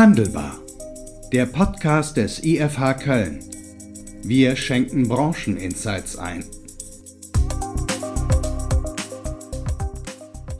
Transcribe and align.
Handelbar. 0.00 0.58
Der 1.30 1.44
Podcast 1.44 2.16
des 2.16 2.42
IFH 2.42 2.94
Köln. 2.94 3.44
Wir 4.22 4.56
schenken 4.56 5.06
Brancheninsights 5.06 6.16
ein. 6.16 6.42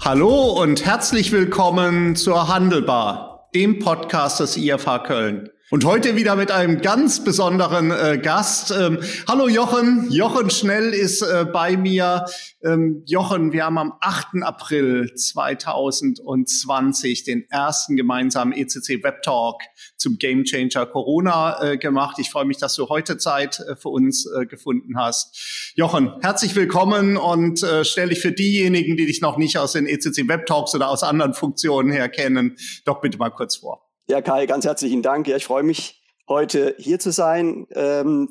Hallo 0.04 0.60
und 0.60 0.84
herzlich 0.84 1.32
willkommen 1.32 2.16
zur 2.16 2.48
Handelbar, 2.48 3.48
dem 3.54 3.78
Podcast 3.78 4.40
des 4.40 4.58
IFH 4.58 5.04
Köln. 5.04 5.48
Und 5.72 5.84
heute 5.84 6.16
wieder 6.16 6.34
mit 6.34 6.50
einem 6.50 6.80
ganz 6.80 7.22
besonderen 7.22 7.92
äh, 7.92 8.18
Gast. 8.20 8.72
Ähm, 8.72 8.98
hallo 9.28 9.46
Jochen, 9.46 10.10
Jochen 10.10 10.50
Schnell 10.50 10.92
ist 10.92 11.22
äh, 11.22 11.44
bei 11.44 11.76
mir. 11.76 12.26
Ähm, 12.64 13.04
Jochen, 13.06 13.52
wir 13.52 13.66
haben 13.66 13.78
am 13.78 13.92
8. 14.00 14.42
April 14.42 15.14
2020 15.14 17.22
den 17.22 17.48
ersten 17.50 17.94
gemeinsamen 17.94 18.52
ECC 18.52 19.04
Web 19.04 19.22
Talk 19.22 19.62
zum 19.96 20.18
Game 20.18 20.42
Changer 20.42 20.86
Corona 20.86 21.62
äh, 21.62 21.78
gemacht. 21.78 22.18
Ich 22.18 22.30
freue 22.30 22.46
mich, 22.46 22.56
dass 22.56 22.74
du 22.74 22.88
heute 22.88 23.16
Zeit 23.16 23.60
äh, 23.60 23.76
für 23.76 23.90
uns 23.90 24.26
äh, 24.26 24.46
gefunden 24.46 24.98
hast. 24.98 25.72
Jochen, 25.76 26.14
herzlich 26.20 26.56
willkommen 26.56 27.16
und 27.16 27.62
äh, 27.62 27.84
stell 27.84 28.08
dich 28.08 28.18
für 28.18 28.32
diejenigen, 28.32 28.96
die 28.96 29.06
dich 29.06 29.20
noch 29.20 29.36
nicht 29.36 29.56
aus 29.56 29.74
den 29.74 29.86
ECC 29.86 30.26
Web 30.26 30.46
Talks 30.46 30.74
oder 30.74 30.88
aus 30.88 31.04
anderen 31.04 31.32
Funktionen 31.32 31.92
her 31.92 32.08
kennen, 32.08 32.56
doch 32.84 33.00
bitte 33.00 33.18
mal 33.18 33.30
kurz 33.30 33.58
vor. 33.58 33.89
Ja, 34.08 34.22
Kai, 34.22 34.46
ganz 34.46 34.64
herzlichen 34.64 35.02
Dank. 35.02 35.28
Ja, 35.28 35.36
ich 35.36 35.44
freue 35.44 35.62
mich, 35.62 36.02
heute 36.28 36.74
hier 36.78 36.98
zu 36.98 37.12
sein. 37.12 37.66
Ähm, 37.72 38.28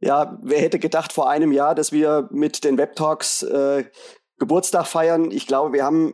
ja, 0.00 0.38
wer 0.42 0.60
hätte 0.60 0.78
gedacht 0.78 1.12
vor 1.12 1.28
einem 1.28 1.52
Jahr, 1.52 1.74
dass 1.74 1.92
wir 1.92 2.28
mit 2.30 2.64
den 2.64 2.78
Web 2.78 2.96
Talks 2.96 3.42
äh, 3.42 3.84
Geburtstag 4.38 4.86
feiern. 4.86 5.30
Ich 5.30 5.46
glaube, 5.46 5.74
wir 5.74 5.84
haben 5.84 6.12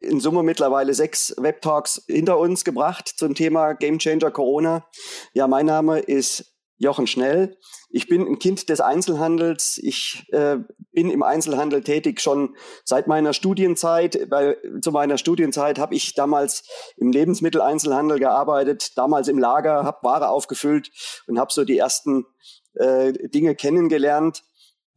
in 0.00 0.20
Summe 0.20 0.42
mittlerweile 0.42 0.94
sechs 0.94 1.34
Web 1.36 1.60
Talks 1.60 2.02
hinter 2.08 2.38
uns 2.38 2.64
gebracht 2.64 3.12
zum 3.16 3.34
Thema 3.34 3.74
Game 3.74 3.98
Changer 3.98 4.30
Corona. 4.30 4.86
Ja, 5.34 5.46
mein 5.46 5.66
Name 5.66 5.98
ist 6.00 6.55
Jochen 6.78 7.06
Schnell. 7.06 7.56
Ich 7.88 8.08
bin 8.08 8.26
ein 8.26 8.38
Kind 8.38 8.68
des 8.68 8.80
Einzelhandels. 8.80 9.78
Ich 9.82 10.26
äh, 10.32 10.58
bin 10.92 11.10
im 11.10 11.22
Einzelhandel 11.22 11.82
tätig 11.82 12.20
schon 12.20 12.56
seit 12.84 13.06
meiner 13.06 13.32
Studienzeit. 13.32 14.28
Bei, 14.28 14.56
zu 14.82 14.92
meiner 14.92 15.18
Studienzeit 15.18 15.78
habe 15.78 15.94
ich 15.94 16.14
damals 16.14 16.64
im 16.96 17.12
Lebensmitteleinzelhandel 17.12 18.18
gearbeitet, 18.18 18.96
damals 18.96 19.28
im 19.28 19.38
Lager, 19.38 19.84
habe 19.84 19.98
Ware 20.02 20.28
aufgefüllt 20.28 20.90
und 21.26 21.38
habe 21.38 21.52
so 21.52 21.64
die 21.64 21.78
ersten 21.78 22.26
äh, 22.74 23.12
Dinge 23.28 23.54
kennengelernt. 23.54 24.42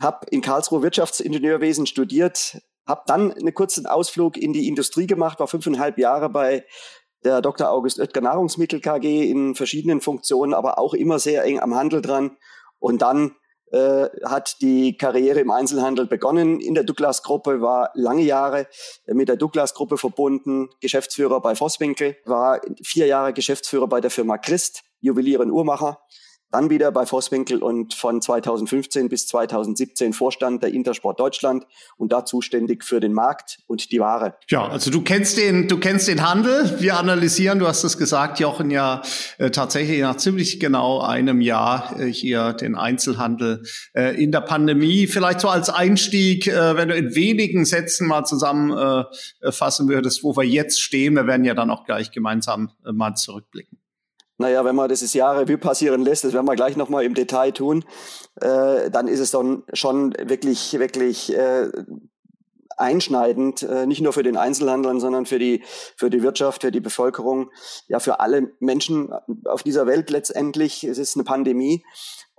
Habe 0.01 0.27
in 0.31 0.41
Karlsruhe 0.41 0.81
Wirtschaftsingenieurwesen 0.81 1.85
studiert, 1.85 2.61
habe 2.87 3.03
dann 3.05 3.33
einen 3.33 3.53
kurzen 3.53 3.85
Ausflug 3.85 4.37
in 4.37 4.53
die 4.53 4.67
Industrie 4.67 5.07
gemacht, 5.07 5.39
war 5.39 5.47
fünfeinhalb 5.47 5.97
Jahre 5.97 6.29
bei 6.29 6.65
der 7.23 7.41
Dr. 7.41 7.69
August 7.69 7.99
Oetker 7.99 8.21
Nahrungsmittel 8.21 8.79
KG 8.79 9.29
in 9.29 9.55
verschiedenen 9.55 10.01
Funktionen, 10.01 10.53
aber 10.53 10.79
auch 10.79 10.93
immer 10.93 11.19
sehr 11.19 11.43
eng 11.43 11.59
am 11.59 11.75
Handel 11.75 12.01
dran. 12.01 12.37
Und 12.79 13.01
dann 13.01 13.35
äh, 13.71 14.07
hat 14.25 14.61
die 14.61 14.97
Karriere 14.97 15.39
im 15.39 15.51
Einzelhandel 15.51 16.07
begonnen 16.07 16.59
in 16.59 16.73
der 16.73 16.83
Douglas-Gruppe, 16.83 17.61
war 17.61 17.91
lange 17.93 18.23
Jahre 18.23 18.67
mit 19.05 19.29
der 19.29 19.35
Douglas-Gruppe 19.35 19.97
verbunden, 19.97 20.69
Geschäftsführer 20.81 21.41
bei 21.41 21.55
Vosswinkel, 21.55 22.17
war 22.25 22.61
vier 22.83 23.05
Jahre 23.05 23.33
Geschäftsführer 23.33 23.87
bei 23.87 24.01
der 24.01 24.11
Firma 24.11 24.37
Christ, 24.37 24.83
Juwelier 25.01 25.41
und 25.41 25.51
Uhrmacher 25.51 25.99
dann 26.51 26.69
wieder 26.69 26.91
bei 26.91 27.05
Vosswinkel 27.05 27.61
und 27.61 27.93
von 27.93 28.21
2015 28.21 29.09
bis 29.09 29.27
2017 29.27 30.13
Vorstand 30.13 30.63
der 30.63 30.73
Intersport 30.73 31.19
Deutschland 31.19 31.65
und 31.97 32.11
da 32.11 32.25
zuständig 32.25 32.83
für 32.83 32.99
den 32.99 33.13
Markt 33.13 33.59
und 33.67 33.91
die 33.91 33.99
Ware. 33.99 34.35
Ja, 34.49 34.67
also 34.67 34.91
du 34.91 35.01
kennst 35.01 35.37
den, 35.37 35.67
du 35.67 35.79
kennst 35.79 36.07
den 36.07 36.27
Handel. 36.27 36.79
Wir 36.79 36.97
analysieren, 36.97 37.59
du 37.59 37.67
hast 37.67 37.83
es 37.83 37.97
gesagt, 37.97 38.39
Jochen, 38.39 38.71
ja 38.71 39.01
äh, 39.37 39.51
tatsächlich 39.51 40.01
nach 40.01 40.17
ziemlich 40.17 40.59
genau 40.59 41.01
einem 41.01 41.41
Jahr 41.41 41.99
äh, 41.99 42.05
hier 42.05 42.53
den 42.53 42.75
Einzelhandel 42.75 43.63
äh, 43.93 44.21
in 44.21 44.31
der 44.31 44.41
Pandemie. 44.41 45.07
Vielleicht 45.07 45.41
so 45.41 45.49
als 45.49 45.69
Einstieg, 45.69 46.47
äh, 46.47 46.75
wenn 46.75 46.89
du 46.89 46.95
in 46.95 47.15
wenigen 47.15 47.65
Sätzen 47.65 48.07
mal 48.07 48.25
zusammenfassen 48.25 49.87
äh, 49.87 49.93
würdest, 49.93 50.23
wo 50.23 50.35
wir 50.35 50.43
jetzt 50.43 50.81
stehen. 50.81 51.15
Wir 51.15 51.27
werden 51.27 51.45
ja 51.45 51.53
dann 51.53 51.69
auch 51.69 51.85
gleich 51.85 52.11
gemeinsam 52.11 52.71
äh, 52.85 52.91
mal 52.91 53.15
zurückblicken. 53.15 53.78
Naja, 54.39 54.63
wenn 54.63 54.75
man 54.75 54.87
das 54.87 55.13
Jahr 55.13 55.37
Revue 55.37 55.57
passieren 55.57 56.01
lässt, 56.01 56.23
das 56.23 56.31
werden 56.31 56.47
wir 56.47 56.55
gleich 56.55 56.77
nochmal 56.77 57.03
im 57.03 57.13
Detail 57.13 57.51
tun, 57.51 57.83
äh, 58.39 58.89
dann 58.89 59.09
ist 59.09 59.19
es 59.19 59.31
dann 59.31 59.63
schon 59.73 60.13
wirklich, 60.17 60.79
wirklich 60.79 61.35
äh, 61.35 61.69
einschneidend, 62.77 63.63
äh, 63.63 63.85
nicht 63.85 63.99
nur 63.99 64.13
für 64.13 64.23
den 64.23 64.37
Einzelhandel, 64.37 64.97
sondern 65.01 65.25
für 65.25 65.39
die, 65.39 65.61
für 65.97 66.09
die 66.09 66.23
Wirtschaft, 66.23 66.61
für 66.61 66.71
die 66.71 66.79
Bevölkerung, 66.79 67.51
ja, 67.89 67.99
für 67.99 68.21
alle 68.21 68.53
Menschen 68.61 69.11
auf 69.43 69.63
dieser 69.63 69.85
Welt 69.85 70.09
letztendlich. 70.09 70.85
Es 70.85 70.97
ist 70.97 71.17
eine 71.17 71.25
Pandemie. 71.25 71.83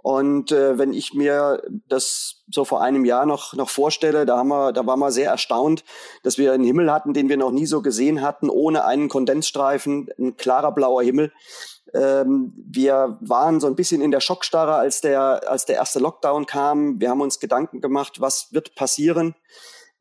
Und 0.02 0.50
äh, 0.50 0.78
wenn 0.78 0.92
ich 0.92 1.12
mir 1.12 1.62
das 1.88 2.42
so 2.50 2.64
vor 2.64 2.80
einem 2.82 3.04
Jahr 3.04 3.26
noch, 3.26 3.54
noch 3.54 3.68
vorstelle, 3.68 4.24
da, 4.24 4.38
haben 4.38 4.48
wir, 4.48 4.72
da 4.72 4.86
waren 4.86 4.98
wir 4.98 5.12
sehr 5.12 5.30
erstaunt, 5.30 5.84
dass 6.22 6.38
wir 6.38 6.52
einen 6.52 6.64
Himmel 6.64 6.90
hatten, 6.90 7.12
den 7.12 7.28
wir 7.28 7.36
noch 7.36 7.50
nie 7.50 7.66
so 7.66 7.82
gesehen 7.82 8.22
hatten, 8.22 8.48
ohne 8.48 8.84
einen 8.84 9.08
Kondensstreifen, 9.08 10.08
ein 10.18 10.36
klarer 10.36 10.72
blauer 10.72 11.02
Himmel. 11.02 11.32
Ähm, 11.92 12.52
wir 12.56 13.18
waren 13.20 13.60
so 13.60 13.66
ein 13.66 13.74
bisschen 13.74 14.00
in 14.00 14.10
der 14.10 14.20
Schockstarre, 14.20 14.74
als 14.74 15.00
der, 15.00 15.48
als 15.48 15.66
der 15.66 15.76
erste 15.76 15.98
Lockdown 15.98 16.46
kam. 16.46 17.00
Wir 17.00 17.10
haben 17.10 17.20
uns 17.20 17.40
Gedanken 17.40 17.80
gemacht, 17.80 18.20
was 18.20 18.52
wird 18.52 18.74
passieren, 18.74 19.34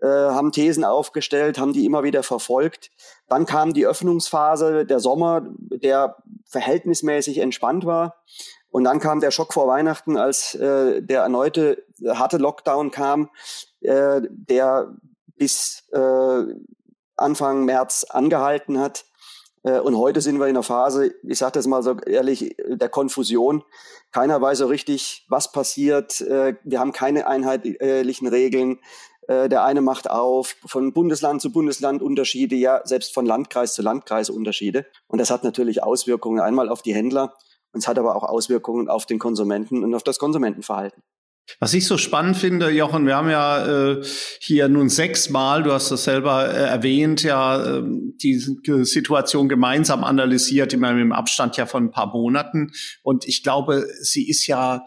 äh, 0.01 0.07
haben 0.07 0.51
Thesen 0.51 0.85
aufgestellt, 0.85 1.57
haben 1.57 1.73
die 1.73 1.85
immer 1.85 2.03
wieder 2.03 2.23
verfolgt. 2.23 2.91
Dann 3.27 3.45
kam 3.45 3.73
die 3.73 3.85
Öffnungsphase, 3.85 4.85
der 4.85 4.99
Sommer, 4.99 5.47
der 5.57 6.17
verhältnismäßig 6.45 7.39
entspannt 7.39 7.85
war. 7.85 8.15
Und 8.71 8.83
dann 8.83 8.99
kam 8.99 9.19
der 9.19 9.31
Schock 9.31 9.53
vor 9.53 9.67
Weihnachten, 9.67 10.17
als 10.17 10.55
äh, 10.55 11.01
der 11.01 11.21
erneute 11.21 11.83
harte 12.07 12.37
Lockdown 12.37 12.91
kam, 12.91 13.29
äh, 13.81 14.21
der 14.29 14.95
bis 15.35 15.83
äh, 15.91 16.43
Anfang 17.15 17.65
März 17.65 18.05
angehalten 18.09 18.79
hat. 18.79 19.05
Äh, 19.63 19.79
und 19.79 19.97
heute 19.97 20.21
sind 20.21 20.39
wir 20.39 20.45
in 20.45 20.55
einer 20.55 20.63
Phase, 20.63 21.13
ich 21.23 21.37
sage 21.37 21.53
das 21.53 21.67
mal 21.67 21.83
so 21.83 21.97
ehrlich, 21.99 22.55
der 22.67 22.89
Konfusion. 22.89 23.63
Keiner 24.11 24.41
weiß 24.41 24.59
so 24.59 24.67
richtig, 24.67 25.25
was 25.29 25.51
passiert. 25.51 26.21
Äh, 26.21 26.55
wir 26.63 26.79
haben 26.79 26.93
keine 26.93 27.27
einheitlichen 27.27 28.27
Regeln. 28.27 28.79
Äh, 29.27 29.47
der 29.47 29.63
eine 29.63 29.81
macht 29.81 30.09
auf, 30.09 30.55
von 30.65 30.93
Bundesland 30.93 31.41
zu 31.41 31.51
Bundesland 31.51 32.01
Unterschiede, 32.01 32.55
ja, 32.55 32.81
selbst 32.85 33.13
von 33.13 33.25
Landkreis 33.25 33.73
zu 33.73 33.81
Landkreis 33.81 34.29
Unterschiede. 34.29 34.85
Und 35.07 35.19
das 35.19 35.29
hat 35.29 35.43
natürlich 35.43 35.83
Auswirkungen 35.83 36.39
einmal 36.39 36.69
auf 36.69 36.81
die 36.81 36.95
Händler, 36.95 37.35
und 37.73 37.79
es 37.79 37.87
hat 37.87 37.99
aber 37.99 38.15
auch 38.15 38.23
Auswirkungen 38.23 38.89
auf 38.89 39.05
den 39.05 39.19
Konsumenten 39.19 39.83
und 39.83 39.93
auf 39.93 40.03
das 40.03 40.19
Konsumentenverhalten. 40.19 41.03
Was 41.59 41.73
ich 41.73 41.87
so 41.87 41.97
spannend 41.97 42.37
finde, 42.37 42.69
Jochen, 42.69 43.07
wir 43.07 43.15
haben 43.15 43.29
ja 43.29 43.91
äh, 43.91 44.03
hier 44.39 44.67
nun 44.69 44.87
sechsmal, 44.89 45.63
du 45.63 45.71
hast 45.73 45.89
das 45.89 46.03
selber 46.03 46.47
äh, 46.47 46.67
erwähnt, 46.67 47.23
ja 47.23 47.79
äh, 47.79 47.83
die 47.83 48.37
Situation 48.37 49.49
gemeinsam 49.49 50.03
analysiert, 50.03 50.73
immer 50.73 50.91
im 50.91 51.11
Abstand 51.11 51.57
ja 51.57 51.65
von 51.65 51.85
ein 51.85 51.91
paar 51.91 52.13
Monaten. 52.13 52.71
Und 53.01 53.27
ich 53.27 53.41
glaube, 53.41 53.87
sie 54.01 54.29
ist 54.29 54.45
ja 54.45 54.85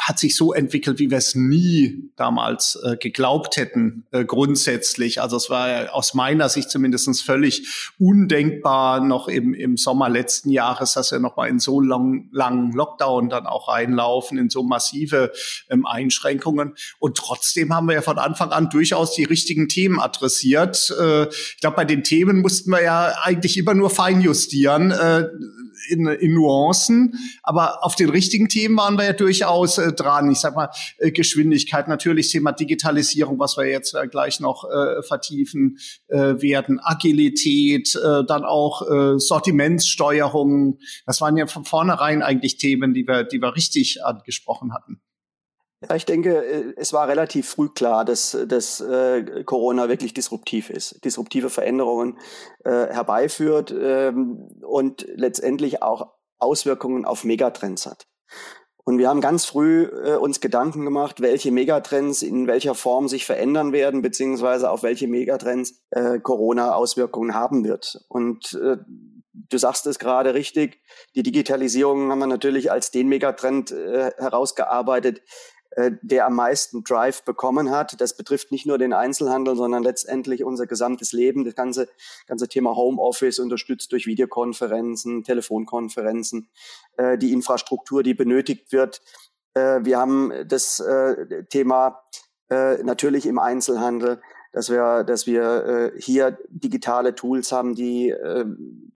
hat 0.00 0.18
sich 0.18 0.36
so 0.36 0.52
entwickelt, 0.52 0.98
wie 0.98 1.10
wir 1.10 1.18
es 1.18 1.34
nie 1.34 2.10
damals 2.16 2.78
äh, 2.82 2.96
geglaubt 2.96 3.56
hätten, 3.56 4.04
äh, 4.10 4.24
grundsätzlich. 4.24 5.20
Also 5.20 5.36
es 5.36 5.50
war 5.50 5.94
aus 5.94 6.14
meiner 6.14 6.48
Sicht 6.48 6.70
zumindest 6.70 7.22
völlig 7.22 7.92
undenkbar 7.98 9.00
noch 9.00 9.28
im, 9.28 9.54
im 9.54 9.76
Sommer 9.76 10.08
letzten 10.08 10.50
Jahres, 10.50 10.92
dass 10.94 11.12
wir 11.12 11.18
noch 11.18 11.36
mal 11.36 11.48
in 11.48 11.58
so 11.58 11.80
lang, 11.80 12.28
langen 12.32 12.72
Lockdown 12.72 13.28
dann 13.28 13.46
auch 13.46 13.68
reinlaufen, 13.68 14.38
in 14.38 14.50
so 14.50 14.62
massive 14.62 15.32
ähm, 15.68 15.86
Einschränkungen. 15.86 16.74
Und 16.98 17.16
trotzdem 17.16 17.74
haben 17.74 17.88
wir 17.88 17.94
ja 17.94 18.02
von 18.02 18.18
Anfang 18.18 18.50
an 18.50 18.70
durchaus 18.70 19.14
die 19.14 19.24
richtigen 19.24 19.68
Themen 19.68 20.00
adressiert. 20.00 20.94
Äh, 20.98 21.28
ich 21.28 21.58
glaube, 21.60 21.76
bei 21.76 21.84
den 21.84 22.04
Themen 22.04 22.40
mussten 22.40 22.70
wir 22.70 22.82
ja 22.82 23.14
eigentlich 23.22 23.58
immer 23.58 23.74
nur 23.74 23.90
feinjustieren. 23.90 24.92
In, 25.88 26.06
in 26.06 26.34
Nuancen, 26.34 27.14
aber 27.42 27.84
auf 27.84 27.94
den 27.94 28.10
richtigen 28.10 28.48
Themen 28.48 28.76
waren 28.76 28.96
wir 28.96 29.04
ja 29.04 29.12
durchaus 29.12 29.78
äh, 29.78 29.92
dran. 29.92 30.30
Ich 30.30 30.38
sag 30.38 30.54
mal, 30.54 30.70
äh, 30.98 31.10
Geschwindigkeit, 31.10 31.88
natürlich 31.88 32.30
Thema 32.30 32.52
Digitalisierung, 32.52 33.38
was 33.38 33.56
wir 33.56 33.66
jetzt 33.66 33.94
äh, 33.94 34.06
gleich 34.08 34.40
noch 34.40 34.64
äh, 34.64 35.02
vertiefen 35.02 35.78
äh, 36.08 36.40
werden, 36.40 36.80
Agilität, 36.82 37.94
äh, 37.94 38.24
dann 38.26 38.44
auch 38.44 38.82
äh, 38.82 39.18
Sortimentssteuerung. 39.18 40.78
Das 41.06 41.20
waren 41.20 41.36
ja 41.36 41.46
von 41.46 41.64
vornherein 41.64 42.22
eigentlich 42.22 42.56
Themen, 42.56 42.94
die 42.94 43.06
wir, 43.06 43.24
die 43.24 43.40
wir 43.40 43.54
richtig 43.54 44.04
angesprochen 44.04 44.72
hatten. 44.74 45.00
Ja, 45.88 45.96
ich 45.96 46.06
denke, 46.06 46.44
äh, 46.44 46.74
es 46.76 46.92
war 46.92 47.08
relativ 47.08 47.48
früh 47.48 47.68
klar, 47.68 48.04
dass, 48.04 48.36
dass 48.46 48.80
äh, 48.80 49.44
Corona 49.44 49.88
wirklich 49.88 50.14
disruptiv 50.14 50.70
ist, 50.70 51.04
disruptive 51.04 51.50
Veränderungen 51.50 52.18
äh, 52.64 52.70
herbeiführt 52.70 53.74
ähm, 53.76 54.48
und 54.62 55.06
letztendlich 55.14 55.82
auch 55.82 56.14
Auswirkungen 56.38 57.04
auf 57.04 57.24
Megatrends 57.24 57.86
hat. 57.86 58.06
Und 58.84 58.98
wir 58.98 59.08
haben 59.08 59.20
ganz 59.20 59.44
früh 59.44 59.84
äh, 59.84 60.16
uns 60.16 60.40
Gedanken 60.40 60.84
gemacht, 60.84 61.20
welche 61.20 61.52
Megatrends 61.52 62.22
in 62.22 62.48
welcher 62.48 62.74
Form 62.74 63.06
sich 63.06 63.24
verändern 63.24 63.72
werden, 63.72 64.02
beziehungsweise 64.02 64.70
auf 64.70 64.82
welche 64.82 65.06
Megatrends 65.06 65.80
äh, 65.90 66.18
Corona 66.18 66.74
Auswirkungen 66.74 67.34
haben 67.34 67.64
wird. 67.64 68.04
Und 68.08 68.54
äh, 68.54 68.78
du 69.32 69.58
sagst 69.58 69.86
es 69.86 70.00
gerade 70.00 70.34
richtig, 70.34 70.80
die 71.14 71.22
Digitalisierung 71.22 72.10
haben 72.10 72.18
wir 72.18 72.26
natürlich 72.26 72.72
als 72.72 72.90
den 72.90 73.08
Megatrend 73.08 73.70
äh, 73.70 74.10
herausgearbeitet, 74.18 75.22
der 76.02 76.26
am 76.26 76.34
meisten 76.34 76.84
Drive 76.84 77.22
bekommen 77.22 77.70
hat. 77.70 78.00
Das 78.00 78.16
betrifft 78.16 78.52
nicht 78.52 78.66
nur 78.66 78.78
den 78.78 78.92
Einzelhandel, 78.92 79.56
sondern 79.56 79.82
letztendlich 79.82 80.44
unser 80.44 80.66
gesamtes 80.66 81.12
Leben. 81.12 81.44
Das 81.44 81.54
ganze, 81.54 81.88
ganze 82.26 82.48
Thema 82.48 82.76
Homeoffice 82.76 83.38
unterstützt 83.38 83.92
durch 83.92 84.06
Videokonferenzen, 84.06 85.24
Telefonkonferenzen, 85.24 86.48
äh, 86.96 87.16
die 87.16 87.32
Infrastruktur, 87.32 88.02
die 88.02 88.14
benötigt 88.14 88.72
wird. 88.72 89.00
Äh, 89.54 89.80
wir 89.82 89.98
haben 89.98 90.32
das 90.46 90.80
äh, 90.80 91.44
Thema 91.44 92.02
äh, 92.50 92.82
natürlich 92.82 93.26
im 93.26 93.38
Einzelhandel 93.38 94.20
dass 94.52 94.68
wir, 94.68 95.02
dass 95.04 95.26
wir 95.26 95.64
äh, 95.94 96.00
hier 96.00 96.38
digitale 96.50 97.14
Tools 97.14 97.52
haben, 97.52 97.74
die 97.74 98.10
äh, 98.10 98.44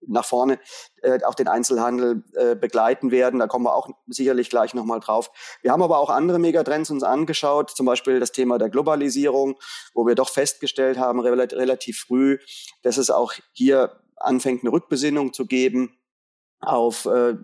nach 0.06 0.24
vorne 0.24 0.58
äh, 1.02 1.22
auch 1.24 1.34
den 1.34 1.48
Einzelhandel 1.48 2.24
äh, 2.34 2.54
begleiten 2.54 3.10
werden. 3.10 3.40
Da 3.40 3.46
kommen 3.46 3.64
wir 3.64 3.74
auch 3.74 3.88
sicherlich 4.06 4.50
gleich 4.50 4.74
nochmal 4.74 5.00
drauf. 5.00 5.30
Wir 5.62 5.72
haben 5.72 5.82
aber 5.82 5.98
auch 5.98 6.10
andere 6.10 6.38
Megatrends 6.38 6.90
uns 6.90 7.02
angeschaut, 7.02 7.70
zum 7.70 7.86
Beispiel 7.86 8.20
das 8.20 8.32
Thema 8.32 8.58
der 8.58 8.70
Globalisierung, 8.70 9.58
wo 9.94 10.06
wir 10.06 10.14
doch 10.14 10.30
festgestellt 10.30 10.98
haben, 10.98 11.20
relativ 11.20 12.00
früh, 12.00 12.38
dass 12.82 12.96
es 12.96 13.10
auch 13.10 13.32
hier 13.52 14.00
anfängt, 14.16 14.62
eine 14.62 14.72
Rückbesinnung 14.72 15.32
zu 15.32 15.46
geben 15.46 15.98
auf 16.60 17.04
äh, 17.06 17.34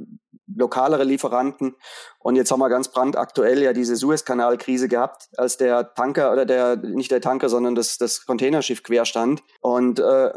lokalere 0.55 1.05
Lieferanten. 1.05 1.76
Und 2.22 2.36
jetzt 2.36 2.50
haben 2.50 2.60
wir 2.60 2.69
ganz 2.69 2.88
brandaktuell 2.88 3.62
ja 3.62 3.72
diese 3.72 3.96
Suezkanalkrise 3.96 4.88
gehabt, 4.88 5.28
als 5.36 5.56
der 5.56 5.94
Tanker 5.94 6.32
oder 6.32 6.44
der, 6.44 6.76
nicht 6.76 7.10
der 7.10 7.20
Tanker, 7.20 7.48
sondern 7.48 7.74
das, 7.74 7.98
das 7.98 8.26
Containerschiff 8.26 8.82
quer 8.82 9.04
stand. 9.04 9.42
Und 9.60 10.00
äh, 10.00 10.30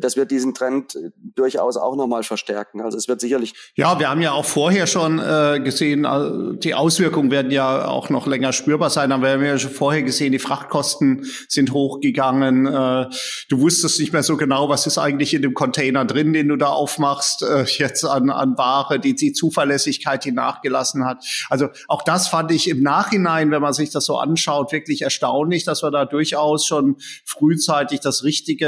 das 0.00 0.16
wird 0.16 0.30
diesen 0.30 0.54
Trend 0.54 0.98
durchaus 1.36 1.76
auch 1.76 1.96
nochmal 1.96 2.22
verstärken. 2.22 2.80
Also 2.80 2.98
es 2.98 3.08
wird 3.08 3.20
sicherlich. 3.20 3.54
Ja, 3.76 3.98
wir 3.98 4.10
haben 4.10 4.20
ja 4.20 4.32
auch 4.32 4.44
vorher 4.44 4.86
schon 4.86 5.18
äh, 5.18 5.60
gesehen, 5.62 6.04
äh, 6.04 6.58
die 6.58 6.74
Auswirkungen 6.74 7.30
werden 7.30 7.50
ja 7.52 7.86
auch 7.86 8.10
noch 8.10 8.26
länger 8.26 8.52
spürbar 8.52 8.90
sein. 8.90 9.12
Aber 9.12 9.24
wir 9.24 9.32
haben 9.32 9.44
ja 9.44 9.58
schon 9.58 9.70
vorher 9.70 10.02
gesehen, 10.02 10.32
die 10.32 10.38
Frachtkosten 10.38 11.26
sind 11.48 11.72
hochgegangen. 11.72 12.66
Äh, 12.66 13.06
du 13.48 13.60
wusstest 13.60 14.00
nicht 14.00 14.12
mehr 14.12 14.22
so 14.22 14.36
genau, 14.36 14.68
was 14.68 14.86
ist 14.86 14.98
eigentlich 14.98 15.34
in 15.34 15.42
dem 15.42 15.54
Container 15.54 16.04
drin, 16.04 16.32
den 16.32 16.48
du 16.48 16.56
da 16.56 16.68
aufmachst, 16.68 17.42
äh, 17.42 17.64
jetzt 17.64 18.04
an, 18.04 18.30
an 18.30 18.56
Ware, 18.58 18.98
die, 18.98 19.14
die 19.14 19.32
zu 19.32 19.52
Zuverlässigkeit, 19.52 20.24
die 20.24 20.32
nachgelassen 20.32 21.04
hat. 21.04 21.24
Also 21.48 21.68
auch 21.88 22.02
das 22.02 22.28
fand 22.28 22.50
ich 22.50 22.68
im 22.68 22.82
Nachhinein, 22.82 23.50
wenn 23.50 23.62
man 23.62 23.72
sich 23.72 23.90
das 23.90 24.06
so 24.06 24.18
anschaut, 24.18 24.72
wirklich 24.72 25.02
erstaunlich, 25.02 25.64
dass 25.64 25.82
wir 25.82 25.90
da 25.90 26.04
durchaus 26.04 26.66
schon 26.66 26.96
frühzeitig 27.24 28.00
das 28.00 28.24
Richtige 28.24 28.66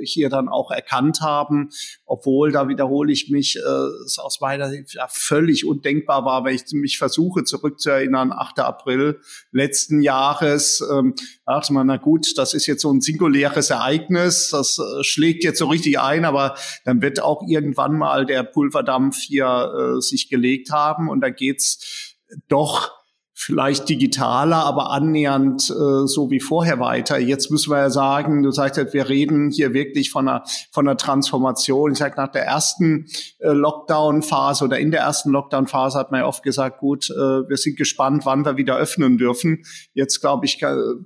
äh, 0.00 0.04
hier 0.04 0.28
dann 0.28 0.48
auch 0.48 0.70
erkannt 0.70 1.20
haben, 1.20 1.70
obwohl 2.04 2.52
da 2.52 2.68
wiederhole 2.68 3.12
ich 3.12 3.30
mich, 3.30 3.56
äh, 3.56 4.04
es 4.04 4.18
aus 4.18 4.40
meiner 4.40 4.70
Sicht 4.70 4.94
ja, 4.94 5.06
völlig 5.08 5.64
undenkbar 5.64 6.24
war, 6.24 6.44
wenn 6.44 6.54
ich 6.54 6.64
mich 6.72 6.98
versuche 6.98 7.44
zurückzuerinnern, 7.44 8.32
8. 8.32 8.60
April 8.60 9.20
letzten 9.52 10.00
Jahres, 10.00 10.82
ähm, 10.92 11.14
dachte 11.46 11.72
man, 11.72 11.86
na 11.86 11.96
gut, 11.96 12.36
das 12.36 12.54
ist 12.54 12.66
jetzt 12.66 12.82
so 12.82 12.92
ein 12.92 13.00
singuläres 13.00 13.70
Ereignis, 13.70 14.50
das 14.50 14.78
äh, 14.78 15.04
schlägt 15.04 15.44
jetzt 15.44 15.58
so 15.58 15.66
richtig 15.66 15.98
ein, 16.00 16.24
aber 16.24 16.56
dann 16.84 17.00
wird 17.00 17.20
auch 17.20 17.42
irgendwann 17.46 17.96
mal 17.96 18.26
der 18.26 18.42
Pulverdampf 18.42 19.16
hier 19.18 19.96
äh, 19.96 20.00
sich 20.00 20.28
gelegt 20.28 20.70
haben. 20.70 21.08
Und 21.08 21.20
da 21.20 21.30
geht's 21.30 22.16
doch 22.48 22.90
vielleicht 23.38 23.90
digitaler, 23.90 24.64
aber 24.64 24.90
annähernd 24.92 25.68
äh, 25.68 26.06
so 26.06 26.30
wie 26.30 26.40
vorher 26.40 26.80
weiter. 26.80 27.18
Jetzt 27.18 27.50
müssen 27.50 27.70
wir 27.70 27.76
ja 27.76 27.90
sagen, 27.90 28.42
du 28.42 28.50
sagst, 28.50 28.94
wir 28.94 29.08
reden 29.10 29.50
hier 29.50 29.74
wirklich 29.74 30.10
von 30.10 30.26
einer, 30.26 30.42
von 30.72 30.88
einer 30.88 30.96
Transformation. 30.96 31.92
Ich 31.92 31.98
sage, 31.98 32.14
nach 32.16 32.32
der 32.32 32.46
ersten 32.46 33.08
äh, 33.38 33.50
Lockdown-Phase 33.50 34.64
oder 34.64 34.78
in 34.78 34.90
der 34.90 35.00
ersten 35.02 35.30
Lockdown-Phase 35.30 35.98
hat 35.98 36.12
man 36.12 36.20
ja 36.20 36.26
oft 36.26 36.42
gesagt, 36.42 36.78
gut, 36.78 37.10
äh, 37.10 37.14
wir 37.14 37.58
sind 37.58 37.76
gespannt, 37.76 38.24
wann 38.24 38.46
wir 38.46 38.56
wieder 38.56 38.78
öffnen 38.78 39.18
dürfen. 39.18 39.64
Jetzt, 39.92 40.22
glaube 40.22 40.46
ich, 40.46 40.64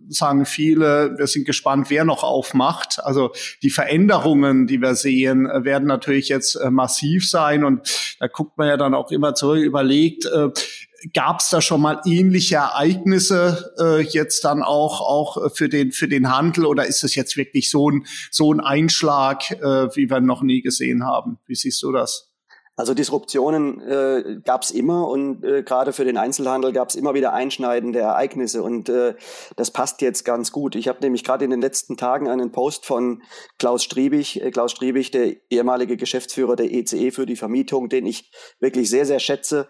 sagen 0.09 0.47
viele, 0.47 1.19
wir 1.19 1.27
sind 1.27 1.47
gespannt, 1.47 1.91
wer 1.91 2.05
noch 2.05 2.23
aufmacht. 2.23 3.01
Also 3.03 3.33
die 3.65 3.71
Veränderungen, 3.71 4.69
die 4.69 4.81
wir 4.81 4.95
sehen, 4.95 5.51
äh, 5.51 5.65
werden 5.65 5.89
natürlich 5.89 6.29
jetzt 6.29 6.55
äh, 6.55 6.71
massiv 6.71 7.29
sein. 7.29 7.65
Und 7.65 8.17
da 8.21 8.29
guckt 8.29 8.57
man 8.57 8.69
ja 8.69 8.77
dann 8.77 8.95
auch 8.95 9.11
immer 9.11 9.35
zurück, 9.35 9.65
überlegt, 9.65 10.27
äh, 10.27 10.51
Gab 11.15 11.41
es 11.41 11.51
da 11.51 11.61
schon 11.61 11.81
mal 11.81 12.01
ähnliche 12.05 12.57
Ereignisse 12.57 13.73
äh, 13.79 14.03
jetzt 14.03 14.45
dann 14.45 14.63
auch 14.63 15.01
auch 15.01 15.55
für 15.55 15.69
den 15.69 15.93
für 15.93 16.09
den 16.09 16.31
Handel 16.31 16.67
oder 16.67 16.87
ist 16.87 17.05
es 17.05 17.15
jetzt 17.15 17.37
wirklich 17.37 17.71
so 17.71 17.91
ein 17.91 18.07
so 18.31 18.53
ein 18.53 18.61
Einschlag, 18.61 19.51
äh, 19.51 19.89
wie 19.97 20.11
wir 20.11 20.21
noch 20.21 20.43
nie 20.43 20.61
gesehen 20.61 21.05
haben? 21.05 21.39
Wie 21.47 21.55
siehst 21.55 21.83
du 21.83 21.93
das? 21.93 22.31
Also 22.81 22.95
Disruptionen 22.95 23.79
äh, 23.83 24.41
gab 24.43 24.63
es 24.63 24.71
immer 24.71 25.07
und 25.07 25.45
äh, 25.45 25.63
gerade 25.63 25.93
für 25.93 26.07
den 26.07 26.17
Einzelhandel 26.17 26.73
gab 26.73 26.89
es 26.89 26.95
immer 26.95 27.13
wieder 27.13 27.35
einschneidende 27.35 27.99
Ereignisse 27.99 28.63
und 28.63 28.89
äh, 28.89 29.17
das 29.57 29.71
passt 29.71 30.01
jetzt 30.01 30.25
ganz 30.25 30.51
gut. 30.51 30.77
Ich 30.77 30.89
habe 30.89 31.01
nämlich 31.03 31.23
gerade 31.23 31.45
in 31.45 31.51
den 31.51 31.61
letzten 31.61 31.99
Tagen 31.99 32.27
einen 32.27 32.53
Post 32.53 32.87
von 32.87 33.23
Klaus 33.59 33.85
Striebig, 33.85 34.41
äh, 34.41 34.51
Klaus 34.51 34.71
Striebig, 34.71 35.11
der 35.11 35.37
ehemalige 35.51 35.99
Geschäftsführer 35.99 36.57
der 36.57 36.73
ECE 36.73 37.09
e 37.09 37.11
für 37.11 37.27
die 37.27 37.37
Vermietung, 37.37 37.91
den 37.91 38.07
ich 38.07 38.31
wirklich 38.61 38.89
sehr, 38.89 39.05
sehr 39.05 39.21
schätze, 39.21 39.69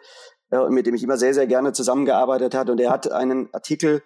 äh, 0.51 0.69
mit 0.69 0.87
dem 0.87 0.95
ich 0.95 1.03
immer 1.03 1.17
sehr, 1.17 1.35
sehr 1.35 1.47
gerne 1.47 1.73
zusammengearbeitet 1.73 2.55
hat. 2.55 2.71
Und 2.71 2.81
er 2.81 2.91
hat 2.91 3.11
einen 3.11 3.53
Artikel 3.53 4.03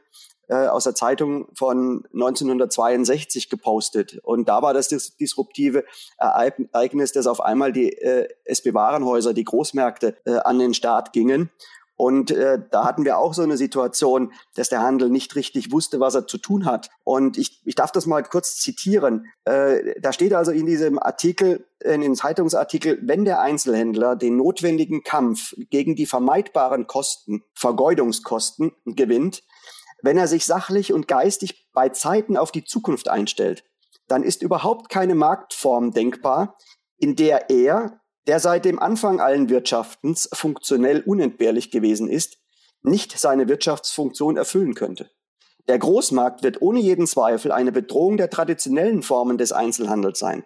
äh, 0.49 0.67
aus 0.67 0.85
der 0.85 0.95
Zeitung 0.95 1.49
von 1.55 2.05
1962 2.13 3.49
gepostet. 3.49 4.19
Und 4.23 4.49
da 4.49 4.61
war 4.61 4.75
das 4.75 4.89
dis 4.89 5.17
disruptive 5.17 5.85
Ereignis, 6.19 7.13
dass 7.13 7.27
auf 7.27 7.41
einmal 7.41 7.73
die 7.73 7.93
äh, 7.93 8.29
SB-Warenhäuser, 8.45 9.33
die 9.33 9.45
Großmärkte 9.45 10.17
äh, 10.27 10.37
an 10.37 10.59
den 10.59 10.75
Start 10.75 11.13
gingen. 11.13 11.51
Und 11.97 12.31
äh, 12.33 12.59
da 12.71 12.85
hatten 12.85 13.05
wir 13.05 13.19
auch 13.19 13.35
so 13.35 13.43
eine 13.43 13.57
Situation, 13.57 14.33
dass 14.55 14.69
der 14.69 14.83
Handel 14.83 15.11
nicht 15.11 15.37
richtig 15.37 15.71
wusste, 15.71 16.01
was 16.01 16.15
er 16.15 16.27
zu 16.27 16.39
tun 16.39 16.65
hat. 16.65 16.91
Und 17.05 17.39
ich, 17.39 17.63
ich 17.65 17.77
darf 17.77 17.93
das 17.93 18.07
mal 18.07 18.23
kurz 18.23 18.57
zitieren. 18.57 19.27
Äh, 19.45 20.01
da 20.01 20.13
steht 20.13 20.35
also 20.35 20.51
in 20.51 20.67
diesem 20.67 20.99
Artikel, 20.99 21.69
in 21.79 22.01
dem 22.01 22.17
Zeitungsartikel, 22.17 22.99
wenn 23.03 23.25
der 23.25 23.41
Einzelhändler 23.41 24.17
den 24.17 24.37
notwendigen 24.37 25.03
Kampf 25.05 25.55
gegen 25.71 25.95
die 25.95 26.07
vermeidbaren 26.07 26.87
Kosten, 26.87 27.43
Vergeudungskosten 27.55 28.73
gewinnt, 28.87 29.43
wenn 30.03 30.19
er 30.19 30.27
sich 30.27 30.45
sachlich 30.45 30.93
und 30.93 31.09
geistig 31.09 31.69
bei 31.73 31.89
Zeiten 31.91 32.37
auf 32.37 32.51
die 32.53 32.65
Zukunft 32.65 33.09
einstellt, 33.09 33.65
dann 34.09 34.23
ist 34.23 34.43
überhaupt 34.43 34.91
keine 34.91 35.15
Marktform 35.15 35.93
denkbar, 35.93 36.57
in 36.99 37.17
der 37.17 37.51
er 37.51 38.01
der 38.27 38.41
seit 38.41 38.65
dem 38.65 38.79
Anfang 38.79 39.21
allen 39.21 39.49
Wirtschaftens 39.49 40.29
funktionell 40.33 41.03
unentbehrlich 41.05 41.71
gewesen 41.71 42.09
ist, 42.09 42.39
nicht 42.83 43.19
seine 43.19 43.49
Wirtschaftsfunktion 43.49 44.37
erfüllen 44.37 44.75
könnte. 44.75 45.11
Der 45.69 45.79
Großmarkt 45.79 46.43
wird 46.43 46.61
ohne 46.61 46.81
jeden 46.81 47.07
Zweifel 47.07 47.51
eine 47.51 47.73
Bedrohung 47.73 48.17
der 48.17 48.29
traditionellen 48.29 49.03
Formen 49.03 49.39
des 49.39 49.53
Einzelhandels 49.53 50.19
sein. 50.19 50.45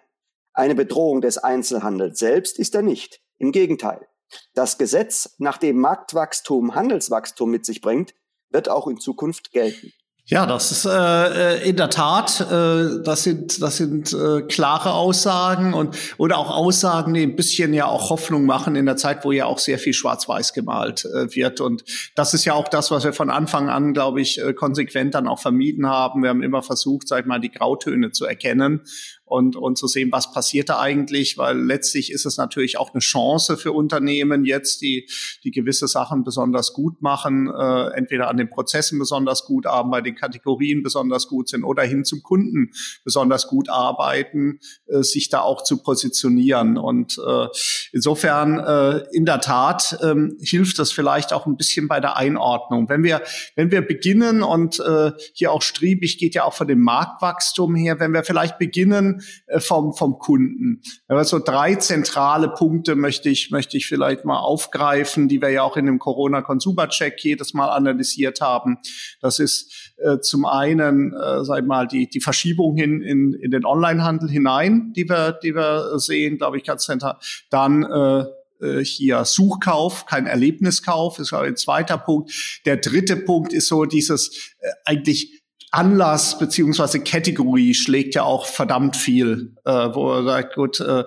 Eine 0.53 0.75
Bedrohung 0.75 1.21
des 1.21 1.37
Einzelhandels 1.37 2.19
selbst 2.19 2.57
ist 2.57 2.75
er 2.75 2.81
nicht. 2.81 3.21
Im 3.37 3.51
Gegenteil. 3.51 4.07
Das 4.53 4.77
Gesetz, 4.77 5.35
nach 5.37 5.57
dem 5.57 5.79
Marktwachstum 5.79 6.75
Handelswachstum 6.75 7.49
mit 7.49 7.65
sich 7.65 7.81
bringt, 7.81 8.13
wird 8.49 8.69
auch 8.69 8.87
in 8.87 8.99
Zukunft 8.99 9.51
gelten. 9.51 9.91
Ja, 10.29 10.45
das 10.45 10.71
ist 10.71 10.85
äh, 10.85 10.91
äh, 10.91 11.67
in 11.67 11.75
der 11.75 11.89
Tat, 11.89 12.39
äh, 12.41 13.01
das 13.03 13.23
sind 13.23 13.63
das 13.63 13.77
sind 13.77 14.13
äh, 14.13 14.43
klare 14.43 14.93
Aussagen 14.93 15.73
und 15.73 15.97
oder 16.19 16.37
auch 16.37 16.51
Aussagen, 16.51 17.15
die 17.15 17.23
ein 17.23 17.35
bisschen 17.35 17.73
ja 17.73 17.87
auch 17.87 18.11
Hoffnung 18.11 18.45
machen 18.45 18.75
in 18.75 18.85
der 18.85 18.95
Zeit, 18.95 19.25
wo 19.25 19.31
ja 19.31 19.45
auch 19.45 19.57
sehr 19.57 19.79
viel 19.79 19.93
Schwarz-Weiß 19.93 20.53
gemalt 20.53 21.03
äh, 21.05 21.35
wird 21.35 21.61
und 21.61 21.83
das 22.13 22.35
ist 22.35 22.45
ja 22.45 22.53
auch 22.53 22.67
das, 22.67 22.91
was 22.91 23.05
wir 23.05 23.13
von 23.13 23.31
Anfang 23.31 23.69
an, 23.69 23.95
glaube 23.95 24.21
ich, 24.21 24.39
äh, 24.39 24.53
konsequent 24.53 25.15
dann 25.15 25.27
auch 25.27 25.39
vermieden 25.39 25.87
haben. 25.87 26.21
Wir 26.21 26.29
haben 26.29 26.43
immer 26.43 26.61
versucht, 26.61 27.07
sag 27.07 27.21
ich 27.21 27.25
mal, 27.25 27.39
die 27.41 27.49
Grautöne 27.49 28.11
zu 28.11 28.25
erkennen 28.25 28.81
und, 29.29 29.55
und 29.55 29.77
zu 29.77 29.87
sehen, 29.87 30.11
was 30.11 30.31
passiert 30.31 30.69
da 30.69 30.79
eigentlich, 30.79 31.37
weil 31.37 31.57
letztlich 31.57 32.11
ist 32.11 32.25
es 32.25 32.37
natürlich 32.37 32.77
auch 32.79 32.93
eine 32.93 32.99
Chance 32.99 33.57
für 33.57 33.71
Unternehmen 33.71 34.43
jetzt, 34.43 34.81
die, 34.81 35.07
die 35.43 35.51
gewisse 35.51 35.87
Sachen 35.87 36.23
besonders 36.23 36.73
gut 36.73 37.01
machen, 37.01 37.47
äh, 37.47 37.87
entweder 37.95 38.27
an 38.27 38.37
den 38.37 38.49
Prozessen 38.49 38.97
besonders 38.97 39.45
gut 39.45 39.65
arbeiten, 39.65 39.91
bei 39.91 40.01
den 40.01 40.15
Kategorien 40.15 40.81
besonders 40.81 41.27
gut 41.27 41.49
sind 41.49 41.63
oder 41.63 41.83
hin 41.83 42.05
zum 42.05 42.23
Kunden 42.23 42.71
besonders 43.03 43.47
gut 43.47 43.69
arbeiten, 43.69 44.59
äh, 44.87 45.03
sich 45.03 45.29
da 45.29 45.41
auch 45.41 45.63
zu 45.63 45.81
positionieren. 45.83 46.77
Und 46.77 47.19
äh, 47.25 47.47
insofern 47.91 48.59
äh, 48.59 49.05
in 49.11 49.25
der 49.25 49.41
Tat 49.41 49.97
äh, 50.01 50.15
hilft 50.41 50.79
das 50.79 50.91
vielleicht 50.91 51.33
auch 51.33 51.45
ein 51.45 51.57
bisschen 51.57 51.87
bei 51.87 51.99
der 51.99 52.17
Einordnung. 52.17 52.89
Wenn 52.89 53.03
wir, 53.03 53.21
wenn 53.55 53.71
wir 53.71 53.81
beginnen 53.81 54.41
und 54.41 54.79
äh, 54.79 55.11
hier 55.33 55.51
auch 55.51 55.61
Striebig 55.61 56.17
geht 56.17 56.35
ja 56.35 56.45
auch 56.45 56.53
von 56.53 56.67
dem 56.67 56.79
Marktwachstum 56.79 57.75
her, 57.75 57.99
wenn 57.99 58.13
wir 58.13 58.23
vielleicht 58.23 58.57
beginnen, 58.57 59.18
Äh, 59.47 59.59
vom, 59.59 59.93
vom 59.93 60.19
Kunden. 60.19 60.81
Aber 61.07 61.23
so 61.23 61.39
drei 61.39 61.75
zentrale 61.75 62.49
Punkte 62.49 62.95
möchte 62.95 63.29
ich, 63.29 63.51
möchte 63.51 63.77
ich 63.77 63.87
vielleicht 63.87 64.25
mal 64.25 64.39
aufgreifen, 64.39 65.27
die 65.27 65.41
wir 65.41 65.49
ja 65.49 65.63
auch 65.63 65.77
in 65.77 65.85
dem 65.85 65.99
Corona-Consumer-Check 65.99 67.23
jedes 67.23 67.53
Mal 67.53 67.69
analysiert 67.69 68.41
haben. 68.41 68.77
Das 69.21 69.39
ist 69.39 69.93
äh, 69.97 70.19
zum 70.19 70.45
einen, 70.45 71.13
äh, 71.13 71.43
sag 71.43 71.59
ich 71.61 71.65
mal, 71.65 71.87
die, 71.87 72.09
die 72.09 72.21
Verschiebung 72.21 72.75
hin 72.75 73.01
in, 73.01 73.33
in 73.33 73.51
den 73.51 73.65
Onlinehandel 73.65 74.29
hinein, 74.29 74.93
die 74.95 75.07
wir, 75.09 75.33
die 75.33 75.55
wir 75.55 75.99
sehen, 75.99 76.37
glaube 76.37 76.57
ich, 76.57 76.63
ganz 76.63 76.85
zentral. 76.85 77.17
Dann 77.49 77.83
äh, 77.83 78.25
äh, 78.61 78.83
hier 78.83 79.25
Suchkauf, 79.25 80.05
kein 80.05 80.27
Erlebniskauf, 80.27 81.19
ist 81.19 81.33
ein 81.33 81.55
zweiter 81.55 81.97
Punkt. 81.97 82.61
Der 82.65 82.77
dritte 82.77 83.15
Punkt 83.15 83.53
ist 83.53 83.67
so 83.67 83.85
dieses 83.85 84.53
äh, 84.59 84.69
eigentlich 84.85 85.38
Anlass 85.71 86.39
beziehungsweise 86.39 87.03
Kategorie 87.03 87.73
schlägt 87.73 88.15
ja 88.15 88.23
auch 88.23 88.45
verdammt 88.45 88.95
viel, 88.95 89.55
äh, 89.65 89.71
wo 89.71 90.11
er 90.13 90.23
sagt, 90.23 90.55
gut, 90.55 90.79
äh, 90.79 91.03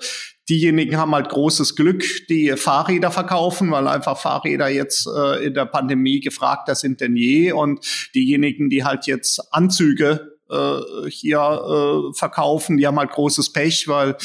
diejenigen 0.48 0.96
haben 0.96 1.14
halt 1.14 1.28
großes 1.28 1.76
Glück, 1.76 2.04
die 2.28 2.50
Fahrräder 2.56 3.10
verkaufen, 3.10 3.70
weil 3.70 3.88
einfach 3.88 4.18
Fahrräder 4.18 4.68
jetzt 4.68 5.06
äh, 5.06 5.46
in 5.46 5.54
der 5.54 5.66
Pandemie 5.66 6.20
gefragter 6.20 6.74
sind 6.74 7.00
denn 7.00 7.16
je. 7.16 7.52
Und 7.52 7.80
diejenigen, 8.14 8.68
die 8.70 8.84
halt 8.84 9.06
jetzt 9.06 9.52
Anzüge 9.52 10.31
äh, 10.52 11.10
hier 11.10 11.38
äh, 11.38 12.14
verkaufen, 12.14 12.76
die 12.76 12.86
haben 12.86 12.98
halt 12.98 13.10
großes 13.10 13.52
Pech, 13.52 13.88
weil 13.88 14.16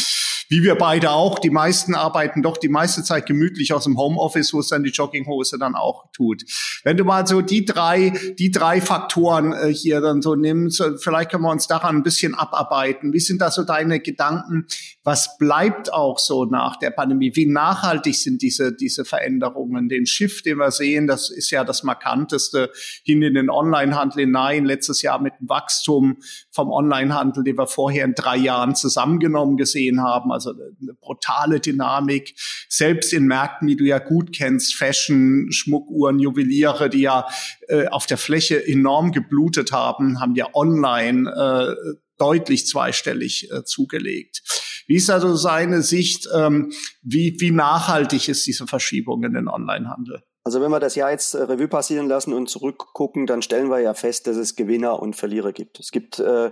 wie 0.49 0.63
wir 0.63 0.75
beide 0.75 1.11
auch, 1.11 1.39
die 1.39 1.49
meisten 1.49 1.93
arbeiten 1.93 2.41
doch 2.41 2.57
die 2.57 2.69
meiste 2.69 3.03
Zeit 3.03 3.25
gemütlich 3.25 3.73
aus 3.73 3.83
dem 3.83 3.97
Homeoffice, 3.97 4.53
wo 4.53 4.61
es 4.61 4.69
dann 4.69 4.83
die 4.83 4.91
Jogginghose 4.91 5.57
dann 5.57 5.75
auch 5.75 6.09
tut. 6.13 6.43
Wenn 6.83 6.95
du 6.95 7.03
mal 7.03 7.27
so 7.27 7.41
die 7.41 7.65
drei, 7.65 8.13
die 8.39 8.51
drei 8.51 8.79
Faktoren 8.79 9.51
äh, 9.51 9.73
hier 9.73 9.99
dann 9.99 10.21
so 10.21 10.35
nimmst, 10.35 10.81
vielleicht 10.99 11.31
können 11.31 11.43
wir 11.43 11.51
uns 11.51 11.67
daran 11.67 11.97
ein 11.97 12.03
bisschen 12.03 12.33
abarbeiten. 12.33 13.11
Wie 13.11 13.19
sind 13.19 13.41
da 13.41 13.51
so 13.51 13.63
deine 13.63 13.99
Gedanken? 13.99 14.67
Was 15.03 15.37
bleibt 15.37 15.91
auch 15.91 16.17
so 16.17 16.45
nach 16.45 16.77
der 16.77 16.91
Pandemie? 16.91 17.31
Wie 17.35 17.45
nachhaltig 17.45 18.15
sind 18.15 18.41
diese, 18.41 18.73
diese 18.73 19.03
Veränderungen? 19.03 19.89
Den 19.89 20.05
Shift, 20.05 20.45
den 20.45 20.57
wir 20.57 20.71
sehen, 20.71 21.07
das 21.07 21.29
ist 21.29 21.49
ja 21.51 21.65
das 21.65 21.83
markanteste 21.83 22.71
hin 23.03 23.21
in 23.21 23.33
den 23.33 23.49
Onlinehandel 23.49 24.21
hinein. 24.21 24.65
Letztes 24.65 25.01
Jahr 25.01 25.21
mit 25.21 25.33
Wachstum 25.39 26.16
vom 26.51 26.71
Onlinehandel, 26.71 27.43
den 27.43 27.57
wir 27.57 27.67
vorher 27.67 28.05
in 28.05 28.13
drei 28.13 28.37
Jahren 28.37 28.75
zusammengenommen 28.75 29.57
gesehen 29.57 30.01
haben 30.01 30.31
also 30.31 30.51
eine 30.51 30.93
brutale 30.93 31.59
Dynamik, 31.59 32.35
selbst 32.69 33.13
in 33.13 33.25
Märkten, 33.25 33.67
die 33.67 33.75
du 33.75 33.83
ja 33.83 33.99
gut 33.99 34.35
kennst, 34.35 34.75
Fashion, 34.75 35.51
Schmuckuhren, 35.51 36.19
Juweliere, 36.19 36.89
die 36.89 37.01
ja 37.01 37.27
äh, 37.67 37.87
auf 37.87 38.05
der 38.05 38.17
Fläche 38.17 38.65
enorm 38.65 39.11
geblutet 39.11 39.71
haben, 39.71 40.19
haben 40.19 40.35
ja 40.35 40.47
online 40.53 41.29
äh, 41.29 41.97
deutlich 42.17 42.65
zweistellig 42.67 43.51
äh, 43.51 43.63
zugelegt. 43.63 44.41
Wie 44.87 44.95
ist 44.95 45.09
also 45.09 45.35
seine 45.35 45.81
Sicht, 45.81 46.27
ähm, 46.33 46.71
wie, 47.01 47.35
wie 47.39 47.51
nachhaltig 47.51 48.29
ist 48.29 48.47
diese 48.47 48.67
Verschiebung 48.67 49.23
in 49.23 49.33
den 49.33 49.47
Onlinehandel? 49.47 50.23
Also 50.47 50.61
wenn 50.61 50.71
wir 50.71 50.79
das 50.79 50.95
Jahr 50.95 51.11
jetzt 51.11 51.33
äh, 51.33 51.41
Revue 51.41 51.67
passieren 51.67 52.07
lassen 52.07 52.31
und 52.31 52.49
zurückgucken, 52.49 53.27
dann 53.27 53.41
stellen 53.41 53.69
wir 53.69 53.79
ja 53.79 53.93
fest, 53.93 54.27
dass 54.27 54.37
es 54.37 54.55
Gewinner 54.55 55.01
und 55.01 55.17
Verlierer 55.17 55.51
gibt. 55.51 55.77
Es 55.77 55.91
gibt 55.91 56.19
äh, 56.19 56.51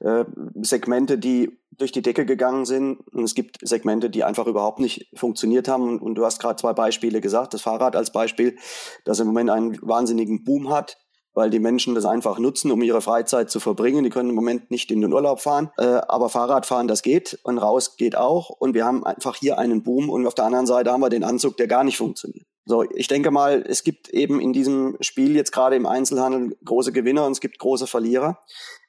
äh, 0.00 0.24
Segmente, 0.60 1.18
die 1.18 1.56
durch 1.70 1.92
die 1.92 2.02
Decke 2.02 2.26
gegangen 2.26 2.64
sind 2.64 2.98
und 3.12 3.22
es 3.22 3.36
gibt 3.36 3.58
Segmente, 3.62 4.10
die 4.10 4.24
einfach 4.24 4.48
überhaupt 4.48 4.80
nicht 4.80 5.08
funktioniert 5.14 5.68
haben. 5.68 5.84
Und, 5.84 6.02
und 6.02 6.16
du 6.16 6.24
hast 6.24 6.40
gerade 6.40 6.56
zwei 6.56 6.72
Beispiele 6.72 7.20
gesagt. 7.20 7.54
Das 7.54 7.62
Fahrrad 7.62 7.94
als 7.94 8.10
Beispiel, 8.10 8.56
das 9.04 9.20
im 9.20 9.28
Moment 9.28 9.50
einen 9.50 9.78
wahnsinnigen 9.82 10.42
Boom 10.42 10.70
hat 10.70 10.96
weil 11.34 11.50
die 11.50 11.60
Menschen 11.60 11.94
das 11.94 12.04
einfach 12.04 12.40
nutzen, 12.40 12.72
um 12.72 12.82
ihre 12.82 13.00
Freizeit 13.00 13.48
zu 13.48 13.60
verbringen. 13.60 14.02
Die 14.02 14.10
können 14.10 14.30
im 14.30 14.34
Moment 14.34 14.72
nicht 14.72 14.90
in 14.90 15.00
den 15.02 15.12
Urlaub 15.12 15.40
fahren, 15.40 15.70
äh, 15.78 15.84
aber 15.84 16.30
Fahrradfahren, 16.30 16.88
das 16.88 17.02
geht 17.02 17.38
und 17.44 17.58
raus 17.58 17.96
geht 17.96 18.16
auch. 18.16 18.50
Und 18.50 18.74
wir 18.74 18.84
haben 18.84 19.06
einfach 19.06 19.36
hier 19.36 19.56
einen 19.56 19.84
Boom 19.84 20.10
und 20.10 20.26
auf 20.26 20.34
der 20.34 20.46
anderen 20.46 20.66
Seite 20.66 20.90
haben 20.90 21.00
wir 21.00 21.10
den 21.10 21.22
Anzug, 21.22 21.56
der 21.56 21.68
gar 21.68 21.84
nicht 21.84 21.96
funktioniert. 21.96 22.47
So, 22.68 22.84
ich 22.94 23.08
denke 23.08 23.30
mal, 23.30 23.64
es 23.66 23.82
gibt 23.82 24.10
eben 24.10 24.42
in 24.42 24.52
diesem 24.52 24.98
Spiel 25.00 25.34
jetzt 25.34 25.52
gerade 25.52 25.74
im 25.74 25.86
Einzelhandel 25.86 26.54
große 26.66 26.92
Gewinner 26.92 27.24
und 27.24 27.32
es 27.32 27.40
gibt 27.40 27.58
große 27.58 27.86
Verlierer. 27.86 28.40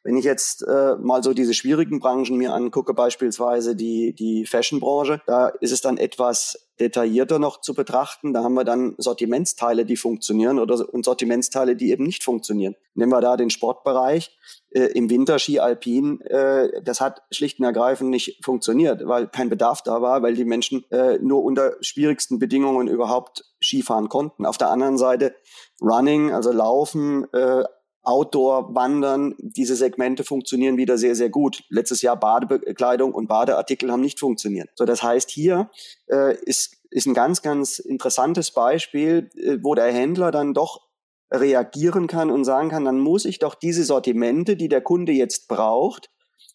Wenn 0.03 0.17
ich 0.17 0.25
jetzt 0.25 0.63
äh, 0.67 0.95
mal 0.97 1.23
so 1.23 1.33
diese 1.33 1.53
schwierigen 1.53 2.01
Branchen 2.01 2.35
mir 2.35 2.53
angucke, 2.53 2.93
beispielsweise 2.93 3.77
die, 3.77 4.13
die 4.13 4.45
Fashion-Branche, 4.45 5.21
da 5.27 5.47
ist 5.47 5.71
es 5.71 5.79
dann 5.79 5.97
etwas 5.97 6.69
detaillierter 6.79 7.39
noch 7.39 7.61
zu 7.61 7.73
betrachten. 7.73 8.33
Da 8.33 8.43
haben 8.43 8.53
wir 8.53 8.65
dann 8.65 8.95
Sortimentsteile, 8.97 9.85
die 9.85 9.97
funktionieren 9.97 10.59
oder 10.59 10.93
und 10.93 11.05
Sortimentsteile, 11.05 11.77
die 11.77 11.91
eben 11.91 12.03
nicht 12.03 12.23
funktionieren. 12.23 12.75
Nehmen 12.95 13.11
wir 13.11 13.21
da 13.21 13.37
den 13.37 13.49
Sportbereich. 13.49 14.37
Äh, 14.71 14.91
Im 14.93 15.09
Winter 15.09 15.39
Ski 15.39 15.59
Alpin, 15.59 16.19
äh, 16.21 16.81
das 16.81 16.99
hat 16.99 17.21
schlicht 17.31 17.59
und 17.59 17.65
ergreifend 17.65 18.09
nicht 18.09 18.43
funktioniert, 18.43 19.05
weil 19.05 19.27
kein 19.27 19.49
Bedarf 19.49 19.83
da 19.83 20.01
war, 20.01 20.21
weil 20.21 20.35
die 20.35 20.45
Menschen 20.45 20.83
äh, 20.91 21.17
nur 21.19 21.43
unter 21.43 21.75
schwierigsten 21.81 22.39
Bedingungen 22.39 22.87
überhaupt 22.87 23.43
Skifahren 23.69 24.09
konnten. 24.09 24.45
Auf 24.45 24.57
der 24.57 24.69
anderen 24.69 24.97
Seite 24.97 25.35
Running, 25.81 26.31
also 26.33 26.51
Laufen, 26.51 27.31
äh, 27.33 27.63
Outdoor, 28.03 28.73
Wandern, 28.73 29.35
diese 29.37 29.75
Segmente 29.75 30.23
funktionieren 30.23 30.77
wieder 30.77 30.97
sehr, 30.97 31.15
sehr 31.15 31.29
gut. 31.29 31.63
Letztes 31.69 32.01
Jahr 32.01 32.17
Badebekleidung 32.19 33.13
und 33.13 33.27
Badeartikel 33.27 33.91
haben 33.91 34.01
nicht 34.01 34.19
funktioniert. 34.19 34.69
So, 34.75 34.85
das 34.85 35.03
heißt, 35.03 35.29
hier 35.29 35.69
äh, 36.07 36.35
ist, 36.43 36.77
ist 36.89 37.05
ein 37.07 37.13
ganz, 37.13 37.41
ganz 37.41 37.77
interessantes 37.77 38.51
Beispiel, 38.51 39.29
äh, 39.35 39.57
wo 39.61 39.75
der 39.75 39.91
Händler 39.91 40.31
dann 40.31 40.53
doch 40.53 40.87
reagieren 41.31 42.07
kann 42.07 42.31
und 42.31 42.45
sagen 42.45 42.69
kann, 42.69 42.85
dann 42.85 42.99
muss 42.99 43.25
ich 43.25 43.37
doch 43.39 43.53
diese 43.53 43.83
Sortimente, 43.83 44.55
die 44.55 44.69
der 44.69 44.81
Kunde 44.81 45.11
jetzt 45.11 45.47
braucht, 45.47 46.09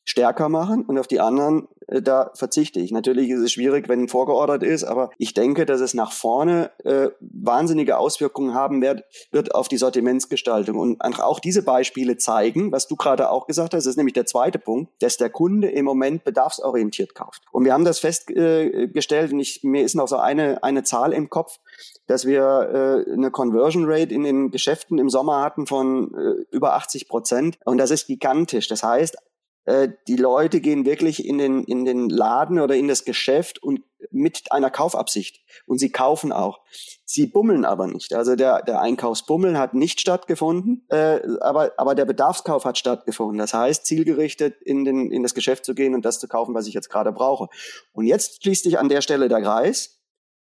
stärker 0.04 0.49
machen 0.49 0.84
und 0.84 0.99
auf 0.99 1.06
die 1.06 1.20
anderen, 1.20 1.68
äh, 1.88 2.02
da 2.02 2.30
verzichte 2.34 2.80
ich. 2.80 2.92
Natürlich 2.92 3.30
ist 3.30 3.40
es 3.40 3.52
schwierig, 3.52 3.88
wenn 3.88 4.08
vorgeordert 4.08 4.62
ist, 4.62 4.84
aber 4.84 5.11
ich 5.18 5.34
denke, 5.34 5.66
dass 5.66 5.80
es 5.80 5.94
nach 5.94 6.12
vorne 6.12 6.70
äh, 6.84 7.08
wahnsinnige 7.20 7.99
Auswirkungen 7.99 8.54
haben 8.54 8.82
wird, 8.82 9.04
wird 9.32 9.54
auf 9.54 9.68
die 9.68 9.78
Sortimentsgestaltung. 9.78 10.78
Und 10.78 11.00
auch 11.00 11.40
diese 11.40 11.62
Beispiele 11.62 12.16
zeigen, 12.18 12.70
was 12.70 12.87
du 12.87 12.96
gerade 12.96 13.30
auch 13.30 13.46
gesagt 13.46 13.75
hast, 13.75 13.87
ist 13.87 13.96
nämlich 13.96 14.14
der 14.14 14.26
zweite 14.26 14.58
Punkt, 14.58 14.92
dass 15.00 15.16
der 15.16 15.30
Kunde 15.30 15.70
im 15.70 15.84
Moment 15.84 16.25
bedarfsorientiert 16.25 17.14
kauft. 17.14 17.42
Und 17.50 17.64
wir 17.64 17.73
haben 17.73 17.84
das 17.84 17.99
festgestellt, 17.99 19.32
und 19.32 19.40
ich, 19.40 19.64
mir 19.64 19.84
ist 19.84 19.94
noch 19.94 20.08
so 20.08 20.16
eine, 20.16 20.62
eine 20.62 20.82
Zahl 20.82 21.12
im 21.12 21.30
Kopf, 21.30 21.58
dass 22.06 22.26
wir 22.26 23.04
äh, 23.08 23.12
eine 23.12 23.30
Conversion 23.30 23.84
Rate 23.87 24.12
in 24.12 24.25
den 24.25 24.50
Geschäften 24.50 24.99
im 24.99 25.08
Sommer 25.08 25.40
hatten 25.40 25.66
von 25.66 26.14
äh, 26.14 26.54
über 26.54 26.75
80 26.75 27.08
Prozent. 27.08 27.58
Und 27.64 27.78
das 27.78 27.90
ist 27.90 28.06
gigantisch. 28.06 28.68
Das 28.68 28.82
heißt, 28.82 29.16
äh, 29.64 29.88
die 30.09 30.16
Leute 30.16 30.61
gehen 30.61 30.85
wirklich 30.85 31.25
in 31.25 31.38
den, 31.38 31.64
in 31.64 31.85
den 31.85 32.09
Laden 32.09 32.61
oder 32.61 32.76
in 32.76 32.88
das 32.88 33.04
Geschäft 33.04 33.62
und 33.62 33.83
mit 34.11 34.52
einer 34.52 34.71
Kaufabsicht. 34.71 35.40
Und 35.66 35.78
sie 35.78 35.90
kaufen 35.90 36.33
auch. 36.33 36.61
Sie 37.04 37.26
bummeln 37.26 37.64
aber 37.64 37.87
nicht. 37.87 38.12
Also 38.12 38.37
der, 38.37 38.62
der 38.62 38.80
Einkaufsbummel 38.80 39.59
hat 39.59 39.75
nicht 39.75 40.00
stattgefunden, 40.00 40.85
äh, 40.90 41.21
aber, 41.40 41.73
aber 41.78 41.94
der 41.94 42.04
Bedarfskauf 42.04 42.64
hat 42.64 42.78
stattgefunden. 42.78 43.38
Das 43.38 43.54
heißt, 43.54 43.87
zielgerichtet 43.87 44.61
in, 44.62 44.85
den, 44.85 45.11
in 45.11 45.23
das 45.23 45.35
Geschäft 45.35 45.64
zu 45.64 45.75
gehen 45.75 45.94
und 45.94 46.04
das 46.04 46.21
zu 46.21 46.28
kaufen, 46.28 46.54
was 46.54 46.66
ich 46.66 46.75
jetzt 46.75 46.90
gerade 46.90 47.12
brauche. 47.12 47.49
Und 47.92 48.06
jetzt 48.06 48.42
schließt 48.42 48.64
sich 48.64 48.78
an 48.78 48.88
der 48.88 49.00
Stelle 49.00 49.28
der 49.28 49.40
Kreis. 49.40 50.00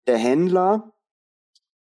Der 0.07 0.19
Händler 0.19 0.93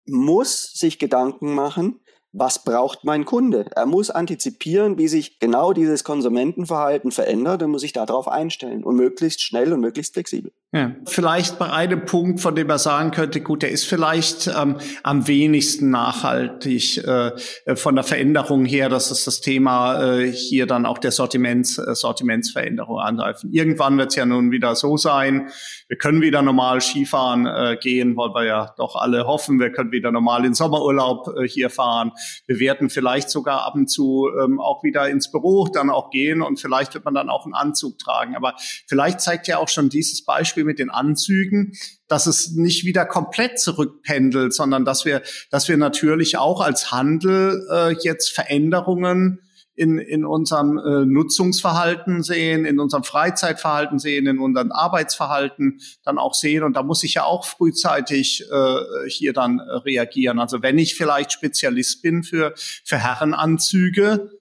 muss 0.07 0.73
sich 0.73 0.99
Gedanken 0.99 1.54
machen, 1.54 2.00
was 2.32 2.62
braucht 2.62 3.04
mein 3.04 3.25
Kunde? 3.25 3.66
Er 3.75 3.87
muss 3.87 4.11
antizipieren, 4.11 4.99
wie 4.99 5.08
sich 5.08 5.38
genau 5.38 5.73
dieses 5.73 6.04
Konsumentenverhalten 6.04 7.11
verändert 7.11 7.62
und 7.62 7.70
muss 7.70 7.80
sich 7.80 7.92
darauf 7.92 8.28
einstellen 8.28 8.85
und 8.85 8.97
möglichst 8.97 9.42
schnell 9.42 9.73
und 9.73 9.80
möglichst 9.80 10.14
flexibel. 10.14 10.52
Ja, 10.70 10.92
vielleicht 11.06 11.58
bei 11.58 11.72
einem 11.72 12.04
Punkt, 12.04 12.40
von 12.40 12.54
dem 12.54 12.68
er 12.68 12.78
sagen 12.78 13.10
könnte, 13.10 13.40
gut, 13.40 13.62
der 13.62 13.70
ist 13.70 13.87
vielleicht 13.87 14.48
ähm, 14.48 14.76
am 15.02 15.26
wenigsten 15.26 15.88
nachhaltig 15.88 16.98
äh, 16.98 17.32
von 17.75 17.94
der 17.94 18.04
Veränderung 18.04 18.66
her, 18.66 18.90
dass 18.90 19.10
es 19.10 19.25
das 19.25 19.40
Thema 19.40 20.18
äh, 20.18 20.30
hier 20.30 20.66
dann 20.66 20.84
auch 20.84 20.98
der 20.98 21.10
Sortiments, 21.10 21.78
äh, 21.78 21.94
Sortimentsveränderung 21.94 22.98
angreifen. 22.98 23.50
Irgendwann 23.50 23.96
wird 23.96 24.10
es 24.10 24.16
ja 24.16 24.26
nun 24.26 24.50
wieder 24.50 24.75
so 24.76 24.98
sein, 24.98 25.48
wir 25.88 25.96
können 25.96 26.20
wieder 26.20 26.42
normal 26.42 26.82
Skifahren 26.82 27.46
äh, 27.46 27.78
gehen, 27.80 28.14
weil 28.18 28.34
wir 28.34 28.44
ja 28.44 28.75
doch 28.76 28.94
alle 28.94 29.26
hoffen, 29.26 29.58
wir 29.58 29.72
können 29.72 29.90
wieder 29.90 30.12
normal 30.12 30.44
in 30.44 30.52
Sommerurlaub 30.52 31.34
äh, 31.34 31.48
hier 31.48 31.70
fahren. 31.70 32.12
Wir 32.46 32.58
werden 32.58 32.90
vielleicht 32.90 33.30
sogar 33.30 33.62
ab 33.62 33.75
und 33.75 33.88
zu 33.88 34.28
ähm, 34.38 34.60
auch 34.60 34.82
wieder 34.82 35.08
ins 35.08 35.30
Büro 35.30 35.66
dann 35.66 35.88
auch 35.88 36.10
gehen 36.10 36.42
und 36.42 36.60
vielleicht 36.60 36.92
wird 36.92 37.06
man 37.06 37.14
dann 37.14 37.30
auch 37.30 37.46
einen 37.46 37.54
Anzug 37.54 37.98
tragen. 37.98 38.37
Aber 38.37 38.52
vielleicht 38.87 39.22
zeigt 39.22 39.48
ja 39.48 39.56
auch 39.56 39.68
schon 39.68 39.88
dieses 39.88 40.22
Beispiel 40.26 40.57
mit 40.64 40.78
den 40.78 40.90
Anzügen, 40.90 41.72
dass 42.08 42.26
es 42.26 42.52
nicht 42.52 42.84
wieder 42.84 43.04
komplett 43.04 43.58
zurückpendelt, 43.58 44.52
sondern 44.52 44.84
dass 44.84 45.04
wir, 45.04 45.22
dass 45.50 45.68
wir 45.68 45.76
natürlich 45.76 46.38
auch 46.38 46.60
als 46.60 46.90
Handel 46.90 47.66
äh, 47.70 47.96
jetzt 48.02 48.32
Veränderungen 48.32 49.40
in, 49.78 49.98
in 49.98 50.24
unserem 50.24 50.78
äh, 50.78 51.06
Nutzungsverhalten 51.06 52.22
sehen, 52.22 52.64
in 52.64 52.80
unserem 52.80 53.04
Freizeitverhalten 53.04 53.98
sehen, 54.00 54.26
in 54.26 54.40
unserem 54.40 54.72
Arbeitsverhalten 54.72 55.80
dann 56.04 56.18
auch 56.18 56.34
sehen. 56.34 56.64
Und 56.64 56.76
da 56.76 56.82
muss 56.82 57.04
ich 57.04 57.14
ja 57.14 57.24
auch 57.24 57.44
frühzeitig 57.44 58.44
äh, 58.50 59.08
hier 59.08 59.32
dann 59.32 59.60
äh, 59.60 59.76
reagieren. 59.76 60.40
Also 60.40 60.62
wenn 60.62 60.78
ich 60.78 60.96
vielleicht 60.96 61.32
Spezialist 61.32 62.02
bin 62.02 62.24
für, 62.24 62.54
für 62.56 62.98
Herrenanzüge, 62.98 64.38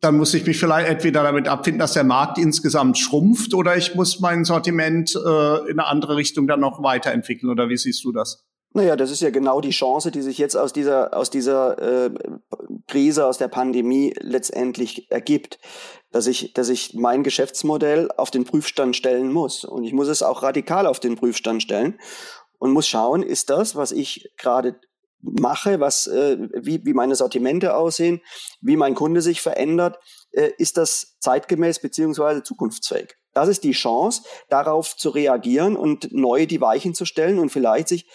dann 0.00 0.16
muss 0.16 0.32
ich 0.34 0.46
mich 0.46 0.58
vielleicht 0.58 0.88
entweder 0.88 1.22
damit 1.22 1.48
abfinden, 1.48 1.80
dass 1.80 1.94
der 1.94 2.04
Markt 2.04 2.38
insgesamt 2.38 2.98
schrumpft 2.98 3.54
oder 3.54 3.76
ich 3.76 3.94
muss 3.94 4.20
mein 4.20 4.44
Sortiment 4.44 5.14
äh, 5.14 5.70
in 5.70 5.78
eine 5.78 5.86
andere 5.86 6.16
Richtung 6.16 6.46
dann 6.46 6.60
noch 6.60 6.82
weiterentwickeln. 6.82 7.50
Oder 7.50 7.68
wie 7.68 7.76
siehst 7.76 8.04
du 8.04 8.12
das? 8.12 8.44
Naja, 8.74 8.96
das 8.96 9.10
ist 9.10 9.22
ja 9.22 9.30
genau 9.30 9.60
die 9.60 9.70
Chance, 9.70 10.10
die 10.10 10.22
sich 10.22 10.38
jetzt 10.38 10.54
aus 10.54 10.72
dieser, 10.72 11.16
aus 11.16 11.30
dieser 11.30 12.06
äh, 12.06 12.10
Krise, 12.86 13.26
aus 13.26 13.38
der 13.38 13.48
Pandemie 13.48 14.14
letztendlich 14.20 15.10
ergibt, 15.10 15.58
dass 16.12 16.26
ich, 16.26 16.52
dass 16.52 16.68
ich 16.68 16.94
mein 16.94 17.22
Geschäftsmodell 17.22 18.10
auf 18.16 18.30
den 18.30 18.44
Prüfstand 18.44 18.94
stellen 18.94 19.32
muss. 19.32 19.64
Und 19.64 19.84
ich 19.84 19.92
muss 19.92 20.08
es 20.08 20.22
auch 20.22 20.42
radikal 20.42 20.86
auf 20.86 21.00
den 21.00 21.16
Prüfstand 21.16 21.62
stellen 21.62 21.98
und 22.58 22.72
muss 22.72 22.86
schauen, 22.86 23.22
ist 23.22 23.50
das, 23.50 23.74
was 23.74 23.90
ich 23.90 24.32
gerade 24.36 24.76
mache, 25.20 25.80
was, 25.80 26.06
äh, 26.06 26.38
wie, 26.54 26.84
wie 26.84 26.94
meine 26.94 27.14
Sortimente 27.14 27.76
aussehen, 27.76 28.20
wie 28.60 28.76
mein 28.76 28.94
Kunde 28.94 29.20
sich 29.20 29.40
verändert, 29.40 29.98
äh, 30.32 30.50
ist 30.58 30.76
das 30.76 31.16
zeitgemäß 31.20 31.80
beziehungsweise 31.80 32.42
zukunftsfähig. 32.42 33.16
Das 33.34 33.48
ist 33.48 33.64
die 33.64 33.72
Chance, 33.72 34.22
darauf 34.48 34.96
zu 34.96 35.10
reagieren 35.10 35.76
und 35.76 36.12
neu 36.12 36.46
die 36.46 36.60
Weichen 36.60 36.94
zu 36.94 37.04
stellen 37.04 37.38
und 37.38 37.50
vielleicht 37.50 37.88
sich 37.88 38.08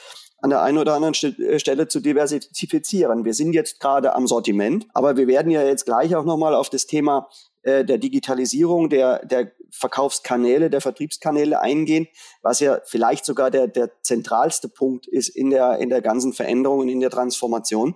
an 0.44 0.50
der 0.50 0.62
einen 0.62 0.78
oder 0.78 0.94
anderen 0.94 1.14
äh, 1.14 1.60
Stelle 1.60 1.88
zu 1.88 2.02
diversifizieren. 2.02 3.24
Wir 3.24 3.34
sind 3.34 3.54
jetzt 3.54 3.80
gerade 3.80 4.14
am 4.14 4.28
Sortiment, 4.28 4.88
aber 4.94 5.16
wir 5.16 5.28
werden 5.28 5.52
ja 5.52 5.64
jetzt 5.64 5.86
gleich 5.86 6.16
auch 6.16 6.26
nochmal 6.26 6.54
auf 6.54 6.70
das 6.70 6.86
Thema 6.86 7.30
äh, 7.62 7.86
der 7.86 7.98
Digitalisierung 7.98 8.90
der, 8.90 9.26
der 9.26 9.54
Verkaufskanäle, 9.76 10.70
der 10.70 10.82
Vertriebskanäle 10.82 11.60
eingehen, 11.60 12.08
was 12.42 12.60
ja 12.60 12.80
vielleicht 12.86 13.26
sogar 13.26 13.50
der, 13.50 13.68
der 13.68 13.92
zentralste 14.04 14.70
Punkt 14.70 15.08
ist 15.08 15.30
in 15.30 15.50
der, 15.50 15.80
in 15.80 15.90
der 15.90 16.02
ganzen 16.02 16.34
Veränderung 16.34 16.80
und 16.80 16.90
in 16.90 17.00
der 17.00 17.10
Transformation. 17.10 17.96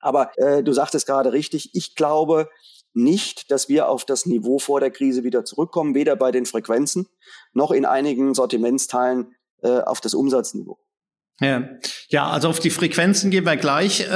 Aber 0.00 0.36
äh, 0.36 0.62
du 0.62 0.72
sagtest 0.72 1.06
gerade 1.06 1.32
richtig, 1.32 1.70
ich 1.74 1.94
glaube 1.94 2.48
nicht, 2.94 3.50
dass 3.50 3.68
wir 3.68 3.88
auf 3.88 4.04
das 4.04 4.26
Niveau 4.26 4.58
vor 4.58 4.80
der 4.80 4.90
Krise 4.90 5.22
wieder 5.22 5.44
zurückkommen, 5.44 5.94
weder 5.94 6.16
bei 6.16 6.32
den 6.32 6.46
Frequenzen 6.46 7.08
noch 7.52 7.70
in 7.70 7.84
einigen 7.84 8.34
Sortimentsteilen 8.34 9.36
äh, 9.62 9.80
auf 9.80 10.00
das 10.00 10.14
Umsatzniveau. 10.14 10.78
Ja. 11.40 11.68
ja, 12.08 12.28
also 12.28 12.48
auf 12.48 12.58
die 12.58 12.70
Frequenzen 12.70 13.30
gehen 13.30 13.44
wir 13.44 13.56
gleich 13.56 14.00
äh, 14.00 14.06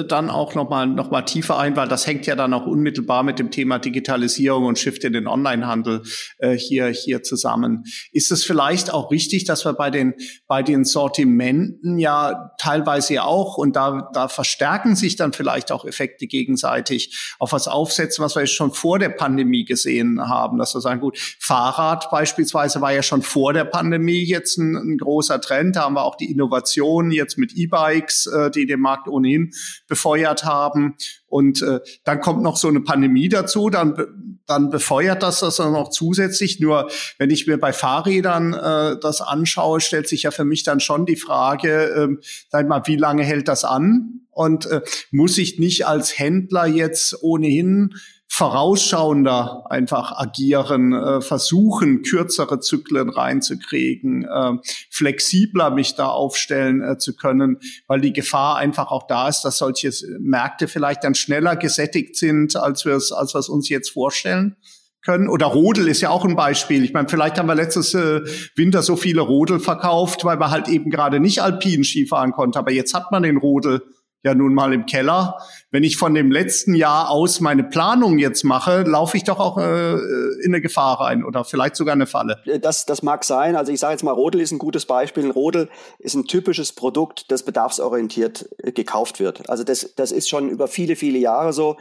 äh, 0.00 0.06
dann 0.06 0.30
auch 0.30 0.54
nochmal 0.54 0.86
noch 0.86 1.10
mal 1.10 1.20
tiefer 1.20 1.58
ein, 1.58 1.76
weil 1.76 1.86
das 1.86 2.06
hängt 2.06 2.24
ja 2.24 2.34
dann 2.34 2.54
auch 2.54 2.66
unmittelbar 2.66 3.22
mit 3.24 3.38
dem 3.38 3.50
Thema 3.50 3.78
Digitalisierung 3.78 4.64
und 4.64 4.78
Shift 4.78 5.04
in 5.04 5.12
den 5.12 5.26
Onlinehandel 5.26 6.02
äh, 6.38 6.52
hier 6.52 6.88
hier 6.88 7.22
zusammen. 7.22 7.84
Ist 8.12 8.32
es 8.32 8.42
vielleicht 8.42 8.90
auch 8.90 9.10
richtig, 9.10 9.44
dass 9.44 9.66
wir 9.66 9.74
bei 9.74 9.90
den 9.90 10.14
bei 10.46 10.62
den 10.62 10.86
Sortimenten 10.86 11.98
ja 11.98 12.52
teilweise 12.58 13.22
auch 13.22 13.58
und 13.58 13.76
da 13.76 14.08
da 14.14 14.28
verstärken 14.28 14.96
sich 14.96 15.16
dann 15.16 15.34
vielleicht 15.34 15.70
auch 15.70 15.84
Effekte 15.84 16.26
gegenseitig 16.26 17.34
auf 17.38 17.52
was 17.52 17.68
aufsetzen, 17.68 18.24
was 18.24 18.34
wir 18.34 18.46
schon 18.46 18.72
vor 18.72 18.98
der 18.98 19.10
Pandemie 19.10 19.66
gesehen 19.66 20.26
haben, 20.26 20.56
dass 20.56 20.74
wir 20.74 20.80
sagen, 20.80 21.02
gut, 21.02 21.18
Fahrrad 21.38 22.10
beispielsweise 22.10 22.80
war 22.80 22.94
ja 22.94 23.02
schon 23.02 23.20
vor 23.20 23.52
der 23.52 23.64
Pandemie 23.64 24.24
jetzt 24.24 24.56
ein, 24.56 24.74
ein 24.74 24.96
großer 24.96 25.38
Trend, 25.42 25.76
da 25.76 25.82
haben 25.82 25.96
wir 25.96 26.04
auch 26.04 26.16
die 26.16 26.29
Innovationen 26.30 27.10
jetzt 27.12 27.38
mit 27.38 27.52
E-Bikes, 27.54 28.26
äh, 28.26 28.50
die 28.50 28.66
den 28.66 28.80
Markt 28.80 29.08
ohnehin 29.08 29.52
befeuert 29.88 30.44
haben. 30.44 30.96
Und 31.26 31.62
äh, 31.62 31.80
dann 32.04 32.20
kommt 32.20 32.42
noch 32.42 32.56
so 32.56 32.68
eine 32.68 32.80
Pandemie 32.80 33.28
dazu, 33.28 33.70
dann, 33.70 34.40
dann 34.46 34.70
befeuert 34.70 35.22
das 35.22 35.40
das 35.40 35.56
dann 35.56 35.72
noch 35.72 35.90
zusätzlich. 35.90 36.60
Nur 36.60 36.90
wenn 37.18 37.30
ich 37.30 37.46
mir 37.46 37.58
bei 37.58 37.72
Fahrrädern 37.72 38.52
äh, 38.54 38.98
das 39.00 39.20
anschaue, 39.20 39.80
stellt 39.80 40.08
sich 40.08 40.24
ja 40.24 40.30
für 40.30 40.44
mich 40.44 40.62
dann 40.64 40.80
schon 40.80 41.06
die 41.06 41.16
Frage, 41.16 41.84
äh, 41.84 42.08
sag 42.48 42.68
mal, 42.68 42.82
wie 42.86 42.96
lange 42.96 43.22
hält 43.22 43.48
das 43.48 43.64
an? 43.64 44.22
Und 44.30 44.66
äh, 44.66 44.80
muss 45.10 45.38
ich 45.38 45.58
nicht 45.58 45.86
als 45.86 46.18
Händler 46.18 46.66
jetzt 46.66 47.22
ohnehin 47.22 47.94
vorausschauender 48.32 49.64
einfach 49.70 50.16
agieren, 50.16 50.92
äh, 50.92 51.20
versuchen, 51.20 52.02
kürzere 52.02 52.60
Zyklen 52.60 53.10
reinzukriegen, 53.10 54.22
äh, 54.24 54.52
flexibler 54.88 55.70
mich 55.70 55.96
da 55.96 56.06
aufstellen 56.06 56.80
äh, 56.80 56.96
zu 56.96 57.16
können, 57.16 57.58
weil 57.88 58.00
die 58.00 58.12
Gefahr 58.12 58.56
einfach 58.56 58.92
auch 58.92 59.08
da 59.08 59.28
ist, 59.28 59.42
dass 59.42 59.58
solche 59.58 59.90
Märkte 60.20 60.68
vielleicht 60.68 61.02
dann 61.02 61.16
schneller 61.16 61.56
gesättigt 61.56 62.16
sind, 62.16 62.54
als 62.54 62.84
wir 62.84 62.94
es, 62.94 63.10
als 63.10 63.34
wir 63.34 63.40
es 63.40 63.48
uns 63.48 63.68
jetzt 63.68 63.90
vorstellen 63.90 64.56
können. 65.02 65.28
Oder 65.28 65.46
Rodel 65.46 65.88
ist 65.88 66.00
ja 66.00 66.10
auch 66.10 66.24
ein 66.24 66.36
Beispiel. 66.36 66.84
Ich 66.84 66.92
meine, 66.92 67.08
vielleicht 67.08 67.36
haben 67.36 67.48
wir 67.48 67.56
letztes 67.56 67.94
äh, 67.94 68.20
Winter 68.54 68.82
so 68.82 68.94
viele 68.94 69.22
Rodel 69.22 69.58
verkauft, 69.58 70.24
weil 70.24 70.36
man 70.36 70.52
halt 70.52 70.68
eben 70.68 70.90
gerade 70.90 71.18
nicht 71.18 71.42
alpin 71.42 71.82
Skifahren 71.82 72.30
konnte. 72.30 72.60
Aber 72.60 72.70
jetzt 72.70 72.94
hat 72.94 73.10
man 73.10 73.24
den 73.24 73.38
Rodel 73.38 73.82
ja 74.22 74.34
nun 74.34 74.54
mal 74.54 74.72
im 74.72 74.86
Keller. 74.86 75.38
Wenn 75.70 75.84
ich 75.84 75.96
von 75.96 76.14
dem 76.14 76.30
letzten 76.30 76.74
Jahr 76.74 77.10
aus 77.10 77.40
meine 77.40 77.64
Planung 77.64 78.18
jetzt 78.18 78.44
mache, 78.44 78.82
laufe 78.82 79.16
ich 79.16 79.24
doch 79.24 79.38
auch 79.38 79.58
äh, 79.58 79.94
in 80.42 80.52
eine 80.52 80.60
Gefahr 80.60 81.00
rein 81.00 81.24
oder 81.24 81.44
vielleicht 81.44 81.76
sogar 81.76 81.94
eine 81.94 82.06
Falle. 82.06 82.42
Das, 82.60 82.86
das 82.86 83.02
mag 83.02 83.24
sein. 83.24 83.56
Also 83.56 83.72
ich 83.72 83.80
sage 83.80 83.92
jetzt 83.92 84.02
mal, 84.02 84.12
Rodel 84.12 84.40
ist 84.40 84.50
ein 84.50 84.58
gutes 84.58 84.86
Beispiel. 84.86 85.30
Rodel 85.30 85.68
ist 85.98 86.14
ein 86.14 86.24
typisches 86.24 86.72
Produkt, 86.72 87.30
das 87.30 87.44
bedarfsorientiert 87.44 88.48
äh, 88.58 88.72
gekauft 88.72 89.20
wird. 89.20 89.48
Also 89.48 89.64
das, 89.64 89.94
das 89.96 90.12
ist 90.12 90.28
schon 90.28 90.48
über 90.48 90.68
viele, 90.68 90.96
viele 90.96 91.18
Jahre 91.18 91.52
so. 91.52 91.76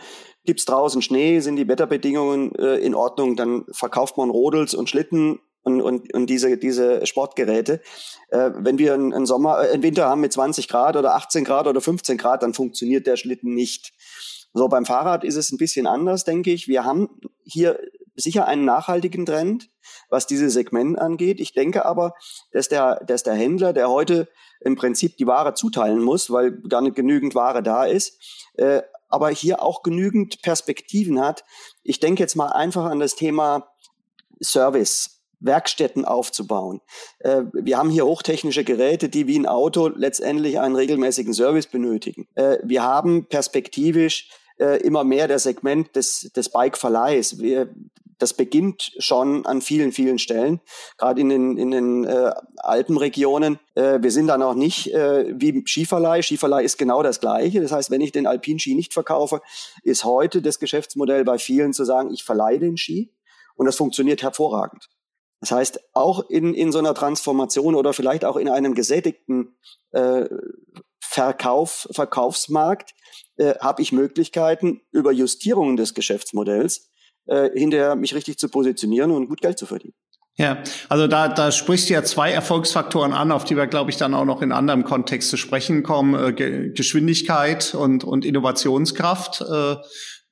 Gibt's 0.45 0.65
draußen 0.65 1.01
Schnee, 1.01 1.41
sind 1.41 1.57
die 1.57 1.67
Wetterbedingungen 1.67 2.55
äh, 2.55 2.77
in 2.77 2.95
Ordnung, 2.95 3.35
dann 3.35 3.65
verkauft 3.71 4.17
man 4.17 4.29
Rodels 4.29 4.73
und 4.73 4.89
Schlitten 4.89 5.39
und, 5.63 5.81
und, 5.81 6.13
und 6.13 6.27
diese, 6.27 6.57
diese 6.57 7.05
Sportgeräte. 7.05 7.81
Äh, 8.29 8.51
wenn 8.55 8.77
wir 8.77 8.93
einen, 8.93 9.13
einen 9.13 9.25
Sommer, 9.25 9.63
äh, 9.63 9.71
einen 9.71 9.83
Winter 9.83 10.07
haben 10.07 10.21
mit 10.21 10.33
20 10.33 10.67
Grad 10.67 10.95
oder 10.95 11.15
18 11.15 11.43
Grad 11.43 11.67
oder 11.67 11.81
15 11.81 12.17
Grad, 12.17 12.43
dann 12.43 12.53
funktioniert 12.53 13.07
der 13.07 13.17
Schlitten 13.17 13.53
nicht. 13.53 13.93
So, 14.53 14.67
beim 14.67 14.85
Fahrrad 14.85 15.23
ist 15.23 15.35
es 15.35 15.51
ein 15.51 15.57
bisschen 15.57 15.85
anders, 15.85 16.23
denke 16.23 16.51
ich. 16.51 16.67
Wir 16.67 16.83
haben 16.83 17.09
hier 17.43 17.79
sicher 18.15 18.47
einen 18.47 18.65
nachhaltigen 18.65 19.25
Trend, 19.25 19.69
was 20.09 20.27
dieses 20.27 20.53
Segment 20.53 20.99
angeht. 20.99 21.39
Ich 21.39 21.53
denke 21.53 21.85
aber, 21.85 22.13
dass 22.51 22.67
der, 22.67 23.03
dass 23.05 23.23
der 23.23 23.33
Händler, 23.33 23.73
der 23.73 23.89
heute 23.89 24.27
im 24.61 24.75
Prinzip 24.75 25.17
die 25.17 25.27
Ware 25.27 25.53
zuteilen 25.53 26.01
muss, 26.01 26.31
weil 26.31 26.51
gar 26.51 26.81
nicht 26.81 26.95
genügend 26.95 27.35
Ware 27.35 27.63
da 27.63 27.85
ist, 27.85 28.19
äh, 28.55 28.81
aber 29.07 29.29
hier 29.29 29.61
auch 29.63 29.83
genügend 29.83 30.41
Perspektiven 30.41 31.19
hat. 31.19 31.43
Ich 31.83 31.99
denke 31.99 32.21
jetzt 32.21 32.35
mal 32.35 32.49
einfach 32.49 32.85
an 32.85 32.99
das 32.99 33.15
Thema 33.15 33.71
Service. 34.41 35.18
Werkstätten 35.39 36.05
aufzubauen. 36.05 36.81
Äh, 37.19 37.43
wir 37.53 37.77
haben 37.77 37.89
hier 37.89 38.05
hochtechnische 38.05 38.63
Geräte, 38.63 39.09
die 39.09 39.27
wie 39.27 39.37
ein 39.37 39.45
Auto 39.45 39.87
letztendlich 39.87 40.59
einen 40.59 40.75
regelmäßigen 40.75 41.33
Service 41.33 41.67
benötigen. 41.67 42.27
Äh, 42.35 42.57
wir 42.63 42.83
haben 42.83 43.25
perspektivisch 43.25 44.29
äh, 44.59 44.81
immer 44.81 45.03
mehr 45.03 45.27
das 45.27 45.43
Segment 45.43 45.95
des, 45.95 46.31
des 46.35 46.49
Bike-Verleihs. 46.49 47.37
das 48.17 48.33
beginnt 48.33 48.91
schon 48.99 49.45
an 49.45 49.61
vielen, 49.61 49.93
vielen 49.93 50.19
Stellen, 50.19 50.59
gerade 50.97 51.21
in 51.21 51.29
den, 51.29 51.57
in 51.57 51.71
den 51.71 52.03
äh, 52.03 52.31
Alpenregionen. 52.57 53.59
Äh, 53.75 53.99
wir 54.01 54.11
sind 54.11 54.27
da 54.27 54.37
noch 54.37 54.55
nicht 54.55 54.93
äh, 54.93 55.33
wie 55.33 55.63
Skiverleih. 55.65 56.21
Skiverleih 56.21 56.63
ist 56.63 56.77
genau 56.77 57.01
das 57.01 57.21
Gleiche. 57.21 57.61
Das 57.61 57.71
heißt, 57.71 57.91
wenn 57.91 58.01
ich 58.01 58.11
den 58.11 58.27
Alpinski 58.27 58.75
nicht 58.75 58.93
verkaufe, 58.93 59.41
ist 59.83 60.03
heute 60.03 60.41
das 60.41 60.59
Geschäftsmodell 60.59 61.23
bei 61.23 61.37
vielen 61.37 61.71
zu 61.71 61.85
sagen, 61.85 62.11
ich 62.13 62.25
verleihe 62.25 62.59
den 62.59 62.75
Ski. 62.75 63.13
Und 63.55 63.65
das 63.65 63.77
funktioniert 63.77 64.21
hervorragend. 64.21 64.89
Das 65.41 65.51
heißt, 65.51 65.79
auch 65.93 66.29
in, 66.29 66.53
in 66.53 66.71
so 66.71 66.79
einer 66.79 66.93
Transformation 66.93 67.75
oder 67.75 67.93
vielleicht 67.93 68.25
auch 68.25 68.35
in 68.35 68.49
einem 68.49 68.75
gesättigten 68.75 69.55
äh, 69.91 70.25
Verkauf, 70.99 71.87
Verkaufsmarkt 71.91 72.93
äh, 73.37 73.55
habe 73.59 73.81
ich 73.81 73.91
Möglichkeiten, 73.91 74.81
über 74.91 75.11
Justierungen 75.11 75.77
des 75.77 75.93
Geschäftsmodells 75.93 76.91
äh, 77.25 77.49
hinterher 77.57 77.95
mich 77.95 78.13
richtig 78.13 78.37
zu 78.37 78.49
positionieren 78.49 79.11
und 79.11 79.27
gut 79.27 79.41
Geld 79.41 79.57
zu 79.57 79.65
verdienen. 79.65 79.93
Ja, 80.35 80.63
also 80.87 81.07
da, 81.07 81.27
da 81.27 81.51
sprichst 81.51 81.89
du 81.89 81.93
ja 81.93 82.03
zwei 82.03 82.31
Erfolgsfaktoren 82.31 83.11
an, 83.11 83.33
auf 83.33 83.43
die 83.43 83.57
wir, 83.57 83.67
glaube 83.67 83.91
ich, 83.91 83.97
dann 83.97 84.13
auch 84.13 84.23
noch 84.23 84.41
in 84.41 84.53
anderem 84.53 84.85
Kontext 84.85 85.29
zu 85.29 85.35
sprechen 85.35 85.83
kommen. 85.83 86.15
Äh, 86.15 86.71
Geschwindigkeit 86.73 87.75
und, 87.75 88.05
und 88.05 88.23
Innovationskraft. 88.23 89.41
Äh, 89.41 89.75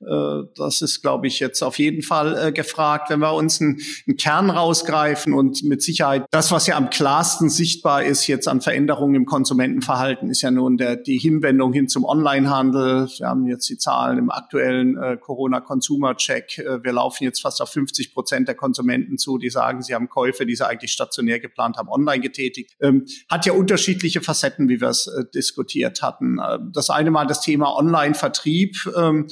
das 0.00 0.80
ist, 0.80 1.02
glaube 1.02 1.26
ich, 1.26 1.40
jetzt 1.40 1.62
auf 1.62 1.78
jeden 1.78 2.02
Fall 2.02 2.38
äh, 2.38 2.52
gefragt. 2.52 3.10
Wenn 3.10 3.20
wir 3.20 3.34
uns 3.34 3.60
einen, 3.60 3.80
einen, 4.06 4.16
Kern 4.16 4.50
rausgreifen 4.50 5.32
und 5.32 5.64
mit 5.64 5.82
Sicherheit 5.82 6.24
das, 6.30 6.52
was 6.52 6.66
ja 6.66 6.76
am 6.76 6.90
klarsten 6.90 7.48
sichtbar 7.50 8.04
ist 8.04 8.26
jetzt 8.26 8.46
an 8.46 8.60
Veränderungen 8.60 9.16
im 9.16 9.26
Konsumentenverhalten, 9.26 10.30
ist 10.30 10.42
ja 10.42 10.50
nun 10.50 10.76
der, 10.76 10.96
die 10.96 11.18
Hinwendung 11.18 11.72
hin 11.72 11.88
zum 11.88 12.04
Onlinehandel. 12.04 13.08
Wir 13.18 13.26
haben 13.26 13.46
jetzt 13.46 13.68
die 13.68 13.78
Zahlen 13.78 14.18
im 14.18 14.30
aktuellen 14.30 14.96
äh, 14.96 15.16
Corona-Consumer-Check. 15.16 16.58
Äh, 16.58 16.84
wir 16.84 16.92
laufen 16.92 17.24
jetzt 17.24 17.42
fast 17.42 17.60
auf 17.60 17.70
50 17.70 18.14
Prozent 18.14 18.46
der 18.46 18.54
Konsumenten 18.54 19.18
zu, 19.18 19.38
die 19.38 19.50
sagen, 19.50 19.82
sie 19.82 19.94
haben 19.94 20.08
Käufe, 20.08 20.46
die 20.46 20.54
sie 20.54 20.66
eigentlich 20.66 20.92
stationär 20.92 21.40
geplant 21.40 21.76
haben, 21.76 21.88
online 21.88 22.20
getätigt. 22.20 22.76
Ähm, 22.80 23.06
hat 23.28 23.46
ja 23.46 23.52
unterschiedliche 23.52 24.20
Facetten, 24.20 24.68
wie 24.68 24.80
wir 24.80 24.88
es 24.88 25.08
äh, 25.08 25.24
diskutiert 25.34 26.02
hatten. 26.02 26.38
Äh, 26.38 26.58
das 26.72 26.90
eine 26.90 27.10
mal 27.10 27.26
das 27.26 27.40
Thema 27.40 27.76
Online-Vertrieb. 27.76 28.76
Ähm, 28.96 29.26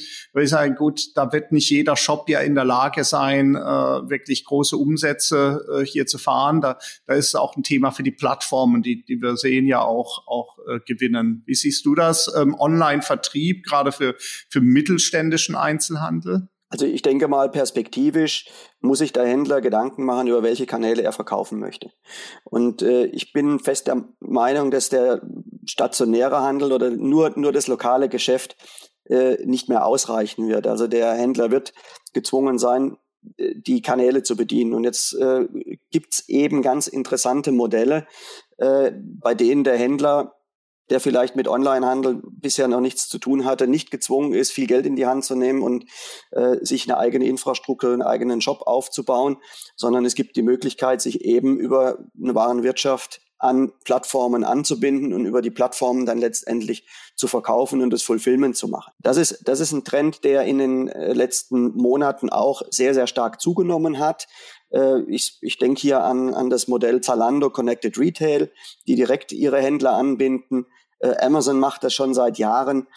sein, 0.57 0.75
gut, 0.75 1.17
da 1.17 1.33
wird 1.33 1.53
nicht 1.53 1.69
jeder 1.69 1.97
Shop 1.97 2.29
ja 2.29 2.41
in 2.41 2.55
der 2.55 2.65
Lage 2.65 3.05
sein, 3.05 3.55
äh, 3.55 3.59
wirklich 3.61 4.45
große 4.45 4.77
Umsätze 4.77 5.67
äh, 5.71 5.85
hier 5.85 6.07
zu 6.07 6.17
fahren. 6.17 6.63
Da, 6.63 6.79
da 7.07 7.15
ist 7.15 7.35
auch 7.35 7.57
ein 7.57 7.63
Thema 7.63 7.91
für 7.91 8.03
die 8.03 8.11
Plattformen, 8.11 8.83
die, 8.83 9.05
die 9.05 9.21
wir 9.21 9.37
sehen, 9.37 9.67
ja 9.67 9.83
auch, 9.83 10.27
auch 10.27 10.57
äh, 10.67 10.81
gewinnen. 10.87 11.43
Wie 11.45 11.55
siehst 11.55 11.85
du 11.85 11.95
das? 11.95 12.33
Ähm, 12.35 12.55
Online-Vertrieb, 12.59 13.65
gerade 13.67 13.93
für, 13.93 14.15
für 14.19 14.63
mittelständischen 14.63 15.57
Einzelhandel? 15.57 16.49
Also 16.69 16.87
ich 16.87 17.03
denke 17.03 17.29
mal, 17.29 17.51
perspektivisch 17.51 18.49
muss 18.81 18.99
sich 18.99 19.13
der 19.13 19.27
Händler 19.27 19.61
Gedanken 19.61 20.05
machen, 20.05 20.27
über 20.27 20.43
welche 20.43 20.67
Kanäle 20.67 21.03
er 21.03 21.13
verkaufen 21.13 21.61
möchte. 21.61 21.93
Und 22.45 22.83
äh, 22.83 23.07
ich 23.07 23.33
bin 23.33 23.61
fest 23.61 23.87
der 23.87 24.05
Meinung, 24.21 24.71
dass 24.71 24.89
der 24.89 25.21
stationäre 25.67 26.41
Handel 26.41 26.73
oder 26.73 26.91
nur, 26.91 27.33
nur 27.37 27.53
das 27.53 27.67
lokale 27.67 28.09
Geschäft 28.09 28.57
äh, 29.09 29.45
nicht 29.45 29.69
mehr 29.69 29.87
ausreichen 29.87 30.49
wird. 30.49 30.67
Also 30.67 30.87
der 30.87 31.15
Händler 31.15 31.51
wird 31.51 31.73
gezwungen 32.13 32.59
sein, 32.59 32.97
äh, 33.37 33.55
die 33.57 33.83
Kanäle 33.83 34.23
zu 34.23 34.37
bedienen. 34.37 34.75
Und 34.75 34.85
jetzt 34.85 35.15
äh, 35.15 35.47
gibt's 35.91 36.29
eben 36.29 36.63
ganz 36.63 36.87
interessante 36.87 37.53
Modelle, 37.53 38.07
äh, 38.59 38.93
bei 38.95 39.35
denen 39.35 39.65
der 39.65 39.77
Händler 39.77 40.37
der 40.91 41.01
vielleicht 41.01 41.35
mit 41.35 41.49
Onlinehandel 41.49 42.23
bisher 42.31 42.69
noch 42.69 42.81
nichts 42.81 43.09
zu 43.09 43.19
tun 43.19 43.45
hatte, 43.45 43.67
nicht 43.67 43.91
gezwungen 43.91 44.33
ist, 44.33 44.53
viel 44.53 44.67
Geld 44.67 44.87
in 44.87 44.97
die 44.97 45.07
Hand 45.07 45.25
zu 45.25 45.35
nehmen 45.35 45.63
und 45.63 45.85
äh, 46.31 46.65
sich 46.65 46.89
eine 46.89 46.99
eigene 46.99 47.27
Infrastruktur, 47.27 47.93
einen 47.93 48.03
eigenen 48.03 48.41
Shop 48.41 48.63
aufzubauen, 48.63 49.39
sondern 49.75 50.05
es 50.05 50.15
gibt 50.15 50.37
die 50.37 50.43
Möglichkeit, 50.43 51.01
sich 51.01 51.25
eben 51.25 51.59
über 51.59 51.99
eine 52.21 52.35
Warenwirtschaft 52.35 53.21
an 53.39 53.73
Plattformen 53.85 54.45
anzubinden 54.45 55.13
und 55.13 55.27
über 55.27 55.43
die 55.43 55.51
Plattformen 55.51 56.07
dann 56.07 56.19
letztendlich 56.19 56.87
zu 57.15 57.29
verkaufen 57.29 57.83
und 57.83 57.91
das 57.91 58.03
Fulfillment 58.03 58.57
zu 58.57 58.69
machen. 58.69 58.93
Das 59.01 59.17
ist, 59.17 59.47
das 59.49 59.61
ist 59.61 59.73
ein 59.73 59.85
Trend, 59.85 60.25
der 60.25 60.45
in 60.45 60.59
den 60.59 60.89
äh, 60.89 61.13
letzten 61.13 61.77
Monaten 61.77 62.31
auch 62.31 62.63
sehr, 62.71 62.95
sehr 62.95 63.07
stark 63.07 63.41
zugenommen 63.41 63.99
hat. 63.99 64.27
Äh, 64.71 65.03
ich, 65.09 65.39
ich 65.41 65.59
denke 65.59 65.81
hier 65.81 66.03
an, 66.03 66.35
an 66.35 66.51
das 66.51 66.69
Modell 66.69 67.01
Zalando 67.01 67.51
Connected 67.51 67.99
Retail, 67.99 68.51
die 68.87 68.95
direkt 68.95 69.33
ihre 69.33 69.61
Händler 69.61 69.93
anbinden. 69.93 70.67
Äh, 70.99 71.17
Amazon 71.25 71.59
macht 71.59 71.85
das 71.85 71.95
schon 71.95 72.15
seit 72.15 72.39
Jahren 72.39 72.89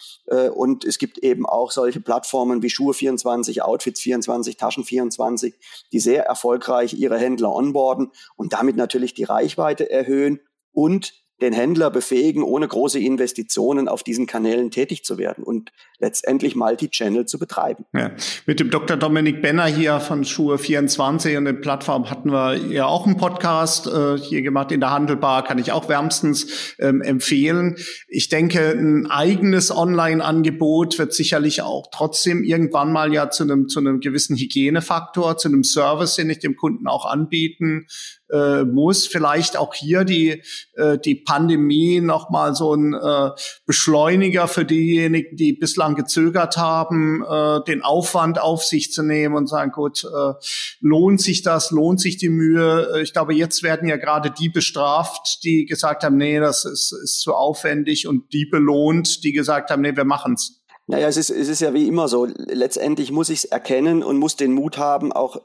und 0.54 0.84
es 0.84 0.98
gibt 0.98 1.18
eben 1.18 1.46
auch 1.46 1.70
solche 1.70 2.00
Plattformen 2.00 2.62
wie 2.62 2.68
Schuhe24, 2.68 3.62
Outfits24, 3.62 4.58
Taschen24, 4.58 5.54
die 5.92 6.00
sehr 6.00 6.24
erfolgreich 6.24 6.94
ihre 6.94 7.18
Händler 7.18 7.52
onboarden 7.52 8.12
und 8.36 8.52
damit 8.52 8.76
natürlich 8.76 9.14
die 9.14 9.24
Reichweite 9.24 9.90
erhöhen 9.90 10.40
und 10.72 11.12
den 11.40 11.52
Händler 11.52 11.90
befähigen, 11.90 12.42
ohne 12.42 12.68
große 12.68 12.98
Investitionen 12.98 13.88
auf 13.88 14.02
diesen 14.02 14.26
Kanälen 14.26 14.70
tätig 14.70 15.04
zu 15.04 15.18
werden 15.18 15.44
und 15.44 15.72
letztendlich 15.98 16.56
Multi-Channel 16.56 17.26
zu 17.26 17.38
betreiben. 17.38 17.84
Ja. 17.92 18.12
Mit 18.46 18.60
dem 18.60 18.70
Dr. 18.70 18.96
Dominik 18.96 19.42
Benner 19.42 19.66
hier 19.66 20.00
von 20.00 20.24
Schuhe24 20.24 21.36
und 21.38 21.44
den 21.44 21.60
Plattformen 21.60 22.10
hatten 22.10 22.30
wir 22.32 22.56
ja 22.56 22.86
auch 22.86 23.06
einen 23.06 23.16
Podcast 23.16 23.86
äh, 23.86 24.18
hier 24.18 24.42
gemacht 24.42 24.72
in 24.72 24.80
der 24.80 24.90
Handelbar, 24.90 25.44
kann 25.44 25.58
ich 25.58 25.72
auch 25.72 25.88
wärmstens 25.88 26.74
ähm, 26.78 27.02
empfehlen. 27.02 27.76
Ich 28.08 28.28
denke, 28.28 28.70
ein 28.70 29.06
eigenes 29.10 29.74
Online-Angebot 29.74 30.98
wird 30.98 31.12
sicherlich 31.12 31.62
auch 31.62 31.88
trotzdem 31.92 32.42
irgendwann 32.42 32.92
mal 32.92 33.12
ja 33.12 33.30
zu 33.30 33.44
einem, 33.44 33.68
zu 33.68 33.80
einem 33.80 34.00
gewissen 34.00 34.36
Hygienefaktor, 34.36 35.36
zu 35.36 35.48
einem 35.48 35.64
Service, 35.64 36.16
den 36.16 36.30
ich 36.30 36.38
dem 36.38 36.56
Kunden 36.56 36.86
auch 36.86 37.04
anbieten 37.04 37.86
äh, 38.32 38.64
muss. 38.64 39.06
Vielleicht 39.06 39.56
auch 39.56 39.74
hier 39.74 40.04
die, 40.04 40.42
äh, 40.74 40.98
die 40.98 41.14
Pandemie 41.14 42.00
nochmal 42.00 42.54
so 42.54 42.74
ein 42.74 42.94
äh, 42.94 43.30
Beschleuniger 43.66 44.48
für 44.48 44.64
diejenigen, 44.64 45.36
die 45.36 45.52
bislang 45.52 45.94
gezögert 45.94 46.56
haben, 46.56 47.24
äh, 47.24 47.60
den 47.64 47.82
Aufwand 47.82 48.40
auf 48.40 48.64
sich 48.64 48.92
zu 48.92 49.02
nehmen 49.02 49.34
und 49.36 49.48
sagen, 49.48 49.72
gut, 49.72 50.04
äh, 50.04 50.32
lohnt 50.80 51.20
sich 51.20 51.42
das, 51.42 51.70
lohnt 51.70 52.00
sich 52.00 52.16
die 52.16 52.28
Mühe? 52.28 52.94
Äh, 52.94 53.02
ich 53.02 53.12
glaube, 53.12 53.34
jetzt 53.34 53.62
werden 53.62 53.88
ja 53.88 53.96
gerade 53.96 54.30
die 54.30 54.48
bestraft, 54.48 55.44
die 55.44 55.66
gesagt 55.66 56.04
haben, 56.04 56.16
nee, 56.16 56.38
das 56.38 56.64
ist, 56.64 56.92
ist 56.92 57.20
zu 57.20 57.34
aufwendig 57.34 58.06
und 58.06 58.32
die 58.32 58.46
belohnt, 58.46 59.24
die 59.24 59.32
gesagt 59.32 59.70
haben, 59.70 59.82
nee, 59.82 59.96
wir 59.96 60.04
machen's. 60.04 60.60
Naja, 60.86 61.06
es 61.06 61.16
ist, 61.16 61.30
es 61.30 61.48
ist 61.48 61.60
ja 61.60 61.72
wie 61.72 61.86
immer 61.86 62.08
so. 62.08 62.26
Letztendlich 62.26 63.12
muss 63.12 63.28
ich 63.28 63.38
es 63.38 63.44
erkennen 63.44 64.02
und 64.02 64.18
muss 64.18 64.34
den 64.34 64.52
Mut 64.52 64.76
haben, 64.76 65.12
auch 65.12 65.36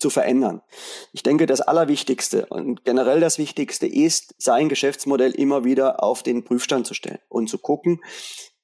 zu 0.00 0.10
verändern. 0.10 0.62
Ich 1.12 1.22
denke, 1.22 1.46
das 1.46 1.60
Allerwichtigste 1.60 2.46
und 2.46 2.84
generell 2.84 3.20
das 3.20 3.38
Wichtigste 3.38 3.86
ist, 3.86 4.34
sein 4.38 4.68
Geschäftsmodell 4.68 5.32
immer 5.32 5.64
wieder 5.64 6.02
auf 6.02 6.22
den 6.22 6.44
Prüfstand 6.44 6.86
zu 6.86 6.94
stellen 6.94 7.20
und 7.28 7.48
zu 7.48 7.58
gucken, 7.58 8.00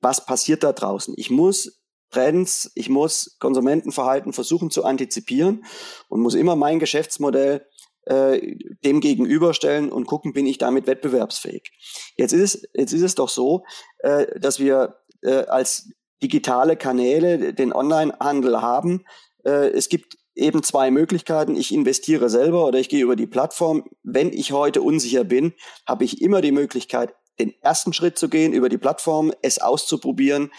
was 0.01 0.25
passiert 0.25 0.62
da 0.62 0.72
draußen. 0.72 1.14
Ich 1.16 1.31
muss 1.31 1.83
Trends, 2.11 2.70
ich 2.75 2.88
muss 2.88 3.37
Konsumentenverhalten 3.40 4.33
versuchen 4.33 4.70
zu 4.70 4.85
antizipieren 4.85 5.64
und 6.09 6.20
muss 6.20 6.35
immer 6.35 6.57
mein 6.57 6.79
Geschäftsmodell 6.79 7.66
äh, 8.07 8.57
dem 8.85 9.01
gegenüberstellen 9.01 9.90
und 9.90 10.07
gucken, 10.07 10.33
bin 10.33 10.46
ich 10.46 10.59
damit 10.59 10.87
wettbewerbsfähig. 10.87 11.72
Jetzt 12.16 12.33
ist 12.33 12.55
es, 12.55 12.68
jetzt 12.72 12.92
ist 12.92 13.03
es 13.03 13.14
doch 13.16 13.29
so, 13.29 13.64
äh, 13.99 14.38
dass 14.38 14.61
wir 14.61 14.96
äh, 15.22 15.44
als 15.46 15.90
digitale 16.22 16.77
Kanäle 16.77 17.53
den 17.53 17.72
Onlinehandel 17.72 18.62
haben. 18.62 19.05
Äh, 19.44 19.70
es 19.70 19.88
gibt 19.88 20.16
eben 20.37 20.62
zwei 20.62 20.90
Möglichkeiten. 20.90 21.57
Ich 21.57 21.72
investiere 21.72 22.29
selber 22.29 22.66
oder 22.66 22.79
ich 22.79 22.88
gehe 22.88 23.03
über 23.03 23.16
die 23.16 23.27
Plattform. 23.27 23.85
Wenn 24.03 24.33
ich 24.33 24.53
heute 24.53 24.83
unsicher 24.83 25.25
bin, 25.25 25.55
habe 25.87 26.05
ich 26.05 26.22
immer 26.22 26.40
die 26.40 26.53
Möglichkeit, 26.53 27.14
den 27.38 27.55
ersten 27.62 27.92
Schritt 27.92 28.18
zu 28.18 28.29
gehen 28.29 28.53
über 28.53 28.68
die 28.68 28.79
Plattform, 28.79 29.33
es 29.42 29.59
auszuprobieren, 29.59 30.51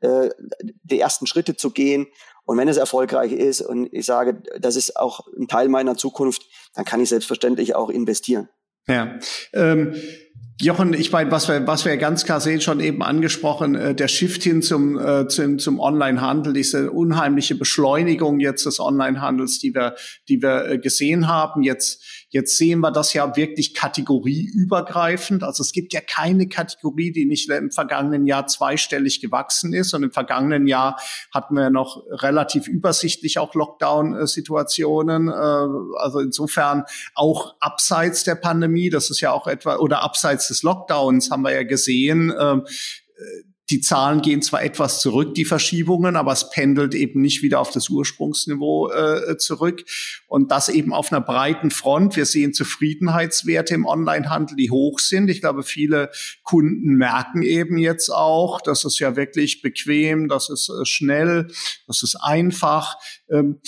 äh, 0.00 0.30
die 0.82 1.00
ersten 1.00 1.26
Schritte 1.26 1.56
zu 1.56 1.70
gehen. 1.70 2.06
Und 2.44 2.58
wenn 2.58 2.68
es 2.68 2.76
erfolgreich 2.76 3.32
ist 3.32 3.60
und 3.60 3.92
ich 3.92 4.06
sage, 4.06 4.42
das 4.58 4.76
ist 4.76 4.96
auch 4.96 5.20
ein 5.38 5.48
Teil 5.48 5.68
meiner 5.68 5.96
Zukunft, 5.96 6.46
dann 6.74 6.84
kann 6.84 7.00
ich 7.00 7.08
selbstverständlich 7.08 7.74
auch 7.74 7.90
investieren. 7.90 8.48
Ja. 8.86 9.18
Ähm 9.52 9.94
Jochen, 10.58 10.94
ich 10.94 11.12
meine, 11.12 11.30
was 11.30 11.48
wir, 11.48 11.66
was 11.66 11.84
wir 11.84 11.98
ganz 11.98 12.24
klar 12.24 12.40
sehen, 12.40 12.62
schon 12.62 12.80
eben 12.80 13.02
angesprochen, 13.02 13.74
äh, 13.74 13.94
der 13.94 14.08
Shift 14.08 14.42
hin 14.42 14.62
zum, 14.62 14.98
äh, 14.98 15.28
zum, 15.28 15.58
zum 15.58 15.78
Online-Handel, 15.78 16.54
diese 16.54 16.92
unheimliche 16.92 17.56
Beschleunigung 17.56 18.40
jetzt 18.40 18.64
des 18.64 18.80
Online-Handels, 18.80 19.58
die 19.58 19.74
wir, 19.74 19.96
die 20.30 20.40
wir 20.40 20.64
äh, 20.66 20.78
gesehen 20.78 21.28
haben. 21.28 21.62
Jetzt, 21.62 22.15
jetzt 22.28 22.56
sehen 22.56 22.80
wir 22.80 22.90
das 22.90 23.12
ja 23.12 23.36
wirklich 23.36 23.74
kategorieübergreifend. 23.74 25.42
Also 25.42 25.62
es 25.62 25.72
gibt 25.72 25.92
ja 25.92 26.00
keine 26.00 26.48
Kategorie, 26.48 27.12
die 27.12 27.24
nicht 27.24 27.48
im 27.50 27.70
vergangenen 27.70 28.26
Jahr 28.26 28.46
zweistellig 28.46 29.20
gewachsen 29.20 29.72
ist. 29.72 29.94
Und 29.94 30.02
im 30.02 30.10
vergangenen 30.10 30.66
Jahr 30.66 31.00
hatten 31.32 31.54
wir 31.54 31.70
noch 31.70 32.02
relativ 32.10 32.66
übersichtlich 32.68 33.38
auch 33.38 33.54
Lockdown-Situationen. 33.54 35.28
Äh, 35.28 35.32
also 35.32 36.20
insofern 36.20 36.84
auch 37.14 37.54
abseits 37.60 38.24
der 38.24 38.34
Pandemie, 38.34 38.90
das 38.90 39.10
ist 39.10 39.20
ja 39.20 39.32
auch 39.32 39.46
etwa, 39.46 39.76
oder 39.76 40.02
abseits 40.02 40.48
des 40.48 40.62
Lockdowns 40.62 41.30
haben 41.30 41.42
wir 41.42 41.54
ja 41.54 41.62
gesehen, 41.62 42.32
ähm, 42.38 42.64
äh, 43.16 43.55
die 43.70 43.80
Zahlen 43.80 44.22
gehen 44.22 44.42
zwar 44.42 44.62
etwas 44.62 45.00
zurück, 45.00 45.34
die 45.34 45.44
Verschiebungen, 45.44 46.14
aber 46.14 46.32
es 46.32 46.50
pendelt 46.50 46.94
eben 46.94 47.20
nicht 47.20 47.42
wieder 47.42 47.60
auf 47.60 47.70
das 47.70 47.88
Ursprungsniveau 47.88 48.90
äh, 48.90 49.36
zurück. 49.38 49.84
Und 50.28 50.52
das 50.52 50.68
eben 50.68 50.92
auf 50.92 51.12
einer 51.12 51.20
breiten 51.20 51.70
Front. 51.70 52.16
Wir 52.16 52.26
sehen 52.26 52.54
Zufriedenheitswerte 52.54 53.74
im 53.74 53.84
Onlinehandel, 53.84 54.56
die 54.56 54.70
hoch 54.70 55.00
sind. 55.00 55.28
Ich 55.28 55.40
glaube, 55.40 55.64
viele 55.64 56.10
Kunden 56.44 56.94
merken 56.94 57.42
eben 57.42 57.76
jetzt 57.76 58.10
auch, 58.10 58.60
dass 58.60 58.84
es 58.84 59.00
ja 59.00 59.16
wirklich 59.16 59.62
bequem, 59.62 60.28
dass 60.28 60.48
es 60.48 60.68
äh, 60.68 60.84
schnell, 60.84 61.48
dass 61.88 62.04
es 62.04 62.14
einfach. 62.14 62.96
Ähm, 63.28 63.60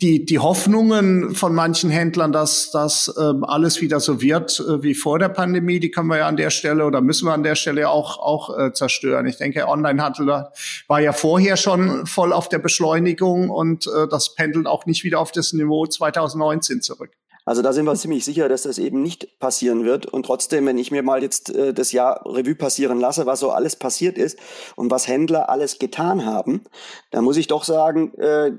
die, 0.00 0.24
die 0.24 0.38
Hoffnungen 0.38 1.34
von 1.34 1.54
manchen 1.54 1.90
Händlern, 1.90 2.30
dass 2.30 2.70
das 2.70 3.12
ähm, 3.18 3.42
alles 3.42 3.80
wieder 3.80 3.98
so 3.98 4.22
wird 4.22 4.60
äh, 4.60 4.82
wie 4.82 4.94
vor 4.94 5.18
der 5.18 5.28
Pandemie, 5.28 5.80
die 5.80 5.90
können 5.90 6.08
wir 6.08 6.18
ja 6.18 6.28
an 6.28 6.36
der 6.36 6.50
Stelle 6.50 6.84
oder 6.84 7.00
müssen 7.00 7.26
wir 7.26 7.32
an 7.32 7.42
der 7.42 7.56
Stelle 7.56 7.90
auch, 7.90 8.18
auch 8.18 8.56
äh, 8.56 8.72
zerstören. 8.72 9.26
Ich 9.26 9.38
denke, 9.38 9.66
Onlinehandel 9.66 10.46
war 10.86 11.00
ja 11.00 11.12
vorher 11.12 11.56
schon 11.56 12.06
voll 12.06 12.32
auf 12.32 12.48
der 12.48 12.58
Beschleunigung 12.58 13.50
und 13.50 13.88
äh, 13.88 14.06
das 14.08 14.36
pendelt 14.36 14.68
auch 14.68 14.86
nicht 14.86 15.02
wieder 15.02 15.18
auf 15.18 15.32
das 15.32 15.52
Niveau 15.52 15.84
2019 15.84 16.80
zurück. 16.80 17.10
Also 17.48 17.62
da 17.62 17.72
sind 17.72 17.86
wir 17.86 17.94
ziemlich 17.94 18.26
sicher, 18.26 18.46
dass 18.50 18.64
das 18.64 18.76
eben 18.76 19.00
nicht 19.00 19.38
passieren 19.38 19.86
wird. 19.86 20.04
Und 20.04 20.26
trotzdem, 20.26 20.66
wenn 20.66 20.76
ich 20.76 20.90
mir 20.90 21.02
mal 21.02 21.22
jetzt 21.22 21.48
äh, 21.54 21.72
das 21.72 21.92
Jahr 21.92 22.20
Revue 22.26 22.54
passieren 22.54 23.00
lasse, 23.00 23.24
was 23.24 23.40
so 23.40 23.48
alles 23.48 23.74
passiert 23.74 24.18
ist 24.18 24.38
und 24.76 24.90
was 24.90 25.08
Händler 25.08 25.48
alles 25.48 25.78
getan 25.78 26.26
haben, 26.26 26.64
dann 27.10 27.24
muss 27.24 27.38
ich 27.38 27.46
doch 27.46 27.64
sagen, 27.64 28.12
äh, 28.18 28.52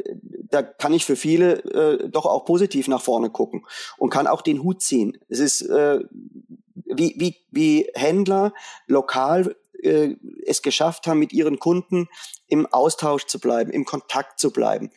da 0.50 0.64
kann 0.64 0.92
ich 0.92 1.06
für 1.06 1.16
viele 1.16 1.64
äh, 1.66 2.10
doch 2.10 2.26
auch 2.26 2.46
positiv 2.46 2.88
nach 2.88 3.04
vorne 3.04 3.30
gucken 3.30 3.64
und 4.00 4.10
kann 4.10 4.26
auch 4.26 4.42
den 4.42 4.64
Hut 4.64 4.82
ziehen. 4.82 5.20
Es 5.30 5.38
ist 5.38 5.62
äh, 5.70 6.00
wie, 6.74 7.14
wie, 7.16 7.36
wie 7.52 7.92
Händler 7.94 8.54
lokal 8.88 9.56
äh, 9.84 10.16
es 10.48 10.64
geschafft 10.64 11.06
haben, 11.06 11.20
mit 11.20 11.32
ihren 11.32 11.60
Kunden 11.60 12.10
im 12.48 12.66
Austausch 12.66 13.28
zu 13.28 13.40
bleiben, 13.40 13.70
im 13.70 13.86
Kontakt 13.86 14.40
zu 14.40 14.50
bleiben 14.50 14.90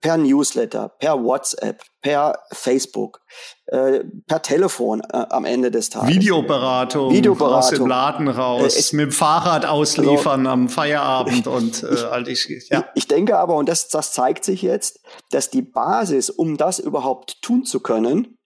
per 0.00 0.16
Newsletter, 0.16 0.88
per 0.88 1.22
WhatsApp, 1.22 1.82
per 2.00 2.38
Facebook, 2.52 3.20
äh, 3.66 4.04
per 4.26 4.42
Telefon 4.42 5.00
äh, 5.00 5.26
am 5.30 5.44
Ende 5.44 5.70
des 5.70 5.90
Tages. 5.90 6.08
Videoberatung, 6.14 7.12
Videoberatung. 7.12 7.58
aus 7.58 7.70
dem 7.70 7.86
Laden 7.86 8.28
raus, 8.28 8.74
äh, 8.74 8.78
es, 8.78 8.92
mit 8.92 9.06
dem 9.06 9.12
Fahrrad 9.12 9.66
ausliefern 9.66 10.46
also, 10.46 10.50
am 10.50 10.68
Feierabend 10.68 11.46
und 11.46 11.82
äh, 11.82 12.04
all 12.10 12.28
ich, 12.28 12.68
ja. 12.70 12.84
Ich 12.94 13.08
denke 13.08 13.38
aber, 13.38 13.56
und 13.56 13.68
das, 13.68 13.88
das 13.88 14.12
zeigt 14.12 14.44
sich 14.44 14.62
jetzt, 14.62 15.00
dass 15.30 15.50
die 15.50 15.62
Basis, 15.62 16.30
um 16.30 16.56
das 16.56 16.78
überhaupt 16.78 17.42
tun 17.42 17.64
zu 17.64 17.80
können, 17.80 18.38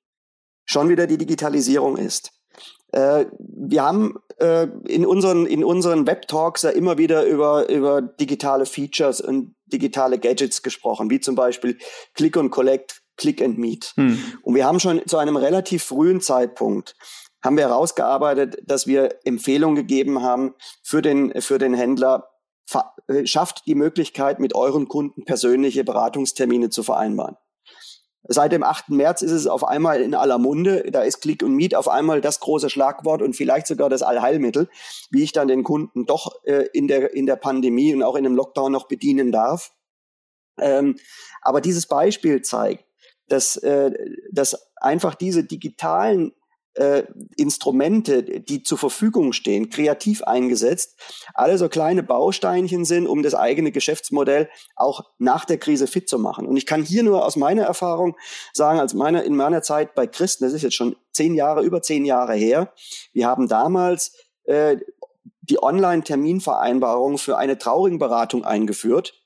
schon 0.65 0.89
wieder 0.89 1.07
die 1.07 1.19
Digitalisierung 1.19 1.97
ist. 1.97 2.31
Äh, 2.93 3.27
wir 3.39 3.83
haben 3.83 4.19
äh, 4.39 4.69
in 4.87 5.07
unseren, 5.07 5.47
in 5.47 5.65
unseren 5.65 6.07
Web-Talks 6.07 6.63
ja 6.63 6.71
immer 6.71 6.99
wieder 6.99 7.25
über, 7.25 7.69
über 7.71 8.03
digitale 8.03 8.67
Features 8.67 9.21
und 9.21 9.55
digitale 9.73 10.19
Gadgets 10.19 10.63
gesprochen, 10.63 11.11
wie 11.11 11.21
zum 11.21 11.35
Beispiel 11.35 11.79
Click 12.15 12.37
and 12.37 12.51
Collect, 12.51 13.03
Click 13.17 13.41
and 13.43 13.59
Meet. 13.59 13.93
Hm. 13.97 14.19
Und 14.43 14.55
wir 14.55 14.67
haben 14.67 14.81
schon 14.81 15.01
zu 15.07 15.19
einem 15.19 15.37
relativ 15.37 15.85
frühen 15.85 16.21
Zeitpunkt 16.21 16.95
haben 17.43 17.57
wir 17.57 17.69
herausgearbeitet, 17.69 18.59
dass 18.65 18.87
wir 18.87 19.19
Empfehlungen 19.25 19.75
gegeben 19.75 20.23
haben 20.23 20.55
für 20.83 21.03
den, 21.03 21.41
für 21.41 21.59
den 21.59 21.75
Händler, 21.75 22.29
äh, 23.09 23.27
schafft 23.27 23.67
die 23.67 23.75
Möglichkeit, 23.75 24.39
mit 24.39 24.55
euren 24.55 24.89
Kunden 24.89 25.25
persönliche 25.25 25.85
Beratungstermine 25.85 26.71
zu 26.71 26.83
vereinbaren. 26.83 27.37
Seit 28.29 28.53
dem 28.53 28.63
8. 28.63 28.91
März 28.91 29.23
ist 29.23 29.33
es 29.33 29.49
auf 29.49 29.65
einmal 29.65 30.01
in 30.01 30.15
aller 30.15 30.39
Munde. 30.39 30.85
Da 30.93 31.03
ist 31.03 31.21
Click 31.21 31.43
und 31.43 31.55
Meet 31.55 31.75
auf 31.75 31.89
einmal 31.89 32.21
das 32.21 32.39
große 32.39 32.71
Schlagwort 32.71 33.21
und 33.21 33.35
vielleicht 33.35 33.67
sogar 33.67 33.91
das 33.91 34.03
Allheilmittel, 34.03 34.69
wie 35.11 35.25
ich 35.25 35.33
dann 35.33 35.49
den 35.49 35.65
Kunden 35.65 36.07
doch 36.07 36.45
äh, 36.45 36.67
in, 36.73 36.87
der, 36.87 37.15
in 37.15 37.27
der 37.27 37.37
Pandemie 37.37 37.95
und 37.95 38.03
auch 38.05 38.15
in 38.15 38.23
dem 38.23 38.37
Lockdown 38.37 38.71
noch 38.71 38.87
bedienen 38.87 39.33
darf. 39.33 39.73
Ähm, 40.59 40.97
aber 41.41 41.61
dieses 41.61 41.87
Beispiel 41.87 42.43
zeigt, 42.43 42.85
dass, 43.27 43.57
äh, 43.57 43.93
dass 44.31 44.71
einfach 44.77 45.17
diese 45.17 45.43
digitalen 45.43 46.33
äh, 46.75 47.05
Instrumente, 47.37 48.23
die 48.23 48.63
zur 48.63 48.79
Verfügung 48.79 49.33
stehen, 49.33 49.71
kreativ 49.71 50.23
eingesetzt, 50.23 50.99
alle 51.35 51.59
so 51.59 51.69
kleine 51.69 52.03
Bausteinchen 52.03 52.85
sind, 52.85 53.07
um 53.07 53.23
das 53.23 53.35
eigene 53.35 53.73
Geschäftsmodell 53.73 54.49
auch 54.77 55.05
nach 55.19 55.45
der 55.45 55.59
Krise 55.59 55.87
fit 55.87 56.09
zu 56.09 56.19
machen. 56.19 56.47
Und 56.47 56.57
ich 56.57 56.67
kann 56.67 56.83
hier 56.83 57.03
nur 57.03 57.25
aus 57.25 57.37
meiner 57.37 57.65
Erfahrung 57.65 58.17
sagen, 58.53 58.81
als 58.81 58.95
meiner, 58.95 59.25
in 59.25 59.37
meiner 59.37 59.63
Zeit 59.63 59.95
bei 59.95 60.07
Christen, 60.07 60.45
das 60.45 60.53
ist 60.53 60.63
jetzt 60.63 60.77
schon 60.77 60.97
zehn 61.13 61.35
Jahre, 61.35 61.63
über 61.63 61.83
zehn 61.83 62.05
Jahre 62.05 62.35
her, 62.35 62.73
wir 63.13 63.27
haben 63.27 63.49
damals 63.49 64.17
äh, 64.45 64.77
die 65.43 65.63
Online-Terminvereinbarung 65.63 67.19
für 67.19 67.37
eine 67.37 67.59
Trauringberatung 67.59 68.45
eingeführt 68.45 69.22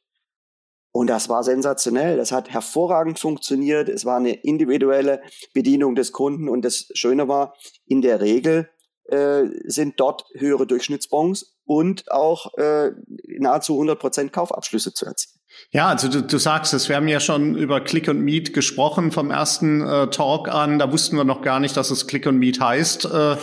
und 0.97 1.09
das 1.09 1.29
war 1.29 1.45
sensationell. 1.45 2.17
Das 2.17 2.33
hat 2.33 2.49
hervorragend 2.49 3.19
funktioniert. 3.19 3.91
Es 3.91 4.07
war 4.07 4.17
eine 4.17 4.33
individuelle 4.33 5.21
Bedienung 5.53 5.95
des 5.95 6.11
Kunden. 6.11 6.49
Und 6.49 6.65
das 6.65 6.89
Schöne 6.95 7.29
war, 7.29 7.55
in 7.85 8.01
der 8.01 8.23
Regel 8.23 8.71
äh, 9.05 9.45
sind 9.67 10.01
dort 10.01 10.25
höhere 10.33 10.67
Durchschnittsbons 10.67 11.59
und 11.67 12.11
auch 12.11 12.55
äh, 12.55 12.93
nahezu 13.39 13.75
100 13.75 13.99
Prozent 13.99 14.33
Kaufabschlüsse 14.33 14.95
zu 14.95 15.05
erzielen. 15.05 15.36
Ja, 15.73 15.89
also 15.89 16.09
du, 16.09 16.23
du 16.23 16.39
sagst 16.39 16.73
es, 16.75 16.89
wir 16.89 16.97
haben 16.97 17.09
ja 17.09 17.21
schon 17.21 17.57
über 17.57 17.81
Click 17.81 18.09
und 18.09 18.21
Meet 18.21 18.55
gesprochen 18.55 19.11
vom 19.11 19.31
ersten 19.31 19.81
äh, 19.83 20.07
Talk 20.09 20.49
an. 20.49 20.79
Da 20.79 20.93
wussten 20.93 21.17
wir 21.17 21.25
noch 21.25 21.43
gar 21.43 21.61
nicht, 21.61 21.77
dass 21.77 21.91
es 21.91 22.07
Click 22.07 22.27
und 22.27 22.39
Meet 22.39 22.61
heißt. 22.61 23.05
Äh, 23.07 23.09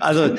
also 0.00 0.24
äh, 0.24 0.38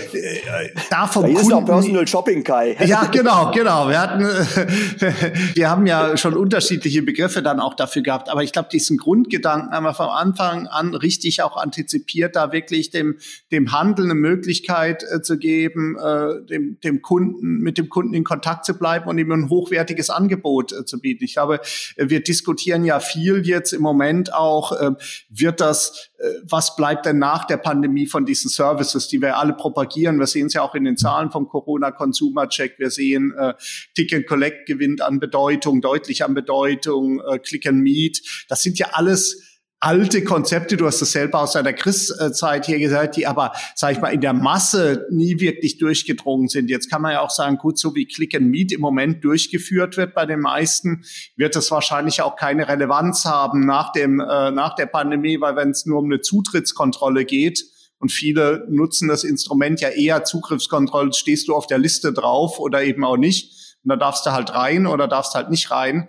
da 0.89 1.05
vom 1.07 1.23
da 1.23 1.27
Kunden. 1.27 1.41
Ist 1.41 1.53
auch 1.53 1.65
Personal 1.65 2.07
Shopping, 2.07 2.43
Kai. 2.43 2.75
Ja, 2.85 3.05
genau, 3.05 3.51
genau. 3.51 3.87
Wir 3.87 4.01
hatten, 4.01 4.23
wir 5.53 5.69
haben 5.69 5.85
ja 5.85 6.17
schon 6.17 6.35
unterschiedliche 6.35 7.01
Begriffe 7.01 7.41
dann 7.41 7.59
auch 7.59 7.75
dafür 7.75 8.01
gehabt. 8.01 8.29
Aber 8.29 8.43
ich 8.43 8.51
glaube, 8.51 8.69
diesen 8.71 8.97
Grundgedanken 8.97 9.71
haben 9.71 9.83
wir 9.83 9.93
vom 9.93 10.09
Anfang 10.09 10.67
an 10.67 10.95
richtig 10.95 11.43
auch 11.43 11.55
antizipiert, 11.55 12.35
da 12.35 12.51
wirklich 12.51 12.89
dem 12.89 13.17
dem 13.51 13.71
Handel 13.71 14.05
eine 14.05 14.15
Möglichkeit 14.15 15.03
äh, 15.03 15.21
zu 15.21 15.37
geben, 15.37 15.97
äh, 15.97 16.45
dem 16.45 16.79
dem 16.83 17.01
Kunden 17.01 17.59
mit 17.59 17.77
dem 17.77 17.89
Kunden 17.89 18.13
in 18.13 18.23
Kontakt 18.23 18.65
zu 18.65 18.73
bleiben 18.73 19.07
und 19.07 19.17
ihm 19.17 19.31
ein 19.31 19.49
hochwertiges 19.49 20.09
Angebot 20.09 20.52
Angebot 20.53 20.71
äh, 20.71 20.85
zu 20.85 20.99
bieten. 20.99 21.23
Ich 21.23 21.33
glaube, 21.33 21.59
äh, 21.95 22.09
wir 22.09 22.21
diskutieren 22.21 22.85
ja 22.85 22.99
viel 22.99 23.45
jetzt 23.45 23.73
im 23.73 23.81
Moment 23.81 24.33
auch, 24.33 24.71
äh, 24.73 24.91
wird 25.29 25.61
das, 25.61 26.09
was 26.43 26.77
bleibt 26.77 27.05
denn 27.05 27.19
nach 27.19 27.45
der 27.45 27.57
Pandemie 27.57 28.05
von 28.07 28.25
diesen 28.25 28.49
Services, 28.49 29.09
die 29.09 29.21
wir 29.21 29.37
alle 29.37 29.51
propagieren? 29.51 30.19
Wir 30.19 30.27
sehen 30.27 30.47
es 30.47 30.53
ja 30.53 30.61
auch 30.61 30.73
in 30.73 30.85
den 30.85 30.95
Zahlen 30.95 31.31
vom 31.31 31.49
Corona 31.49 31.91
Consumer 31.91 32.47
Check. 32.47 32.79
Wir 32.79 32.91
sehen, 32.91 33.33
äh, 33.37 33.53
Tick 33.93 34.13
and 34.13 34.25
Collect 34.25 34.65
gewinnt 34.65 35.01
an 35.01 35.19
Bedeutung, 35.19 35.81
deutlich 35.81 36.23
an 36.23 36.33
Bedeutung, 36.33 37.19
äh, 37.19 37.39
Click 37.39 37.67
and 37.67 37.81
Meet. 37.81 38.45
Das 38.47 38.63
sind 38.63 38.79
ja 38.79 38.91
alles 38.93 39.52
alte 39.83 40.23
Konzepte, 40.23 40.77
du 40.77 40.85
hast 40.85 41.01
das 41.01 41.11
selber 41.11 41.41
aus 41.41 41.53
deiner 41.53 41.73
Christzeit 41.73 42.65
hier 42.65 42.79
gesagt, 42.79 43.17
die 43.17 43.27
aber, 43.27 43.51
sag 43.75 43.91
ich 43.91 43.99
mal, 43.99 44.13
in 44.13 44.21
der 44.21 44.31
Masse 44.31 45.05
nie 45.11 45.41
wirklich 45.41 45.77
durchgedrungen 45.77 46.47
sind. 46.47 46.69
Jetzt 46.69 46.89
kann 46.89 47.01
man 47.01 47.11
ja 47.11 47.19
auch 47.19 47.29
sagen, 47.29 47.57
gut, 47.57 47.77
so 47.77 47.93
wie 47.93 48.05
Click 48.05 48.33
and 48.33 48.47
Meet 48.47 48.71
im 48.71 48.79
Moment 48.79 49.25
durchgeführt 49.25 49.97
wird 49.97 50.15
bei 50.15 50.25
den 50.25 50.39
meisten, 50.39 51.03
wird 51.35 51.57
das 51.57 51.69
wahrscheinlich 51.69 52.21
auch 52.21 52.37
keine 52.37 52.69
Relevanz 52.69 53.25
haben 53.25 53.65
nach 53.65 53.91
dem, 53.91 54.21
äh, 54.21 54.51
nach 54.51 54.75
der 54.75 54.85
Pandemie, 54.85 55.41
weil 55.41 55.57
wenn 55.57 55.71
es 55.71 55.85
nur 55.85 55.99
um 55.99 56.05
eine 56.05 56.21
Zutrittskontrolle 56.21 57.25
geht, 57.25 57.65
und 57.99 58.11
viele 58.11 58.65
nutzen 58.69 59.07
das 59.07 59.23
Instrument 59.23 59.79
ja 59.79 59.87
eher 59.87 60.25
Zugriffskontrolle, 60.25 61.13
stehst 61.13 61.47
du 61.47 61.55
auf 61.55 61.67
der 61.67 61.77
Liste 61.77 62.11
drauf 62.11 62.59
oder 62.59 62.83
eben 62.83 63.05
auch 63.05 63.15
nicht. 63.15 63.72
Und 63.83 63.89
da 63.89 63.95
darfst 63.97 64.25
du 64.25 64.31
halt 64.31 64.53
rein 64.53 64.87
oder 64.87 65.07
darfst 65.07 65.35
halt 65.35 65.49
nicht 65.49 65.69
rein. 65.71 66.07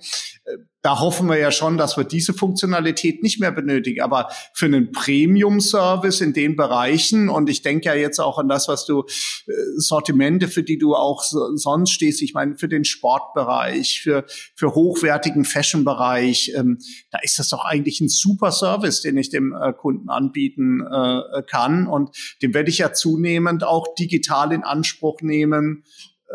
Da 0.83 1.01
hoffen 1.01 1.29
wir 1.31 1.39
ja 1.39 1.51
schon, 1.51 1.79
dass 1.79 1.97
wir 1.97 2.05
diese 2.05 2.35
Funktionalität 2.35 3.23
nicht 3.23 3.41
mehr 3.41 3.51
benötigen. 3.51 4.03
Aber 4.03 4.29
für 4.53 4.67
einen 4.67 4.93
Premium-Service 4.93 6.21
in 6.21 6.35
den 6.35 6.57
Bereichen, 6.57 7.31
und 7.31 7.49
ich 7.49 7.63
denke 7.63 7.87
ja 7.87 7.95
jetzt 7.95 8.21
auch 8.21 8.39
an 8.39 8.49
das, 8.49 8.69
was 8.69 8.85
du, 8.85 9.05
äh, 9.47 9.53
Sortimente, 9.77 10.47
für 10.47 10.63
die 10.63 10.77
du 10.77 10.95
auch 10.95 11.23
sonst 11.23 11.91
stehst, 11.91 12.21
ich 12.21 12.35
meine, 12.35 12.57
für 12.59 12.69
den 12.69 12.85
Sportbereich, 12.85 14.03
für, 14.03 14.27
für 14.55 14.75
hochwertigen 14.75 15.47
Fashion-Bereich, 15.47 16.53
ähm, 16.55 16.79
da 17.11 17.19
ist 17.23 17.39
das 17.39 17.49
doch 17.49 17.65
eigentlich 17.65 18.03
ein 18.03 18.11
super 18.11 18.53
Service, 18.53 19.01
den 19.01 19.17
ich 19.17 19.31
dem 19.31 19.55
äh, 19.55 19.73
Kunden 19.73 20.11
anbieten 20.11 20.83
äh, 20.83 21.43
kann. 21.51 21.87
Und 21.87 22.15
den 22.43 22.53
werde 22.53 22.69
ich 22.69 22.79
ja 22.79 22.93
zunehmend 22.93 23.65
auch 23.65 23.95
digital 23.95 24.53
in 24.53 24.63
Anspruch 24.63 25.23
nehmen 25.23 25.85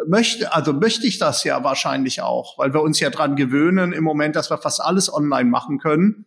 möchte, 0.08 0.54
also 0.54 0.74
möchte 0.74 1.08
ich 1.08 1.18
das 1.18 1.44
ja 1.44 1.64
wahrscheinlich 1.64 2.22
auch, 2.22 2.58
weil 2.58 2.74
wir 2.74 2.82
uns 2.82 3.00
ja 3.00 3.10
dran 3.10 3.36
gewöhnen 3.36 3.94
im 3.94 4.04
Moment, 4.04 4.36
dass 4.36 4.50
wir 4.50 4.58
fast 4.58 4.82
alles 4.82 5.14
online 5.14 5.50
machen 5.50 5.80
können. 5.80 6.26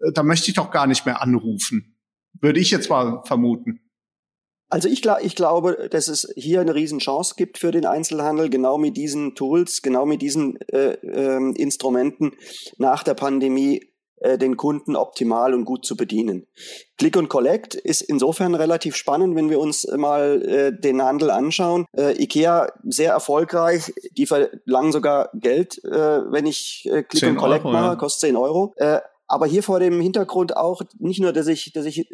Äh, 0.00 0.12
da 0.12 0.22
möchte 0.22 0.50
ich 0.50 0.54
doch 0.54 0.70
gar 0.70 0.86
nicht 0.86 1.06
mehr 1.06 1.22
anrufen. 1.22 1.96
Würde 2.40 2.60
ich 2.60 2.70
jetzt 2.70 2.90
mal 2.90 3.22
vermuten. 3.24 3.80
Also 4.68 4.88
ich, 4.88 5.06
ich 5.22 5.36
glaube, 5.36 5.88
dass 5.90 6.08
es 6.08 6.32
hier 6.34 6.60
eine 6.60 6.74
Riesenchance 6.74 7.34
gibt 7.36 7.58
für 7.58 7.70
den 7.70 7.86
Einzelhandel, 7.86 8.50
genau 8.50 8.76
mit 8.76 8.96
diesen 8.96 9.34
Tools, 9.34 9.82
genau 9.82 10.04
mit 10.04 10.20
diesen 10.20 10.58
äh, 10.62 10.94
äh, 10.94 11.52
Instrumenten 11.54 12.32
nach 12.78 13.04
der 13.04 13.14
Pandemie 13.14 13.93
äh, 14.24 14.38
den 14.38 14.56
Kunden 14.56 14.96
optimal 14.96 15.52
und 15.52 15.64
gut 15.64 15.84
zu 15.84 15.96
bedienen. 15.96 16.46
Click 16.96 17.16
und 17.16 17.28
Collect 17.28 17.74
ist 17.74 18.00
insofern 18.00 18.54
relativ 18.54 18.96
spannend, 18.96 19.36
wenn 19.36 19.50
wir 19.50 19.60
uns 19.60 19.86
mal 19.96 20.42
äh, 20.42 20.72
den 20.72 21.02
Handel 21.02 21.30
anschauen. 21.30 21.84
Äh, 21.96 22.22
IKEA 22.22 22.72
sehr 22.84 23.12
erfolgreich, 23.12 23.92
die 24.16 24.26
verlangen 24.26 24.92
sogar 24.92 25.28
Geld, 25.34 25.82
äh, 25.84 25.90
wenn 26.32 26.46
ich 26.46 26.88
äh, 26.90 27.02
Click 27.02 27.24
und 27.24 27.36
Collect 27.36 27.64
Euro, 27.66 27.72
mache, 27.72 27.86
ja. 27.88 27.96
kostet 27.96 28.30
10 28.30 28.36
Euro. 28.36 28.72
Äh, 28.76 29.00
aber 29.26 29.46
hier 29.46 29.62
vor 29.62 29.78
dem 29.78 30.00
Hintergrund 30.00 30.56
auch 30.56 30.82
nicht 30.98 31.20
nur, 31.20 31.32
dass 31.32 31.46
ich, 31.46 31.72
dass 31.72 31.84
ich 31.84 32.08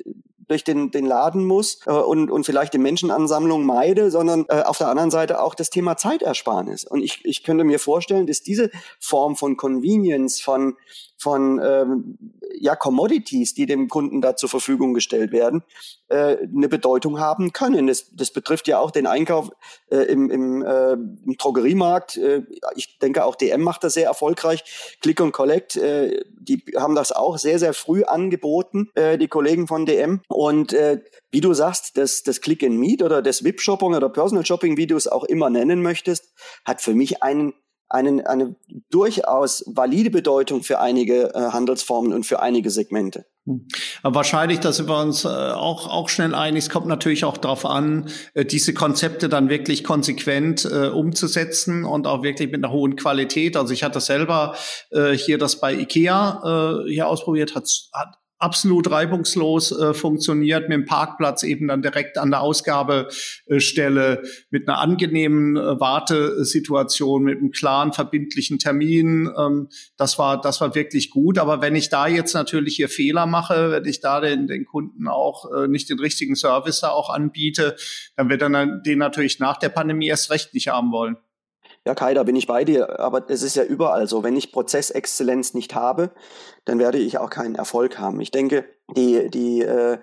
durch 0.50 0.64
den, 0.64 0.90
den 0.90 1.06
Laden 1.06 1.44
muss 1.44 1.78
äh, 1.86 1.92
und, 1.92 2.28
und 2.28 2.44
vielleicht 2.44 2.74
die 2.74 2.78
Menschenansammlung 2.78 3.64
meide, 3.64 4.10
sondern 4.10 4.46
äh, 4.48 4.62
auf 4.62 4.78
der 4.78 4.88
anderen 4.88 5.12
Seite 5.12 5.40
auch 5.40 5.54
das 5.54 5.70
Thema 5.70 5.96
Zeitersparnis. 5.96 6.84
Und 6.84 7.02
ich, 7.02 7.24
ich 7.24 7.44
könnte 7.44 7.62
mir 7.62 7.78
vorstellen, 7.78 8.26
dass 8.26 8.42
diese 8.42 8.70
Form 8.98 9.36
von 9.36 9.56
Convenience, 9.56 10.40
von, 10.40 10.76
von 11.20 11.61
ähm, 11.62 12.18
ja, 12.59 12.74
Commodities, 12.74 13.54
die 13.54 13.66
dem 13.66 13.88
Kunden 13.88 14.20
da 14.20 14.37
zur 14.37 14.48
Verfügung 14.48 14.94
gestellt 14.94 15.33
werden, 15.33 15.62
äh, 16.09 16.38
eine 16.38 16.68
Bedeutung 16.68 17.20
haben 17.20 17.52
können. 17.52 17.87
Das, 17.87 18.06
das 18.12 18.30
betrifft 18.30 18.68
ja 18.68 18.78
auch 18.78 18.90
den 18.90 19.06
Einkauf 19.06 19.50
äh, 19.90 19.98
im, 19.98 20.30
im, 20.30 20.62
äh, 20.62 20.92
im 20.92 21.37
Drogeriemarkt. 21.37 22.16
Äh, 22.16 22.42
ich 22.74 22.98
denke, 22.98 23.24
auch 23.24 23.37
DM 23.37 23.62
macht 23.62 23.85
das 23.85 23.94
sehr 23.94 24.06
erfolgreich. 24.06 24.96
Click 25.02 25.20
und 25.20 25.33
Collect, 25.33 25.76
äh, 25.76 26.24
die 26.38 26.64
haben 26.76 26.94
das 26.94 27.12
auch 27.12 27.37
sehr, 27.37 27.59
sehr 27.59 27.74
früh 27.74 28.04
angeboten, 28.04 28.88
äh, 28.94 29.18
die 29.18 29.28
Kollegen 29.28 29.66
von 29.66 29.85
DM. 29.85 30.22
Und 30.28 30.72
äh, 30.72 31.02
wie 31.30 31.42
du 31.42 31.52
sagst, 31.52 31.98
das, 31.98 32.22
das 32.22 32.40
Click 32.40 32.64
and 32.64 32.78
Meet 32.78 33.02
oder 33.02 33.20
das 33.20 33.44
VIP-Shopping 33.44 33.94
oder 33.94 34.09
Personal 34.09 34.46
Shopping, 34.46 34.76
wie 34.78 34.87
du 34.87 34.96
es 34.96 35.06
auch 35.06 35.24
immer 35.24 35.50
nennen 35.50 35.83
möchtest, 35.83 36.33
hat 36.64 36.80
für 36.80 36.94
mich 36.94 37.22
einen 37.22 37.52
einen, 37.90 38.24
eine 38.24 38.55
durchaus 38.90 39.64
valide 39.66 40.11
Bedeutung 40.11 40.62
für 40.62 40.79
einige 40.79 41.35
äh, 41.35 41.50
Handelsformen 41.50 42.12
und 42.12 42.24
für 42.24 42.40
einige 42.40 42.70
Segmente. 42.70 43.26
Hm. 43.46 43.66
Wahrscheinlich, 44.03 44.61
da 44.61 44.72
sind 44.72 44.88
wir 44.88 45.00
uns 45.00 45.24
äh, 45.24 45.29
auch, 45.29 45.88
auch 45.88 46.09
schnell 46.09 46.35
einig. 46.35 46.64
Es 46.64 46.70
kommt 46.70 46.87
natürlich 46.87 47.24
auch 47.24 47.37
darauf 47.37 47.66
an, 47.66 48.09
äh, 48.35 48.44
diese 48.44 48.74
Konzepte 48.74 49.29
dann 49.29 49.48
wirklich 49.48 49.83
konsequent 49.83 50.64
äh, 50.64 50.88
umzusetzen 50.88 51.85
und 51.85 52.07
auch 52.07 52.22
wirklich 52.22 52.50
mit 52.50 52.64
einer 52.64 52.72
hohen 52.72 52.96
Qualität. 52.96 53.57
Also 53.57 53.72
ich 53.74 53.83
hatte 53.83 54.00
selber 54.00 54.55
äh, 54.90 55.12
hier 55.12 55.38
das 55.38 55.59
bei 55.61 55.74
IKEA 55.74 56.85
äh, 56.87 56.90
hier 56.90 57.09
ausprobiert, 57.09 57.57
hat, 57.57 57.68
hat 57.92 58.18
absolut 58.40 58.90
reibungslos 58.90 59.70
äh, 59.70 59.94
funktioniert, 59.94 60.68
mit 60.68 60.76
dem 60.76 60.87
Parkplatz 60.87 61.42
eben 61.42 61.68
dann 61.68 61.83
direkt 61.83 62.18
an 62.18 62.31
der 62.31 62.40
Ausgabestelle, 62.40 64.22
mit 64.50 64.66
einer 64.66 64.79
angenehmen 64.79 65.57
äh, 65.57 65.79
Wartesituation, 65.79 67.22
mit 67.22 67.38
einem 67.38 67.50
klaren, 67.50 67.92
verbindlichen 67.92 68.59
Termin. 68.59 69.31
Ähm, 69.38 69.68
das 69.96 70.18
war, 70.18 70.40
das 70.40 70.61
war 70.61 70.74
wirklich 70.74 71.11
gut. 71.11 71.38
Aber 71.38 71.61
wenn 71.61 71.76
ich 71.76 71.90
da 71.90 72.09
jetzt 72.09 72.33
natürlich 72.33 72.76
hier 72.76 72.88
Fehler 72.88 73.26
mache, 73.26 73.70
wenn 73.70 73.85
ich 73.85 74.00
da 74.00 74.20
den, 74.20 74.46
den 74.46 74.64
Kunden 74.64 75.07
auch 75.07 75.53
äh, 75.53 75.68
nicht 75.68 75.90
den 75.90 76.00
richtigen 76.00 76.35
Service 76.35 76.81
da 76.81 76.88
auch 76.88 77.11
anbiete, 77.11 77.76
dann 78.16 78.31
wird 78.31 78.42
er 78.42 78.81
den 78.81 78.98
natürlich 78.98 79.38
nach 79.38 79.59
der 79.59 79.68
Pandemie 79.68 80.09
erst 80.09 80.31
recht 80.31 80.55
nicht 80.55 80.68
haben 80.68 80.92
wollen. 80.92 81.16
Ja, 81.86 81.94
Kai, 81.94 82.12
da 82.12 82.24
bin 82.24 82.36
ich 82.36 82.46
bei 82.46 82.64
dir, 82.64 83.00
aber 83.00 83.30
es 83.30 83.42
ist 83.42 83.56
ja 83.56 83.64
überall 83.64 84.06
so. 84.06 84.22
Wenn 84.22 84.36
ich 84.36 84.52
Prozessexzellenz 84.52 85.54
nicht 85.54 85.74
habe, 85.74 86.10
dann 86.66 86.78
werde 86.78 86.98
ich 86.98 87.16
auch 87.16 87.30
keinen 87.30 87.54
Erfolg 87.54 87.98
haben. 87.98 88.20
Ich 88.20 88.30
denke, 88.30 88.66
die, 88.94 89.30
die 89.30 89.62
äh, 89.62 89.98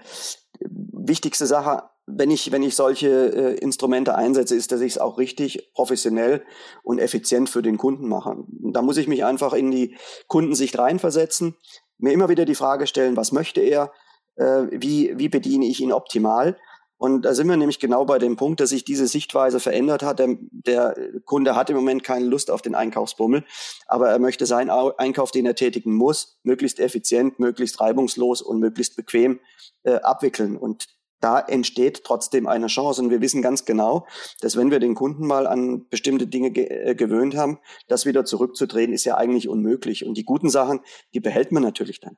wichtigste 0.59 1.45
Sache, 1.45 1.83
wenn 2.07 2.31
ich, 2.31 2.51
wenn 2.51 2.63
ich 2.63 2.75
solche 2.75 3.09
äh, 3.09 3.57
Instrumente 3.59 4.15
einsetze, 4.15 4.55
ist, 4.55 4.71
dass 4.71 4.81
ich 4.81 4.93
es 4.93 4.97
auch 4.97 5.19
richtig 5.19 5.71
professionell 5.73 6.43
und 6.81 6.97
effizient 6.97 7.49
für 7.49 7.61
den 7.61 7.77
Kunden 7.77 8.07
mache. 8.07 8.37
Da 8.47 8.81
muss 8.81 8.97
ich 8.97 9.07
mich 9.07 9.23
einfach 9.23 9.53
in 9.53 9.69
die 9.69 9.97
Kundensicht 10.27 10.79
reinversetzen, 10.79 11.55
mir 11.99 12.13
immer 12.13 12.29
wieder 12.29 12.45
die 12.45 12.55
Frage 12.55 12.87
stellen, 12.87 13.17
was 13.17 13.31
möchte 13.31 13.61
er, 13.61 13.91
äh, 14.35 14.63
wie, 14.71 15.13
wie 15.17 15.29
bediene 15.29 15.65
ich 15.65 15.79
ihn 15.79 15.91
optimal 15.91 16.57
und 16.97 17.23
da 17.23 17.33
sind 17.35 17.47
wir 17.47 17.57
nämlich 17.57 17.79
genau 17.79 18.05
bei 18.05 18.17
dem 18.17 18.37
Punkt, 18.37 18.59
dass 18.59 18.71
sich 18.71 18.83
diese 18.83 19.07
Sichtweise 19.07 19.59
verändert 19.59 20.01
hat. 20.01 20.19
Der, 20.19 20.37
der, 20.51 20.95
Kunde 21.25 21.55
hat 21.55 21.69
im 21.69 21.75
Moment 21.75 22.03
keine 22.03 22.25
Lust 22.25 22.49
auf 22.49 22.61
den 22.61 22.73
Einkaufsbummel, 22.73 23.45
aber 23.85 24.09
er 24.09 24.19
möchte 24.19 24.45
seinen 24.45 24.69
Einkauf, 24.69 25.31
den 25.31 25.45
er 25.45 25.55
tätigen 25.55 25.93
muss, 25.93 26.39
möglichst 26.43 26.79
effizient, 26.79 27.39
möglichst 27.39 27.79
reibungslos 27.79 28.41
und 28.41 28.59
möglichst 28.59 28.95
bequem 28.95 29.39
äh, 29.83 29.95
abwickeln. 29.95 30.57
Und 30.57 30.87
da 31.19 31.39
entsteht 31.39 32.03
trotzdem 32.03 32.47
eine 32.47 32.67
Chance. 32.67 33.01
Und 33.01 33.09
wir 33.11 33.21
wissen 33.21 33.41
ganz 33.41 33.65
genau, 33.65 34.07
dass 34.41 34.55
wenn 34.55 34.71
wir 34.71 34.79
den 34.79 34.95
Kunden 34.95 35.27
mal 35.27 35.45
an 35.45 35.87
bestimmte 35.89 36.27
Dinge 36.27 36.51
ge 36.51 36.65
äh, 36.65 36.95
gewöhnt 36.95 37.35
haben, 37.35 37.59
das 37.87 38.05
wieder 38.05 38.25
zurückzudrehen, 38.25 38.93
ist 38.93 39.05
ja 39.05 39.17
eigentlich 39.17 39.49
unmöglich. 39.49 40.05
Und 40.05 40.17
die 40.17 40.25
guten 40.25 40.49
Sachen, 40.49 40.79
die 41.13 41.19
behält 41.19 41.51
man 41.51 41.63
natürlich 41.63 41.99
dann. 41.99 42.17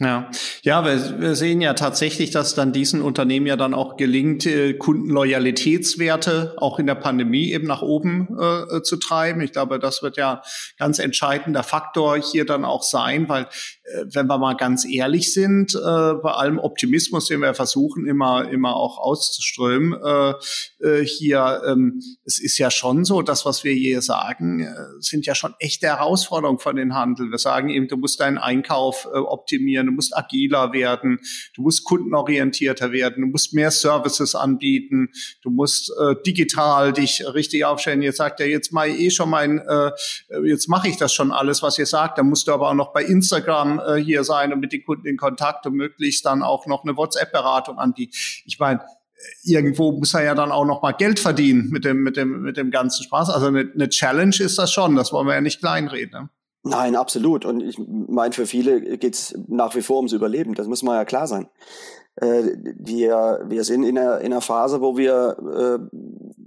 Ja, 0.00 0.30
ja, 0.62 0.84
wir, 0.84 1.20
wir 1.20 1.36
sehen 1.36 1.60
ja 1.60 1.74
tatsächlich, 1.74 2.32
dass 2.32 2.56
dann 2.56 2.72
diesen 2.72 3.02
Unternehmen 3.02 3.46
ja 3.46 3.56
dann 3.56 3.72
auch 3.72 3.96
gelingt, 3.96 4.46
äh, 4.46 4.74
Kundenloyalitätswerte 4.74 6.54
auch 6.56 6.80
in 6.80 6.86
der 6.86 6.96
Pandemie 6.96 7.52
eben 7.52 7.68
nach 7.68 7.82
oben 7.82 8.26
äh, 8.36 8.82
zu 8.82 8.96
treiben. 8.96 9.42
Ich 9.42 9.52
glaube, 9.52 9.78
das 9.78 10.02
wird 10.02 10.16
ja 10.16 10.42
ganz 10.76 10.98
entscheidender 10.98 11.62
Faktor 11.62 12.16
hier 12.16 12.44
dann 12.44 12.64
auch 12.64 12.82
sein, 12.82 13.28
weil 13.28 13.44
äh, 13.84 14.04
wenn 14.12 14.26
wir 14.26 14.38
mal 14.38 14.56
ganz 14.56 14.84
ehrlich 14.84 15.32
sind, 15.32 15.74
äh, 15.74 15.78
bei 15.78 16.32
allem 16.32 16.58
Optimismus, 16.58 17.26
den 17.28 17.40
wir 17.40 17.54
versuchen 17.54 18.06
immer 18.06 18.50
immer 18.50 18.74
auch 18.74 18.98
auszuströmen, 18.98 19.92
äh, 20.02 20.32
äh, 20.84 21.04
hier, 21.04 21.62
ähm, 21.64 22.00
es 22.24 22.40
ist 22.40 22.58
ja 22.58 22.72
schon 22.72 23.04
so, 23.04 23.22
das, 23.22 23.46
was 23.46 23.62
wir 23.62 23.72
hier 23.72 24.02
sagen, 24.02 24.66
sind 24.98 25.26
ja 25.26 25.34
schon 25.34 25.54
echte 25.60 25.86
Herausforderungen 25.86 26.58
von 26.58 26.74
den 26.74 26.94
Handel. 26.94 27.30
Wir 27.30 27.38
sagen 27.38 27.68
eben, 27.68 27.86
du 27.86 27.96
musst 27.96 28.18
deinen 28.18 28.38
Einkauf 28.38 29.06
äh, 29.12 29.18
optimieren 29.82 29.86
du 29.86 29.92
musst 29.92 30.16
agiler 30.16 30.72
werden, 30.72 31.18
du 31.54 31.62
musst 31.62 31.84
kundenorientierter 31.84 32.92
werden, 32.92 33.22
du 33.22 33.28
musst 33.28 33.54
mehr 33.54 33.70
Services 33.70 34.34
anbieten, 34.34 35.10
du 35.42 35.50
musst 35.50 35.92
äh, 36.00 36.14
digital 36.26 36.92
dich 36.92 37.24
richtig 37.34 37.64
aufstellen. 37.64 38.02
Jetzt 38.02 38.18
sagt 38.18 38.40
er, 38.40 38.48
jetzt 38.48 38.72
ich 38.72 39.00
eh 39.00 39.10
schon 39.10 39.30
mein, 39.30 39.58
äh, 39.58 39.90
jetzt 40.44 40.68
mache 40.68 40.88
ich 40.88 40.96
das 40.96 41.12
schon 41.12 41.32
alles, 41.32 41.62
was 41.62 41.78
ihr 41.78 41.86
sagt. 41.86 42.18
Dann 42.18 42.28
musst 42.28 42.48
du 42.48 42.52
aber 42.52 42.70
auch 42.70 42.74
noch 42.74 42.92
bei 42.92 43.04
Instagram 43.04 43.80
äh, 43.80 43.96
hier 43.96 44.24
sein 44.24 44.52
und 44.52 44.60
mit 44.60 44.72
den 44.72 44.84
Kunden 44.84 45.06
in 45.06 45.16
Kontakt 45.16 45.66
und 45.66 45.74
möglichst 45.74 46.24
dann 46.24 46.42
auch 46.42 46.66
noch 46.66 46.84
eine 46.84 46.96
WhatsApp-Beratung 46.96 47.78
anbieten. 47.78 48.12
Ich 48.44 48.58
meine, 48.58 48.80
irgendwo 49.44 49.92
muss 49.92 50.14
er 50.14 50.24
ja 50.24 50.34
dann 50.34 50.50
auch 50.50 50.64
noch 50.64 50.82
mal 50.82 50.92
Geld 50.92 51.20
verdienen 51.20 51.68
mit 51.70 51.84
dem, 51.84 52.02
mit 52.02 52.16
dem, 52.16 52.42
mit 52.42 52.56
dem 52.56 52.70
ganzen 52.70 53.04
Spaß. 53.04 53.30
Also 53.30 53.46
eine, 53.46 53.70
eine 53.72 53.88
Challenge 53.88 54.36
ist 54.38 54.58
das 54.58 54.72
schon. 54.72 54.96
Das 54.96 55.12
wollen 55.12 55.26
wir 55.26 55.34
ja 55.34 55.40
nicht 55.40 55.60
kleinreden. 55.60 56.22
Ne? 56.22 56.28
Nein, 56.64 56.94
absolut. 56.94 57.44
Und 57.44 57.60
ich 57.60 57.76
meine, 57.78 58.32
für 58.32 58.46
viele 58.46 58.96
geht's 58.98 59.34
nach 59.48 59.74
wie 59.74 59.82
vor 59.82 59.96
ums 59.96 60.12
Überleben. 60.12 60.54
Das 60.54 60.68
muss 60.68 60.82
mal 60.82 60.94
ja 60.94 61.04
klar 61.04 61.26
sein. 61.26 61.48
Äh, 62.16 62.42
wir, 62.78 63.44
wir 63.46 63.64
sind 63.64 63.84
in 63.84 63.98
einer, 63.98 64.20
in 64.20 64.32
einer 64.32 64.42
Phase, 64.42 64.80
wo 64.80 64.96
wir 64.96 65.80
äh, 65.90 65.96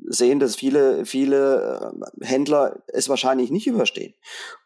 sehen, 0.07 0.39
dass 0.39 0.55
viele, 0.55 1.05
viele 1.05 1.91
äh, 2.21 2.25
Händler 2.25 2.83
es 2.87 3.09
wahrscheinlich 3.09 3.51
nicht 3.51 3.67
überstehen. 3.67 4.13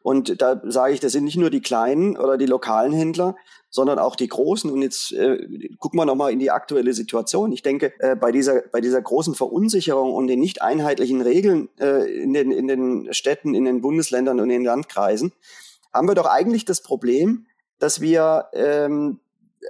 Und 0.04 0.42
da 0.42 0.62
sage 0.66 0.94
ich, 0.94 1.00
das 1.00 1.14
sind 1.14 1.24
nicht 1.24 1.38
nur 1.38 1.50
die 1.50 1.62
kleinen 1.62 2.18
oder 2.18 2.38
die 2.38 2.46
lokalen 2.46 2.92
Händler, 2.92 3.36
sondern 3.70 4.00
auch 4.00 4.16
die 4.16 4.28
großen. 4.28 4.70
Und 4.70 4.82
jetzt 4.82 5.12
äh, 5.12 5.70
gucken 5.78 6.00
wir 6.00 6.06
nochmal 6.06 6.32
in 6.32 6.40
die 6.40 6.52
aktuelle 6.52 6.94
Situation. 6.94 7.52
Ich 7.52 7.62
denke, 7.62 7.94
äh, 8.00 8.16
bei, 8.16 8.32
dieser, 8.32 8.62
bei 8.72 8.82
dieser 8.82 9.02
großen 9.02 9.36
Verunsicherung 9.36 10.14
und 10.14 10.28
den 10.28 10.40
nicht 10.40 10.62
einheitlichen 10.62 11.22
Regeln 11.22 11.70
äh, 11.80 12.12
in, 12.22 12.34
den, 12.34 12.52
in 12.52 12.68
den 12.68 13.14
Städten, 13.14 13.54
in 13.54 13.66
den 13.66 13.82
Bundesländern 13.82 14.40
und 14.40 14.50
in 14.50 14.62
den 14.62 14.66
Landkreisen, 14.66 15.34
haben 15.94 16.08
wir 16.08 16.16
doch 16.16 16.28
eigentlich 16.28 16.66
das 16.66 16.82
Problem, 16.82 17.46
dass 17.80 18.02
wir 18.02 18.48
ähm, 18.54 19.20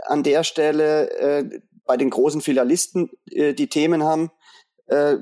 an 0.06 0.24
der 0.24 0.44
Stelle 0.44 1.12
äh, 1.20 1.62
bei 1.86 1.98
den 1.98 2.10
großen 2.10 2.42
Filialisten 2.42 3.10
äh, 3.32 3.54
die 3.54 3.68
Themen 3.68 4.04
haben, 4.04 4.32
äh, 4.88 5.18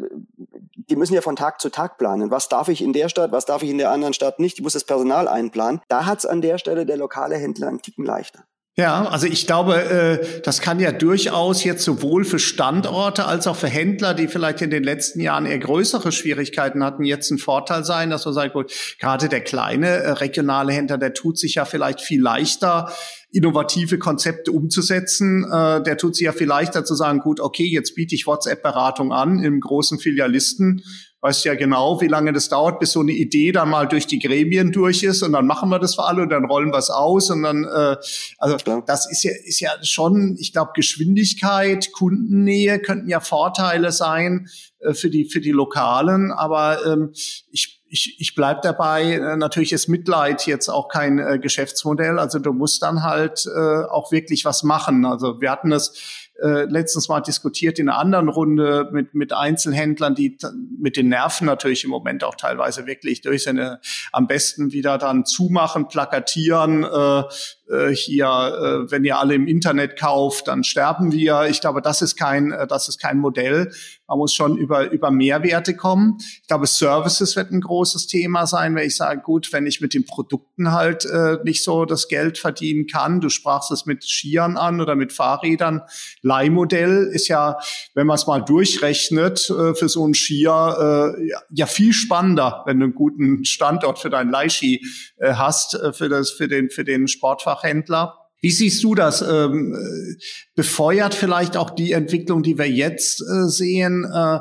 die 0.76 0.96
müssen 0.96 1.13
ja 1.13 1.22
von 1.22 1.36
Tag 1.36 1.60
zu 1.62 1.70
Tag 1.70 1.98
planen. 1.98 2.32
Was 2.32 2.50
darf 2.50 2.70
ich 2.70 2.82
in 2.82 2.94
der 2.94 3.10
Stadt, 3.10 3.32
was 3.32 3.46
darf 3.46 3.63
ich 3.63 3.70
in 3.70 3.78
der 3.78 3.92
anderen 3.92 4.13
Stadt 4.13 4.40
nicht? 4.40 4.58
Ich 4.58 4.63
muss 4.63 4.74
das 4.74 4.86
Personal 4.86 5.28
einplanen. 5.28 5.82
Da 5.88 6.06
hat 6.06 6.20
es 6.20 6.26
an 6.26 6.42
der 6.42 6.58
Stelle 6.58 6.86
der 6.86 6.98
lokale 6.98 7.36
Händler 7.36 7.68
einen 7.68 7.82
Ticken 7.82 8.06
leichter. 8.06 8.46
Ja, 8.80 9.06
also 9.08 9.26
ich 9.26 9.48
glaube, 9.48 9.76
äh, 9.76 10.42
das 10.44 10.62
kann 10.62 10.80
ja 10.80 10.92
durchaus 10.92 11.63
jetzt 11.63 11.84
sowohl 11.84 12.24
für 12.26 12.38
Standorte 12.38 13.26
als 13.26 13.48
auch 13.48 13.56
für 13.56 13.68
Händler, 13.68 14.13
die 14.13 14.28
vielleicht 14.28 14.62
in 14.62 14.70
den 14.70 14.84
letzten 14.84 15.20
Jahren 15.20 15.48
eher 15.48 15.58
größere 15.58 16.12
Schwierigkeiten 16.12 16.84
hatten, 16.84 17.04
jetzt 17.04 17.32
ein 17.32 17.40
Vorteil 17.40 17.84
sein, 17.84 18.12
dass 18.12 18.26
man 18.26 18.36
sagt, 18.36 18.54
gut, 18.54 18.72
gerade 19.00 19.30
der 19.30 19.42
kleine 19.42 19.88
äh, 19.88 20.10
regionale 20.12 20.74
Händler, 20.74 21.00
der 21.00 21.16
tut 21.16 21.40
sich 21.40 21.56
ja 21.56 21.66
vielleicht 21.66 22.02
viel 22.02 22.22
leichter, 22.22 22.94
innovative 23.32 23.98
Konzepte 23.98 24.52
umzusetzen. 24.52 25.44
Äh, 25.52 25.82
der 25.82 25.98
tut 25.98 26.16
sich 26.16 26.26
ja 26.26 26.32
viel 26.32 26.48
leichter 26.48 26.86
zu 26.86 26.94
sagen, 26.94 27.18
gut, 27.18 27.40
okay, 27.40 27.66
jetzt 27.66 27.96
biete 27.96 28.13
ich 28.13 28.28
WhatsApp-Beratung 28.28 29.12
an 29.12 29.40
im 29.40 29.60
großen 29.60 29.98
Filialisten 29.98 30.84
weißt 31.21 31.45
ja 31.45 31.56
genau, 31.56 31.99
wie 32.01 32.08
lange 32.08 32.32
das 32.32 32.49
dauert, 32.49 32.80
bis 32.80 32.91
so 32.91 32.99
eine 32.99 33.12
Idee 33.12 33.51
dann 33.51 33.69
mal 33.69 33.88
durch 33.88 34.08
die 34.08 34.19
Gremien 34.19 34.71
durch 34.71 35.03
ist 35.03 35.23
und 35.23 35.34
dann 35.34 35.47
machen 35.47 35.69
wir 35.69 35.80
das 35.80 35.95
für 35.95 36.03
alle 36.03 36.23
und 36.23 36.30
dann 36.30 36.45
rollen 36.45 36.71
wir 36.71 36.77
es 36.77 36.89
aus 36.89 37.30
und 37.30 37.43
dann, 37.43 37.63
äh, 37.63 37.95
also 38.38 38.58
Klar. 38.58 38.84
das 38.86 39.10
ist 39.10 39.23
ja, 39.23 39.32
ist 39.45 39.60
ja 39.60 39.71
schon, 39.84 40.36
ich 40.39 40.53
glaube, 40.53 40.71
Geschwindigkeit, 40.75 41.91
Kundennähe 41.91 42.80
könnten 42.80 43.10
ja 43.10 43.19
Vorteile 43.19 43.91
sein 43.91 44.47
äh, 44.80 44.93
für 44.93 45.10
die 45.10 45.25
für 45.25 45.41
die 45.41 45.51
Lokalen, 45.51 46.32
aber 46.32 46.86
ähm, 46.86 47.12
ich 47.51 47.77
ich, 47.89 48.19
ich 48.19 48.36
bleib 48.36 48.62
dabei, 48.62 49.13
äh, 49.13 49.38
natürlich 49.38 49.73
ist 49.73 49.88
Mitleid 49.88 50.45
jetzt 50.45 50.69
auch 50.69 50.89
kein 50.89 51.19
äh, 51.19 51.39
Geschäftsmodell. 51.39 52.19
Also 52.19 52.39
du 52.39 52.53
musst 52.53 52.84
dann 52.84 53.03
halt 53.03 53.45
äh, 53.45 53.84
auch 53.86 54.12
wirklich 54.12 54.45
was 54.45 54.63
machen. 54.63 55.06
Also 55.06 55.39
wir 55.39 55.51
hatten 55.51 55.69
das 55.69 55.93
äh, 56.41 56.65
letztens 56.65 57.10
mal 57.10 57.21
diskutiert 57.21 57.80
in 57.80 57.89
einer 57.89 57.97
anderen 57.97 58.30
Runde 58.30 58.89
mit, 58.91 59.13
mit 59.13 59.34
Einzelhändlern, 59.34 60.15
die 60.15 60.38
mit 60.80 60.97
den 60.97 61.10
Nerven 61.10 61.45
natürlich 61.45 61.84
im 61.84 61.89
Moment 61.89 62.23
auch 62.23 62.36
teilweise 62.36 62.86
wirklich 62.86 63.21
durch 63.21 63.43
seine 63.43 63.80
am 64.12 64.28
besten 64.28 64.71
wieder 64.71 64.97
dann 64.97 65.26
zumachen, 65.26 65.88
plakatieren, 65.88 66.84
äh, 66.84 67.23
äh, 67.69 67.93
hier, 67.93 68.26
äh, 68.26 68.91
wenn 68.91 69.04
ihr 69.04 69.17
alle 69.17 69.36
im 69.36 69.47
Internet 69.47 70.00
kauft, 70.00 70.47
dann 70.47 70.63
sterben 70.63 71.12
wir. 71.12 71.47
Ich 71.50 71.62
glaube, 71.62 71.82
das 71.82 72.02
ist 72.02 72.15
kein, 72.15 72.52
äh, 72.52 72.67
das 72.67 72.88
ist 72.88 73.00
kein 73.00 73.17
Modell. 73.17 73.71
Man 74.08 74.20
muss 74.20 74.34
schon 74.34 74.58
über, 74.58 74.89
über 74.91 75.12
Mehrwerte 75.12 75.76
kommen. 75.76 76.17
Ich 76.20 76.48
glaube, 76.48 76.67
Services 76.67 77.36
wird 77.36 77.52
ein 77.52 77.62
großes 77.62 78.08
Thema 78.08 78.48
sein, 78.48 78.76
wenn 78.76 78.88
ich 78.88 78.96
sage, 78.96 79.22
gut, 79.22 79.52
wenn 79.52 79.67
ich 79.67 79.82
mit 79.82 79.93
den 79.93 80.06
Produkten 80.06 80.72
halt 80.72 81.06
äh, 81.06 81.38
nicht 81.43 81.63
so 81.63 81.86
das 81.86 82.08
Geld 82.08 82.38
verdienen 82.38 82.88
kann. 82.88 83.20
Du 83.20 83.30
sprachst 83.30 83.72
es 83.72 83.86
mit 83.86 84.04
Skiern 84.06 84.56
an 84.56 84.80
oder 84.80 84.96
mit 84.96 85.12
Fahrrädern. 85.12 85.82
Leihmodell 86.22 87.10
ist 87.12 87.28
ja, 87.28 87.58
wenn 87.96 88.08
man 88.08 88.15
es 88.15 88.28
mal 88.28 88.39
durchrechnet, 88.39 89.50
äh, 89.50 89.74
für 89.74 89.89
so 89.89 90.04
einen 90.06 90.13
Skier 90.13 91.15
äh, 91.17 91.32
ja, 91.50 91.65
viel 91.65 91.91
spannender, 91.91 92.63
wenn 92.65 92.80
du 92.80 92.86
einen 92.86 92.96
guten 92.96 93.46
Standort 93.46 94.00
für 94.00 94.10
deinen 94.10 94.32
Leihski 94.32 94.86
äh, 95.17 95.34
hast, 95.34 95.74
äh, 95.74 95.91
für 95.91 96.08
das, 96.08 96.32
für 96.32 96.48
den, 96.48 96.70
für 96.70 96.86
den 96.86 97.08
Sportfach 97.08 97.58
Fachhändler. 97.58 98.27
Wie 98.39 98.52
siehst 98.52 98.84
du 98.84 98.93
das? 98.93 99.21
Ähm, 99.21 99.73
äh, 99.73 100.15
befeuert 100.56 101.15
vielleicht 101.15 101.58
auch 101.58 101.71
die 101.71 101.93
Entwicklung, 101.93 102.43
die 102.43 102.58
wir 102.58 102.69
jetzt 102.69 103.21
äh, 103.21 103.47
sehen, 103.47 104.06
äh, 104.06 104.39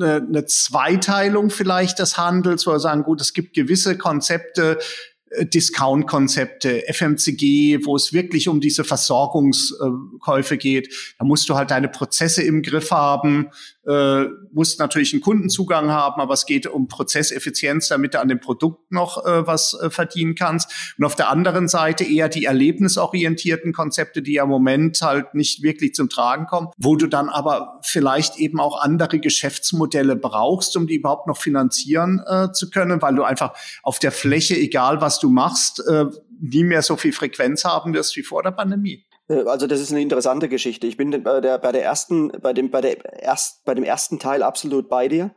eine, 0.00 0.26
eine 0.26 0.46
Zweiteilung 0.46 1.50
vielleicht 1.50 2.00
des 2.00 2.18
Handels, 2.18 2.66
wo 2.66 2.72
wir 2.72 2.80
sagen, 2.80 3.04
gut, 3.04 3.20
es 3.20 3.32
gibt 3.32 3.54
gewisse 3.54 3.96
Konzepte, 3.96 4.78
äh, 5.30 5.46
Discount-Konzepte, 5.46 6.82
FMCG, 6.92 7.84
wo 7.84 7.96
es 7.96 8.12
wirklich 8.12 8.48
um 8.48 8.60
diese 8.60 8.84
Versorgungskäufe 8.84 10.56
geht. 10.56 10.92
Da 11.18 11.24
musst 11.24 11.48
du 11.48 11.54
halt 11.54 11.70
deine 11.70 11.88
Prozesse 11.88 12.42
im 12.42 12.62
Griff 12.62 12.90
haben, 12.90 13.50
äh, 13.86 14.26
musst 14.52 14.78
natürlich 14.78 15.12
einen 15.12 15.22
Kundenzugang 15.22 15.90
haben, 15.90 16.20
aber 16.20 16.34
es 16.34 16.46
geht 16.46 16.66
um 16.66 16.88
Prozesseffizienz, 16.88 17.88
damit 17.88 18.14
du 18.14 18.20
an 18.20 18.28
dem 18.28 18.40
Produkt 18.40 18.92
noch 18.92 19.24
äh, 19.24 19.46
was 19.46 19.74
äh, 19.74 19.90
verdienen 19.90 20.34
kannst. 20.34 20.94
Und 20.98 21.04
auf 21.04 21.16
der 21.16 21.30
anderen 21.30 21.68
Seite 21.68 22.04
eher 22.04 22.28
die 22.28 22.44
erlebnisorientierten 22.44 23.72
Konzepte, 23.72 24.22
die 24.22 24.34
ja 24.34 24.44
im 24.44 24.50
Moment 24.50 25.00
halt 25.02 25.34
nicht 25.34 25.62
wirklich 25.62 25.94
zum 25.94 26.08
Tragen 26.08 26.46
kommen, 26.46 26.68
wo 26.76 26.96
du 26.96 27.06
dann 27.06 27.28
aber 27.28 27.80
vielleicht 27.82 28.38
eben 28.38 28.60
auch 28.60 28.80
andere 28.80 29.18
Geschäftsmodelle 29.18 30.16
brauchst, 30.16 30.76
um 30.76 30.86
die 30.86 30.96
überhaupt 30.96 31.26
noch 31.26 31.38
finanzieren 31.38 32.22
äh, 32.26 32.52
zu 32.52 32.70
können, 32.70 33.02
weil 33.02 33.14
du 33.14 33.24
einfach 33.24 33.54
auf 33.82 33.98
der 33.98 34.12
Fläche, 34.12 34.56
egal 34.56 35.00
was 35.00 35.18
du 35.18 35.30
machst, 35.30 35.82
äh, 35.88 36.04
nie 36.40 36.64
mehr 36.64 36.82
so 36.82 36.96
viel 36.96 37.12
Frequenz 37.12 37.64
haben 37.64 37.94
wirst 37.94 38.16
wie 38.16 38.22
vor 38.22 38.42
der 38.42 38.50
Pandemie. 38.50 39.04
Äh, 39.32 39.44
also 39.46 39.66
das 39.66 39.80
ist 39.80 39.90
eine 39.90 40.02
interessante 40.02 40.48
Geschichte. 40.48 40.86
Ich 40.86 40.96
bin 40.96 41.22
bei 41.22 41.40
der, 41.40 41.58
bei 41.58 41.72
der 41.72 41.84
ersten, 41.84 42.28
bei 42.40 42.52
dem, 42.52 42.70
bei 42.70 42.80
der 42.80 43.22
erst, 43.22 43.64
bei 43.64 43.74
dem 43.74 43.84
ersten 43.84 44.18
Teil 44.18 44.42
absolut 44.42 44.88
bei 44.88 45.08
dir. 45.08 45.30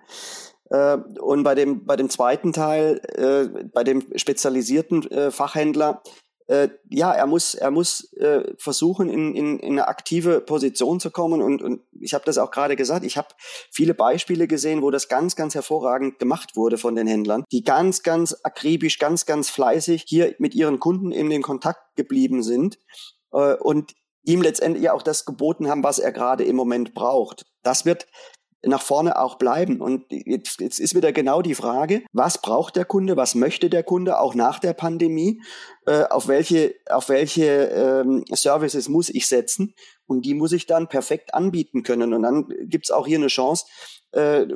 Äh, 0.70 0.98
und 1.20 1.44
bei 1.44 1.56
dem, 1.56 1.86
bei 1.86 1.96
dem 1.96 2.10
zweiten 2.10 2.54
Teil, 2.54 3.02
äh, 3.16 3.64
bei 3.74 3.84
dem 3.84 4.04
spezialisierten 4.16 5.10
äh, 5.12 5.32
Fachhändler, 5.32 6.02
äh, 6.48 6.70
ja, 6.92 7.12
er 7.12 7.26
muss, 7.26 7.56
er 7.56 7.72
muss 7.72 8.14
äh, 8.14 8.54
versuchen, 8.60 9.10
in, 9.10 9.34
in, 9.34 9.58
in 9.58 9.72
eine 9.72 9.88
aktive 9.88 10.42
Position 10.42 11.00
zu 11.00 11.10
kommen. 11.10 11.42
Und, 11.42 11.64
und 11.64 11.82
ich 12.00 12.14
habe 12.14 12.24
das 12.26 12.38
auch 12.38 12.52
gerade 12.52 12.76
gesagt, 12.76 13.04
ich 13.04 13.18
habe 13.18 13.30
viele 13.72 13.96
Beispiele 13.96 14.48
gesehen, 14.48 14.84
wo 14.84 14.92
das 14.92 15.08
ganz, 15.08 15.36
ganz 15.36 15.56
hervorragend 15.56 16.20
gemacht 16.20 16.56
wurde 16.56 16.78
von 16.78 16.94
den 16.96 17.08
Händlern, 17.08 17.46
die 17.52 17.64
ganz, 17.64 18.04
ganz 18.04 18.36
akribisch, 18.44 19.00
ganz, 19.00 19.26
ganz 19.26 19.50
fleißig 19.50 20.06
hier 20.08 20.36
mit 20.38 20.54
ihren 20.54 20.80
Kunden 20.80 21.12
in 21.12 21.32
den 21.32 21.42
Kontakt 21.42 21.96
geblieben 21.96 22.44
sind 22.44 22.78
äh, 23.36 23.56
und 23.56 23.94
ihm 24.24 24.42
letztendlich 24.42 24.90
auch 24.90 25.04
das 25.04 25.26
geboten 25.26 25.70
haben, 25.70 25.84
was 25.84 26.00
er 26.00 26.12
gerade 26.12 26.44
im 26.44 26.56
Moment 26.56 26.94
braucht. 26.94 27.46
Das 27.62 27.86
wird 27.86 28.08
nach 28.66 28.82
vorne 28.82 29.20
auch 29.20 29.36
bleiben. 29.36 29.82
Und 29.82 30.06
jetzt, 30.10 30.60
jetzt 30.60 30.80
ist 30.80 30.96
wieder 30.96 31.12
genau 31.12 31.44
die 31.44 31.54
Frage, 31.54 32.04
was 32.14 32.42
braucht 32.42 32.76
der 32.76 32.86
Kunde, 32.86 33.16
was 33.16 33.36
möchte 33.36 33.70
der 33.70 33.84
Kunde 33.84 34.20
auch 34.20 34.34
nach 34.34 34.60
der 34.60 34.74
Pandemie, 34.74 35.42
äh, 35.86 36.04
auf 36.06 36.28
welche, 36.28 36.74
auf 36.90 37.10
welche 37.10 37.46
ähm, 37.46 38.26
Services 38.32 38.90
muss 38.90 39.10
ich 39.10 39.28
setzen 39.28 39.76
und 40.08 40.26
die 40.26 40.34
muss 40.34 40.52
ich 40.52 40.66
dann 40.66 40.88
perfekt 40.88 41.34
anbieten 41.34 41.84
können. 41.84 42.14
Und 42.14 42.24
dann 42.24 42.48
gibt's 42.64 42.92
auch 42.92 43.06
hier 43.06 43.20
eine 43.20 43.28
Chance, 43.28 43.66
äh, 44.12 44.48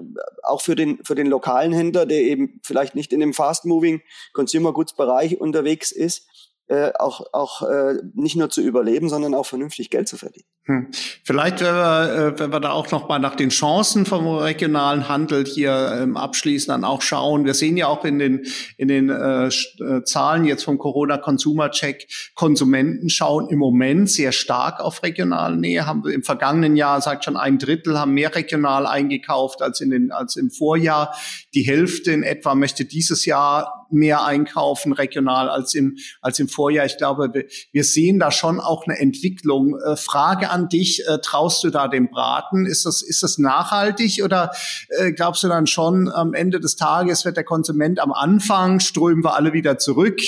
auch 0.44 0.62
für 0.62 0.76
den, 0.76 1.04
für 1.04 1.16
den 1.16 1.28
lokalen 1.28 1.74
Händler, 1.74 2.06
der 2.06 2.22
eben 2.22 2.60
vielleicht 2.64 2.96
nicht 2.96 3.14
in 3.14 3.20
dem 3.20 3.34
Fast-Moving 3.34 4.02
Consumer 4.34 4.74
Goods 4.74 4.96
Bereich 4.96 5.40
unterwegs 5.40 5.92
ist, 5.92 6.29
äh, 6.70 6.91
auch, 6.99 7.22
auch 7.34 7.63
äh, 7.63 7.95
nicht 8.13 8.36
nur 8.36 8.49
zu 8.51 8.61
überleben, 8.61 9.09
sondern 9.09 9.34
auch 9.34 9.47
vernünftig 9.47 9.89
Geld 9.89 10.07
zu 10.07 10.17
verdienen. 10.17 10.45
Hm. 10.65 10.91
Vielleicht, 11.24 11.61
wenn 11.61 11.74
wir, 11.74 12.13
äh, 12.13 12.39
wenn 12.39 12.53
wir 12.53 12.59
da 12.59 12.74
auch 12.74 12.91
noch 12.91 13.09
mal 13.09 13.17
nach 13.17 13.34
den 13.34 13.49
Chancen 13.49 14.05
vom 14.05 14.28
regionalen 14.28 15.09
Handel 15.09 15.45
hier 15.45 15.99
ähm, 15.99 16.15
abschließen, 16.15 16.72
dann 16.72 16.84
auch 16.84 17.01
schauen. 17.01 17.45
Wir 17.45 17.55
sehen 17.55 17.76
ja 17.76 17.88
auch 17.88 18.05
in 18.05 18.20
den, 18.20 18.45
in 18.78 18.88
den 18.88 19.09
äh, 19.09 19.47
äh, 19.47 20.03
Zahlen 20.03 20.45
jetzt 20.45 20.63
vom 20.63 20.78
Corona 20.78 21.17
Consumer 21.17 21.72
Check, 21.72 22.07
Konsumenten 22.36 23.09
schauen 23.09 23.49
im 23.49 23.57
Moment 23.57 24.11
sehr 24.11 24.32
stark 24.32 24.80
auf 24.80 25.01
regionale 25.01 25.57
Nähe. 25.57 25.88
Haben 25.88 26.03
wir 26.03 26.13
im 26.13 26.22
vergangenen 26.22 26.76
Jahr, 26.76 27.01
sagt 27.01 27.26
schon 27.26 27.36
ein 27.36 27.57
Drittel, 27.57 27.97
haben 27.97 28.13
mehr 28.13 28.36
regional 28.36 28.86
eingekauft 28.86 29.63
als 29.63 29.82
in 29.82 29.89
den, 29.89 30.11
als 30.11 30.36
im 30.36 30.51
Vorjahr. 30.51 31.15
Die 31.55 31.63
Hälfte 31.63 32.11
in 32.11 32.22
etwa 32.22 32.53
möchte 32.53 32.86
dieses 32.86 33.26
Jahr 33.26 33.79
mehr 33.92 34.26
einkaufen 34.26 34.94
regional 34.94 35.50
als 35.50 35.74
im, 35.74 35.98
als 36.22 36.40
im 36.40 36.48
Vorjahr. 36.48 36.86
Ich 36.86 36.98
glaube, 36.98 37.32
wir, 37.72 37.84
sehen 37.84 38.20
da 38.20 38.32
schon 38.32 38.60
auch 38.60 38.86
eine 38.86 39.00
Entwicklung. 39.00 39.80
Äh, 39.80 39.96
Frage 39.96 40.50
an 40.50 40.70
dich, 40.70 41.08
äh, 41.08 41.20
traust 41.20 41.64
du 41.64 41.70
da 41.70 41.88
dem 41.88 42.10
Braten? 42.10 42.66
Ist 42.66 42.86
das, 42.86 43.02
ist 43.02 43.24
das 43.24 43.38
nachhaltig 43.38 44.22
oder 44.24 44.52
äh, 44.90 45.12
glaubst 45.12 45.44
du 45.44 45.48
dann 45.48 45.68
schon, 45.68 46.10
am 46.10 46.34
Ende 46.34 46.60
des 46.60 46.76
Tages 46.76 47.26
wird 47.26 47.38
der 47.38 47.44
Konsument 47.44 48.00
am 48.00 48.14
Anfang, 48.14 48.80
strömen 48.80 49.24
wir 49.24 49.36
alle 49.36 49.54
wieder 49.54 49.78
zurück? 49.78 50.20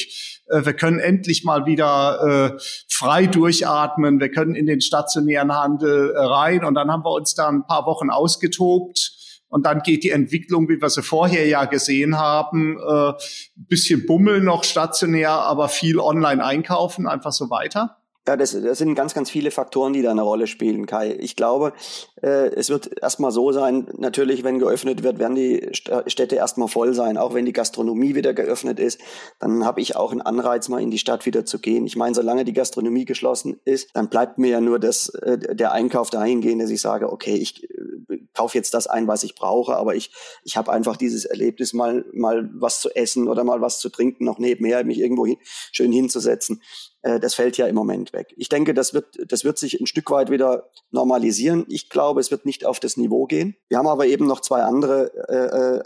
Äh, 0.51 0.65
wir 0.65 0.73
können 0.73 0.99
endlich 0.99 1.43
mal 1.43 1.65
wieder 1.65 2.55
äh, 2.57 2.61
frei 2.89 3.27
durchatmen. 3.27 4.19
Wir 4.19 4.29
können 4.29 4.55
in 4.55 4.65
den 4.65 4.81
stationären 4.81 5.53
Handel 5.53 6.11
äh, 6.11 6.19
rein 6.19 6.65
und 6.65 6.75
dann 6.75 6.91
haben 6.91 7.03
wir 7.03 7.13
uns 7.13 7.33
da 7.35 7.47
ein 7.47 7.65
paar 7.65 7.85
Wochen 7.85 8.09
ausgetobt 8.09 9.20
und 9.51 9.65
dann 9.65 9.81
geht 9.81 10.05
die 10.05 10.11
Entwicklung, 10.11 10.69
wie 10.69 10.81
wir 10.81 10.89
sie 10.89 11.03
vorher 11.03 11.45
ja 11.45 11.65
gesehen 11.65 12.17
haben, 12.17 12.77
äh, 12.79 13.13
bisschen 13.55 14.05
Bummel 14.05 14.41
noch 14.41 14.63
stationär, 14.63 15.31
aber 15.31 15.67
viel 15.67 15.99
online 15.99 16.43
einkaufen, 16.43 17.05
einfach 17.05 17.33
so 17.33 17.49
weiter? 17.49 18.00
Ja, 18.27 18.37
das, 18.37 18.51
das 18.51 18.77
sind 18.77 18.93
ganz, 18.93 19.15
ganz 19.15 19.31
viele 19.31 19.49
Faktoren, 19.49 19.93
die 19.93 20.03
da 20.03 20.11
eine 20.11 20.21
Rolle 20.21 20.45
spielen, 20.45 20.85
Kai. 20.85 21.17
Ich 21.19 21.35
glaube, 21.35 21.73
äh, 22.21 22.49
es 22.53 22.69
wird 22.69 23.01
erstmal 23.01 23.31
so 23.31 23.51
sein, 23.51 23.87
natürlich, 23.97 24.43
wenn 24.43 24.59
geöffnet 24.59 25.01
wird, 25.01 25.17
werden 25.17 25.33
die 25.33 25.69
Städte 25.73 26.35
erstmal 26.35 26.67
voll 26.67 26.93
sein. 26.93 27.17
Auch 27.17 27.33
wenn 27.33 27.45
die 27.45 27.53
Gastronomie 27.53 28.13
wieder 28.13 28.35
geöffnet 28.35 28.79
ist, 28.79 29.01
dann 29.39 29.65
habe 29.65 29.81
ich 29.81 29.95
auch 29.95 30.11
einen 30.11 30.21
Anreiz, 30.21 30.69
mal 30.69 30.83
in 30.83 30.91
die 30.91 30.99
Stadt 30.99 31.25
wieder 31.25 31.45
zu 31.45 31.57
gehen. 31.57 31.87
Ich 31.87 31.95
meine, 31.95 32.13
solange 32.13 32.45
die 32.45 32.53
Gastronomie 32.53 33.05
geschlossen 33.05 33.59
ist, 33.65 33.89
dann 33.95 34.07
bleibt 34.07 34.37
mir 34.37 34.51
ja 34.51 34.61
nur 34.61 34.77
das, 34.77 35.09
äh, 35.09 35.55
der 35.55 35.71
Einkauf 35.71 36.11
dahingehend, 36.11 36.61
dass 36.61 36.69
ich 36.69 36.81
sage, 36.81 37.11
okay, 37.11 37.33
ich 37.33 37.63
äh, 37.63 38.19
kaufe 38.35 38.55
jetzt 38.55 38.75
das 38.75 38.85
ein, 38.85 39.07
was 39.07 39.23
ich 39.23 39.33
brauche, 39.33 39.75
aber 39.75 39.95
ich, 39.95 40.11
ich 40.43 40.57
habe 40.57 40.71
einfach 40.71 40.95
dieses 40.95 41.25
Erlebnis, 41.25 41.73
mal, 41.73 42.05
mal 42.13 42.49
was 42.53 42.81
zu 42.81 42.95
essen 42.95 43.27
oder 43.27 43.43
mal 43.43 43.61
was 43.61 43.79
zu 43.79 43.89
trinken, 43.89 44.25
noch 44.25 44.37
nebenher, 44.37 44.83
mich 44.83 44.99
irgendwo 44.99 45.25
hin, 45.25 45.37
schön 45.71 45.91
hinzusetzen. 45.91 46.61
Äh, 47.01 47.19
das 47.19 47.35
fällt 47.35 47.57
ja 47.57 47.67
im 47.67 47.75
Moment 47.75 48.13
weg. 48.13 48.33
Ich 48.37 48.49
denke, 48.49 48.73
das 48.73 48.93
wird, 48.93 49.17
das 49.31 49.43
wird 49.43 49.57
sich 49.57 49.79
ein 49.79 49.87
Stück 49.87 50.09
weit 50.11 50.29
wieder 50.29 50.69
normalisieren. 50.91 51.65
Ich 51.67 51.89
glaube, 51.89 52.19
es 52.19 52.31
wird 52.31 52.45
nicht 52.45 52.65
auf 52.65 52.79
das 52.79 52.97
Niveau 52.97 53.25
gehen. 53.25 53.55
Wir 53.69 53.77
haben 53.77 53.87
aber 53.87 54.05
eben 54.05 54.27
noch 54.27 54.41
zwei 54.41 54.61
andere 54.63 55.11
äh, 55.29 55.77
äh, 55.77 55.83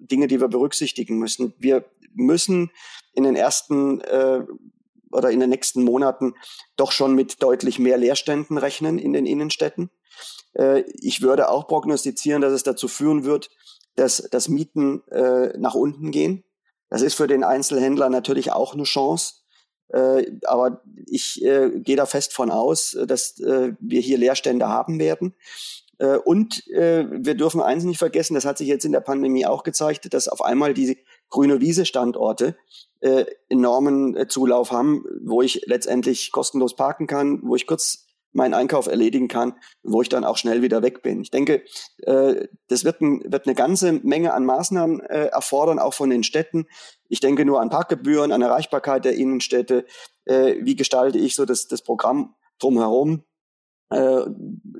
Dinge, 0.00 0.26
die 0.26 0.40
wir 0.40 0.48
berücksichtigen 0.48 1.18
müssen. 1.18 1.54
Wir 1.58 1.84
müssen 2.14 2.70
in 3.14 3.24
den 3.24 3.36
ersten 3.36 4.00
äh, 4.02 4.44
oder 5.12 5.30
in 5.30 5.40
den 5.40 5.50
nächsten 5.50 5.84
Monaten 5.84 6.34
doch 6.76 6.90
schon 6.90 7.14
mit 7.14 7.42
deutlich 7.42 7.78
mehr 7.78 7.98
Leerständen 7.98 8.56
rechnen 8.56 8.98
in 8.98 9.12
den 9.12 9.26
Innenstädten. 9.26 9.90
Äh, 10.54 10.80
ich 11.00 11.22
würde 11.22 11.50
auch 11.50 11.66
prognostizieren, 11.66 12.42
dass 12.42 12.52
es 12.52 12.62
dazu 12.62 12.88
führen 12.88 13.24
wird, 13.24 13.50
dass, 13.94 14.28
dass 14.30 14.48
Mieten 14.48 15.06
äh, 15.08 15.56
nach 15.58 15.74
unten 15.74 16.10
gehen. 16.10 16.44
Das 16.88 17.02
ist 17.02 17.14
für 17.14 17.26
den 17.26 17.44
Einzelhändler 17.44 18.10
natürlich 18.10 18.52
auch 18.52 18.74
eine 18.74 18.84
Chance. 18.84 19.41
Äh, 19.92 20.32
aber 20.46 20.82
ich 21.06 21.44
äh, 21.44 21.70
gehe 21.80 21.96
da 21.96 22.06
fest 22.06 22.32
von 22.32 22.50
aus, 22.50 22.94
äh, 22.94 23.06
dass 23.06 23.38
äh, 23.40 23.72
wir 23.78 24.00
hier 24.00 24.18
Leerstände 24.18 24.68
haben 24.68 24.98
werden. 24.98 25.34
Äh, 25.98 26.16
und 26.16 26.66
äh, 26.68 27.06
wir 27.10 27.34
dürfen 27.34 27.60
eins 27.60 27.84
nicht 27.84 27.98
vergessen, 27.98 28.34
das 28.34 28.44
hat 28.44 28.58
sich 28.58 28.68
jetzt 28.68 28.84
in 28.84 28.92
der 28.92 29.00
Pandemie 29.00 29.46
auch 29.46 29.62
gezeigt, 29.62 30.12
dass 30.14 30.28
auf 30.28 30.42
einmal 30.42 30.74
diese 30.74 30.96
grüne 31.28 31.60
Wiese-Standorte 31.60 32.56
enormen 33.48 34.28
Zulauf 34.28 34.70
haben, 34.70 35.04
wo 35.24 35.42
ich 35.42 35.64
letztendlich 35.66 36.30
kostenlos 36.30 36.76
parken 36.76 37.08
kann, 37.08 37.40
wo 37.42 37.56
ich 37.56 37.66
kurz 37.66 38.06
meinen 38.32 38.54
Einkauf 38.54 38.86
erledigen 38.86 39.28
kann, 39.28 39.54
wo 39.82 40.02
ich 40.02 40.08
dann 40.08 40.24
auch 40.24 40.36
schnell 40.36 40.62
wieder 40.62 40.82
weg 40.82 41.02
bin. 41.02 41.20
Ich 41.22 41.30
denke, 41.30 41.62
äh, 41.98 42.48
das 42.68 42.84
wird, 42.84 43.00
ein, 43.00 43.22
wird 43.30 43.46
eine 43.46 43.54
ganze 43.54 43.92
Menge 43.92 44.32
an 44.32 44.44
Maßnahmen 44.44 45.00
äh, 45.00 45.26
erfordern, 45.26 45.78
auch 45.78 45.94
von 45.94 46.10
den 46.10 46.22
Städten. 46.22 46.66
Ich 47.08 47.20
denke 47.20 47.44
nur 47.44 47.60
an 47.60 47.70
Parkgebühren, 47.70 48.32
an 48.32 48.42
Erreichbarkeit 48.42 49.04
der 49.04 49.14
Innenstädte. 49.14 49.84
Äh, 50.24 50.56
wie 50.60 50.76
gestalte 50.76 51.18
ich 51.18 51.34
so 51.34 51.44
das, 51.44 51.68
das 51.68 51.82
Programm 51.82 52.34
drumherum, 52.58 53.24
äh, 53.90 54.24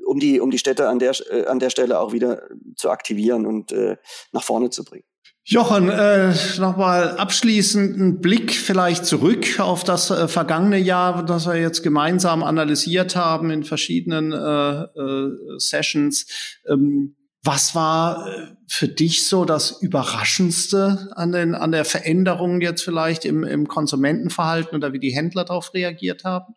um, 0.05 0.19
die, 0.19 0.39
um 0.39 0.51
die 0.51 0.59
Städte 0.59 0.89
an 0.89 0.99
der, 0.99 1.13
äh, 1.29 1.45
an 1.45 1.59
der 1.59 1.69
Stelle 1.69 1.99
auch 1.99 2.13
wieder 2.13 2.47
zu 2.75 2.89
aktivieren 2.89 3.45
und 3.45 3.71
äh, 3.71 3.97
nach 4.31 4.43
vorne 4.43 4.69
zu 4.69 4.83
bringen. 4.83 5.05
Jochen, 5.45 5.89
äh, 5.89 6.33
nochmal 6.57 7.17
abschließend 7.17 7.95
einen 7.95 8.21
Blick 8.21 8.53
vielleicht 8.53 9.05
zurück 9.05 9.59
auf 9.59 9.83
das 9.83 10.09
äh, 10.09 10.29
vergangene 10.29 10.77
Jahr, 10.77 11.25
das 11.25 11.47
wir 11.47 11.57
jetzt 11.57 11.83
gemeinsam 11.83 12.43
analysiert 12.43 13.17
haben 13.17 13.49
in 13.51 13.65
verschiedenen 13.65 14.31
äh, 14.31 14.83
äh, 14.83 15.57
Sessions. 15.57 16.27
Ähm, 16.69 17.17
was 17.43 17.75
war 17.75 18.25
äh, 18.25 18.55
für 18.69 18.87
dich 18.87 19.27
so 19.27 19.43
das 19.43 19.81
Überraschendste 19.81 21.11
an, 21.15 21.33
den, 21.33 21.55
an 21.55 21.73
der 21.73 21.83
Veränderung 21.83 22.61
jetzt 22.61 22.83
vielleicht 22.83 23.25
im, 23.25 23.43
im 23.43 23.67
Konsumentenverhalten 23.67 24.77
oder 24.77 24.93
wie 24.93 24.99
die 24.99 25.13
Händler 25.13 25.43
darauf 25.43 25.73
reagiert 25.73 26.23
haben? 26.23 26.55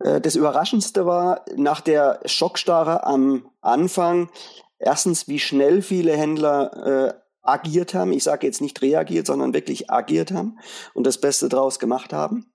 Äh, 0.00 0.20
das 0.20 0.34
Überraschendste 0.34 1.06
war 1.06 1.44
nach 1.56 1.80
der 1.80 2.18
Schockstarre 2.26 3.04
am 3.04 3.48
Anfang 3.60 4.28
erstens, 4.80 5.28
wie 5.28 5.38
schnell 5.38 5.82
viele 5.82 6.16
Händler 6.16 7.14
äh, 7.14 7.23
agiert 7.44 7.94
haben. 7.94 8.12
Ich 8.12 8.24
sage 8.24 8.46
jetzt 8.46 8.60
nicht 8.60 8.80
reagiert, 8.82 9.26
sondern 9.26 9.54
wirklich 9.54 9.90
agiert 9.90 10.32
haben 10.32 10.58
und 10.94 11.06
das 11.06 11.20
Beste 11.20 11.48
draus 11.48 11.78
gemacht 11.78 12.12
haben. 12.12 12.52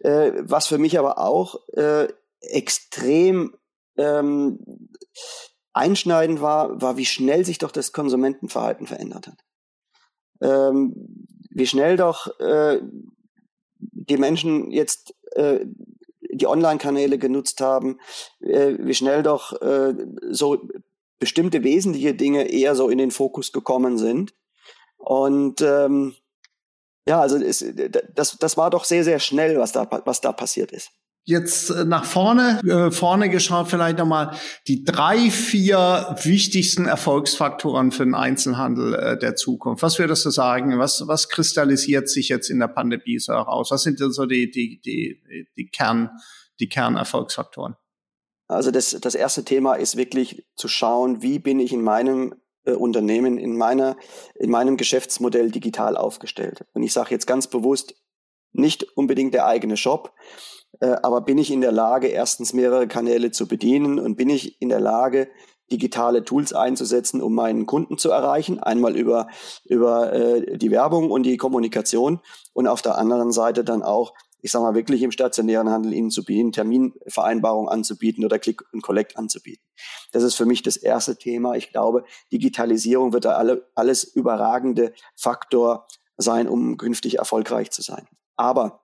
Äh, 0.00 0.32
was 0.40 0.66
für 0.66 0.78
mich 0.78 0.98
aber 0.98 1.18
auch 1.18 1.56
äh, 1.74 2.08
extrem 2.40 3.54
ähm, 3.96 4.88
einschneidend 5.72 6.40
war, 6.40 6.80
war, 6.80 6.96
wie 6.96 7.06
schnell 7.06 7.44
sich 7.44 7.58
doch 7.58 7.70
das 7.70 7.92
Konsumentenverhalten 7.92 8.86
verändert 8.86 9.28
hat. 9.28 9.38
Ähm, 10.40 11.26
wie 11.50 11.66
schnell 11.66 11.96
doch 11.96 12.38
äh, 12.40 12.80
die 13.78 14.16
Menschen 14.16 14.70
jetzt 14.70 15.14
äh, 15.32 15.66
die 16.32 16.46
Online-Kanäle 16.46 17.18
genutzt 17.18 17.60
haben, 17.60 17.98
äh, 18.40 18.76
wie 18.78 18.94
schnell 18.94 19.22
doch 19.22 19.60
äh, 19.60 19.94
so 20.30 20.68
bestimmte 21.20 21.62
wesentliche 21.62 22.14
Dinge 22.14 22.50
eher 22.50 22.74
so 22.74 22.88
in 22.88 22.98
den 22.98 23.12
Fokus 23.12 23.52
gekommen 23.52 23.98
sind. 23.98 24.34
Und 24.96 25.60
ähm, 25.60 26.14
ja, 27.06 27.20
also 27.20 27.36
es, 27.36 27.64
das, 28.14 28.36
das 28.38 28.56
war 28.56 28.70
doch 28.70 28.84
sehr, 28.84 29.04
sehr 29.04 29.20
schnell, 29.20 29.58
was 29.58 29.72
da, 29.72 29.88
was 30.04 30.20
da 30.20 30.32
passiert 30.32 30.72
ist. 30.72 30.90
Jetzt 31.24 31.70
äh, 31.70 31.84
nach 31.84 32.04
vorne, 32.04 32.60
äh, 32.64 32.90
vorne 32.90 33.28
geschaut 33.28 33.68
vielleicht 33.68 33.98
nochmal 33.98 34.36
die 34.66 34.84
drei, 34.84 35.30
vier 35.30 36.16
wichtigsten 36.22 36.86
Erfolgsfaktoren 36.86 37.92
für 37.92 38.04
den 38.04 38.14
Einzelhandel 38.14 38.94
äh, 38.94 39.18
der 39.18 39.36
Zukunft. 39.36 39.82
Was 39.82 39.98
würdest 39.98 40.24
du 40.24 40.30
sagen? 40.30 40.78
Was, 40.78 41.06
was 41.06 41.28
kristallisiert 41.28 42.08
sich 42.08 42.30
jetzt 42.30 42.48
in 42.48 42.58
der 42.58 42.68
Pandemie 42.68 43.18
so 43.18 43.34
heraus? 43.34 43.70
Was 43.70 43.82
sind 43.82 44.00
denn 44.00 44.12
so 44.12 44.24
die, 44.24 44.50
die, 44.50 44.80
die, 44.80 45.20
die 45.56 45.68
Kern, 45.68 46.10
die 46.58 46.68
Kernerfolgsfaktoren? 46.68 47.76
Also 48.50 48.70
das, 48.70 48.96
das 49.00 49.14
erste 49.14 49.44
Thema 49.44 49.74
ist 49.74 49.96
wirklich 49.96 50.44
zu 50.56 50.66
schauen, 50.66 51.22
wie 51.22 51.38
bin 51.38 51.60
ich 51.60 51.72
in 51.72 51.82
meinem 51.82 52.34
äh, 52.64 52.72
Unternehmen 52.72 53.38
in 53.38 53.56
meiner, 53.56 53.96
in 54.34 54.50
meinem 54.50 54.76
Geschäftsmodell 54.76 55.50
digital 55.50 55.96
aufgestellt. 55.96 56.66
Und 56.74 56.82
ich 56.82 56.92
sage 56.92 57.10
jetzt 57.10 57.26
ganz 57.26 57.46
bewusst, 57.46 57.94
nicht 58.52 58.82
unbedingt 58.96 59.34
der 59.34 59.46
eigene 59.46 59.76
Shop, 59.76 60.12
äh, 60.80 60.96
aber 61.02 61.20
bin 61.20 61.38
ich 61.38 61.52
in 61.52 61.60
der 61.60 61.70
Lage, 61.70 62.08
erstens 62.08 62.52
mehrere 62.52 62.88
Kanäle 62.88 63.30
zu 63.30 63.46
bedienen 63.46 64.00
und 64.00 64.16
bin 64.16 64.28
ich 64.28 64.60
in 64.60 64.68
der 64.68 64.80
Lage, 64.80 65.28
digitale 65.70 66.24
Tools 66.24 66.52
einzusetzen, 66.52 67.22
um 67.22 67.32
meinen 67.32 67.64
Kunden 67.64 67.96
zu 67.96 68.10
erreichen. 68.10 68.58
Einmal 68.58 68.96
über, 68.96 69.28
über 69.64 70.12
äh, 70.12 70.58
die 70.58 70.72
Werbung 70.72 71.12
und 71.12 71.22
die 71.22 71.36
Kommunikation 71.36 72.18
und 72.52 72.66
auf 72.66 72.82
der 72.82 72.98
anderen 72.98 73.30
Seite 73.30 73.62
dann 73.62 73.84
auch, 73.84 74.12
ich 74.42 74.50
sage 74.50 74.64
mal, 74.64 74.74
wirklich 74.74 75.02
im 75.02 75.10
stationären 75.10 75.70
Handel 75.70 75.92
ihnen 75.92 76.10
zu 76.10 76.24
bieten, 76.24 76.52
Terminvereinbarungen 76.52 77.68
anzubieten 77.68 78.24
oder 78.24 78.38
Click 78.38 78.62
und 78.72 78.82
Collect 78.82 79.16
anzubieten. 79.16 79.64
Das 80.12 80.22
ist 80.22 80.34
für 80.34 80.46
mich 80.46 80.62
das 80.62 80.76
erste 80.76 81.16
Thema. 81.16 81.54
Ich 81.56 81.70
glaube, 81.70 82.04
Digitalisierung 82.32 83.12
wird 83.12 83.24
da 83.24 83.32
alle, 83.32 83.68
alles 83.74 84.04
überragende 84.04 84.92
Faktor 85.14 85.86
sein, 86.16 86.48
um 86.48 86.76
künftig 86.76 87.18
erfolgreich 87.18 87.70
zu 87.70 87.82
sein. 87.82 88.06
Aber 88.36 88.82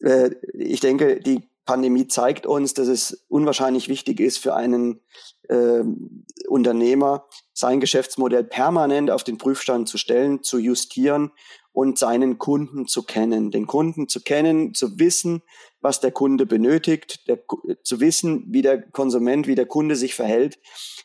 äh, 0.00 0.30
ich 0.54 0.80
denke, 0.80 1.20
die 1.20 1.48
Pandemie 1.68 2.08
zeigt 2.08 2.46
uns, 2.46 2.72
dass 2.72 2.88
es 2.88 3.26
unwahrscheinlich 3.28 3.90
wichtig 3.90 4.20
ist 4.20 4.38
für 4.38 4.54
einen 4.54 5.02
äh, 5.50 5.82
Unternehmer, 6.48 7.26
sein 7.52 7.78
Geschäftsmodell 7.78 8.44
permanent 8.44 9.10
auf 9.10 9.22
den 9.22 9.36
Prüfstand 9.36 9.86
zu 9.86 9.98
stellen, 9.98 10.42
zu 10.42 10.56
justieren 10.56 11.30
und 11.72 11.98
seinen 11.98 12.38
Kunden 12.38 12.86
zu 12.86 13.02
kennen. 13.02 13.50
Den 13.50 13.66
Kunden 13.66 14.08
zu 14.08 14.22
kennen, 14.22 14.72
zu 14.72 14.98
wissen, 14.98 15.42
was 15.82 16.00
der 16.00 16.10
Kunde 16.10 16.46
benötigt, 16.46 17.28
der, 17.28 17.44
zu 17.82 18.00
wissen, 18.00 18.46
wie 18.48 18.62
der 18.62 18.80
Konsument, 18.90 19.46
wie 19.46 19.54
der 19.54 19.66
Kunde 19.66 19.94
sich 19.94 20.14
verhält. 20.14 20.58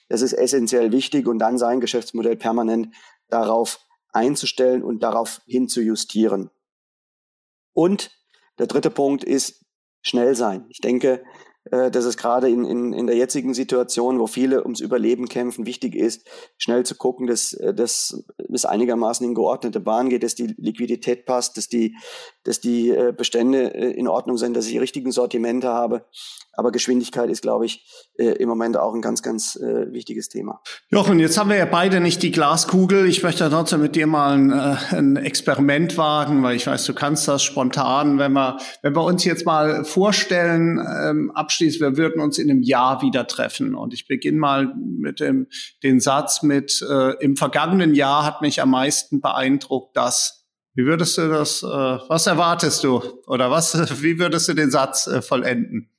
Das 0.08 0.22
ist 0.22 0.32
essentiell 0.32 0.94
wichtig 0.94 1.28
und 1.28 1.40
dann 1.40 1.58
sein 1.58 1.82
Geschäftsmodell 1.82 2.38
permanent 2.38 2.96
darauf 3.28 3.82
einzustellen 4.14 4.82
und 4.82 5.04
darauf 5.04 5.42
hin 5.46 5.68
zu 5.68 5.82
justieren. 5.82 6.52
Und 7.74 8.12
der 8.60 8.68
dritte 8.68 8.92
Punkt 8.92 9.26
ist 9.26 9.63
schnell 10.04 10.36
sein. 10.36 10.66
Ich 10.70 10.80
denke, 10.80 11.24
äh, 11.72 11.90
dass 11.90 12.04
es 12.04 12.18
gerade 12.18 12.50
in, 12.50 12.66
in, 12.66 12.92
in 12.92 13.08
der 13.08 13.16
jetzigen 13.16 13.54
Situation, 13.54 14.20
wo 14.20 14.28
viele 14.28 14.64
ums 14.64 14.82
Überleben 14.82 15.30
kämpfen, 15.30 15.66
wichtig 15.66 15.96
ist, 15.96 16.28
schnell 16.58 16.86
zu 16.86 16.96
gucken, 16.96 17.26
dass, 17.26 17.54
äh, 17.54 17.74
dass 17.74 18.24
es 18.52 18.66
einigermaßen 18.66 19.26
in 19.26 19.34
geordnete 19.34 19.80
Bahn 19.80 20.10
geht, 20.10 20.24
dass 20.24 20.36
die 20.36 20.54
Liquidität 20.58 21.26
passt, 21.26 21.56
dass 21.56 21.70
die, 21.70 21.96
dass 22.44 22.60
die 22.60 22.90
äh, 22.90 23.14
Bestände 23.16 23.62
in 23.64 24.10
Ordnung 24.10 24.38
sind, 24.38 24.56
dass 24.56 24.66
ich 24.66 24.74
die 24.74 24.78
richtigen 24.78 25.12
Sortimente 25.12 25.70
habe. 25.70 26.06
Aber 26.54 26.72
Geschwindigkeit 26.72 27.30
ist, 27.30 27.42
glaube 27.42 27.66
ich, 27.66 27.86
im 28.16 28.48
Moment 28.48 28.78
auch 28.78 28.94
ein 28.94 29.02
ganz, 29.02 29.24
ganz 29.24 29.56
wichtiges 29.56 30.30
Thema. 30.30 30.62
Jochen, 30.90 31.20
jetzt 31.20 31.38
haben 31.38 31.50
wir 31.50 31.58
ja 31.58 31.66
beide 31.66 32.00
nicht 32.00 32.22
die 32.22 32.32
Glaskugel. 32.32 33.08
Ich 33.08 33.24
möchte 33.24 33.50
trotzdem 33.50 33.82
mit 33.82 33.96
dir 33.96 34.06
mal 34.06 34.38
ein, 34.38 34.54
ein 34.54 35.16
Experiment 35.16 35.98
wagen, 35.98 36.44
weil 36.44 36.56
ich 36.56 36.68
weiß, 36.68 36.86
du 36.86 36.94
kannst 36.94 37.28
das 37.28 37.42
spontan. 37.42 38.20
Wenn 38.20 38.34
wir, 38.34 38.58
wenn 38.84 38.96
wir 38.96 39.04
uns 39.04 39.24
jetzt 39.24 39.46
mal 39.46 39.84
vorstellen, 39.84 40.80
ähm, 40.80 41.32
abschließend, 41.32 41.82
wir 41.82 41.98
würden 41.98 42.22
uns 42.22 42.38
in 42.38 42.50
einem 42.50 42.62
Jahr 42.62 43.02
wieder 43.02 43.26
treffen. 43.28 43.76
Und 43.76 43.94
ich 43.94 44.08
beginne 44.08 44.38
mal 44.38 44.74
mit 44.76 45.20
dem 45.20 45.48
den 45.84 46.00
Satz 46.00 46.44
mit, 46.44 46.82
äh, 46.82 47.12
im 47.24 47.36
vergangenen 47.36 47.94
Jahr 47.94 48.26
hat 48.26 48.42
mich 48.42 48.62
am 48.62 48.72
meisten 48.72 49.22
beeindruckt, 49.22 49.96
dass 49.98 50.46
wie 50.76 50.86
würdest 50.86 51.18
du 51.20 51.30
das, 51.30 51.62
äh, 51.62 51.68
was 51.68 52.26
erwartest 52.26 52.84
du? 52.84 53.02
Oder 53.28 53.52
was, 53.52 53.76
wie 54.02 54.18
würdest 54.18 54.48
du 54.48 54.54
den 54.54 54.72
Satz 54.72 55.08
äh, 55.08 55.22
vollenden? 55.22 55.90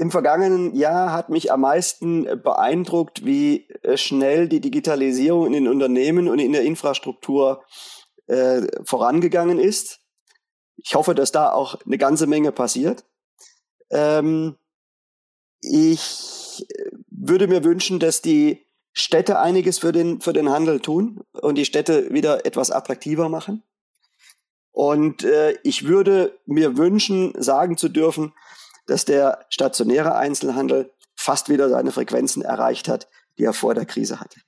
Im 0.00 0.10
vergangenen 0.10 0.74
Jahr 0.74 1.12
hat 1.12 1.28
mich 1.28 1.52
am 1.52 1.60
meisten 1.60 2.24
beeindruckt, 2.42 3.26
wie 3.26 3.68
äh, 3.82 3.98
schnell 3.98 4.48
die 4.48 4.62
Digitalisierung 4.62 5.48
in 5.48 5.52
den 5.52 5.68
Unternehmen 5.68 6.26
und 6.26 6.38
in 6.38 6.52
der 6.52 6.62
Infrastruktur 6.62 7.62
äh, 8.26 8.62
vorangegangen 8.82 9.58
ist. 9.58 10.00
Ich 10.78 10.94
hoffe, 10.94 11.14
dass 11.14 11.32
da 11.32 11.52
auch 11.52 11.78
eine 11.84 11.98
ganze 11.98 12.26
Menge 12.26 12.50
passiert. 12.50 13.04
Ähm, 13.90 14.56
ich 15.60 16.64
äh, 16.70 16.92
würde 17.10 17.46
mir 17.46 17.62
wünschen, 17.62 18.00
dass 18.00 18.22
die 18.22 18.64
Städte 18.94 19.38
einiges 19.38 19.78
für 19.80 19.92
den, 19.92 20.22
für 20.22 20.32
den 20.32 20.48
Handel 20.48 20.80
tun 20.80 21.20
und 21.32 21.56
die 21.56 21.66
Städte 21.66 22.10
wieder 22.10 22.46
etwas 22.46 22.70
attraktiver 22.70 23.28
machen. 23.28 23.64
Und 24.72 25.24
äh, 25.24 25.58
ich 25.62 25.86
würde 25.86 26.38
mir 26.46 26.78
wünschen, 26.78 27.34
sagen 27.36 27.76
zu 27.76 27.90
dürfen, 27.90 28.32
dass 28.90 29.04
der 29.04 29.46
stationäre 29.50 30.16
Einzelhandel 30.16 30.92
fast 31.14 31.48
wieder 31.48 31.68
seine 31.68 31.92
Frequenzen 31.92 32.42
erreicht 32.42 32.88
hat, 32.88 33.06
die 33.38 33.44
er 33.44 33.52
vor 33.52 33.72
der 33.72 33.86
Krise 33.86 34.18
hatte. 34.18 34.40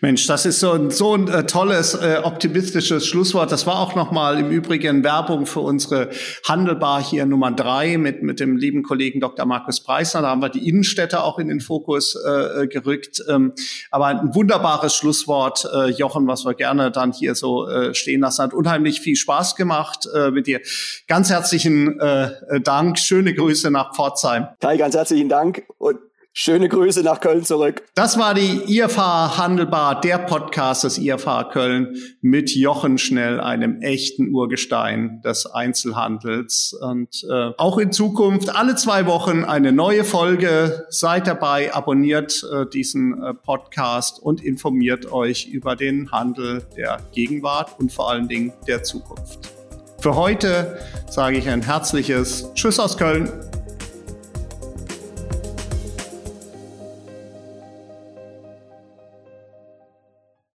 Mensch, 0.00 0.26
das 0.26 0.44
ist 0.44 0.58
so 0.58 0.72
ein, 0.72 0.90
so 0.90 1.14
ein 1.14 1.28
äh, 1.28 1.46
tolles, 1.46 1.94
äh, 1.94 2.20
optimistisches 2.22 3.06
Schlusswort. 3.06 3.52
Das 3.52 3.66
war 3.66 3.78
auch 3.78 3.94
nochmal 3.94 4.38
im 4.40 4.50
Übrigen 4.50 5.04
Werbung 5.04 5.46
für 5.46 5.60
unsere 5.60 6.10
Handelbar 6.46 7.02
hier 7.02 7.26
Nummer 7.26 7.52
drei 7.52 7.96
mit, 7.96 8.22
mit 8.22 8.40
dem 8.40 8.56
lieben 8.56 8.82
Kollegen 8.82 9.20
Dr. 9.20 9.46
Markus 9.46 9.80
Preisner. 9.80 10.22
Da 10.22 10.30
haben 10.30 10.42
wir 10.42 10.48
die 10.48 10.68
Innenstädte 10.68 11.22
auch 11.22 11.38
in 11.38 11.48
den 11.48 11.60
Fokus 11.60 12.16
äh, 12.16 12.66
gerückt. 12.66 13.22
Ähm, 13.28 13.52
aber 13.90 14.06
ein 14.06 14.34
wunderbares 14.34 14.94
Schlusswort, 14.96 15.66
äh, 15.72 15.90
Jochen, 15.90 16.26
was 16.26 16.44
wir 16.44 16.54
gerne 16.54 16.90
dann 16.90 17.12
hier 17.12 17.36
so 17.36 17.68
äh, 17.68 17.94
stehen 17.94 18.20
lassen. 18.20 18.42
Hat 18.42 18.54
unheimlich 18.54 19.00
viel 19.00 19.16
Spaß 19.16 19.54
gemacht 19.54 20.08
äh, 20.12 20.32
mit 20.32 20.48
dir. 20.48 20.60
Ganz 21.06 21.30
herzlichen 21.30 22.00
äh, 22.00 22.60
Dank. 22.62 22.98
Schöne 22.98 23.32
Grüße 23.32 23.70
nach 23.70 23.94
Pforzheim. 23.94 24.48
Kai, 24.60 24.76
ganz 24.76 24.96
herzlichen 24.96 25.28
Dank 25.28 25.62
und 25.78 25.98
Schöne 26.34 26.70
Grüße 26.70 27.02
nach 27.02 27.20
Köln 27.20 27.44
zurück. 27.44 27.82
Das 27.94 28.18
war 28.18 28.32
die 28.32 28.78
IFH 28.78 29.36
Handelbar, 29.36 30.00
der 30.00 30.16
Podcast 30.16 30.82
des 30.82 30.96
IFH 30.96 31.50
Köln 31.52 31.94
mit 32.22 32.54
Jochen 32.54 32.96
Schnell, 32.96 33.38
einem 33.38 33.82
echten 33.82 34.34
Urgestein 34.34 35.20
des 35.20 35.44
Einzelhandels. 35.44 36.74
Und 36.80 37.22
äh, 37.30 37.50
auch 37.58 37.76
in 37.76 37.92
Zukunft 37.92 38.48
alle 38.48 38.76
zwei 38.76 39.04
Wochen 39.04 39.44
eine 39.44 39.72
neue 39.72 40.04
Folge. 40.04 40.86
Seid 40.88 41.26
dabei, 41.26 41.74
abonniert 41.74 42.42
äh, 42.50 42.64
diesen 42.66 43.22
äh, 43.22 43.34
Podcast 43.34 44.18
und 44.18 44.42
informiert 44.42 45.12
euch 45.12 45.48
über 45.48 45.76
den 45.76 46.12
Handel 46.12 46.62
der 46.78 47.00
Gegenwart 47.12 47.78
und 47.78 47.92
vor 47.92 48.10
allen 48.10 48.28
Dingen 48.28 48.54
der 48.66 48.82
Zukunft. 48.82 49.52
Für 49.98 50.16
heute 50.16 50.78
sage 51.10 51.36
ich 51.36 51.46
ein 51.50 51.60
herzliches 51.60 52.50
Tschüss 52.54 52.80
aus 52.80 52.96
Köln. 52.96 53.30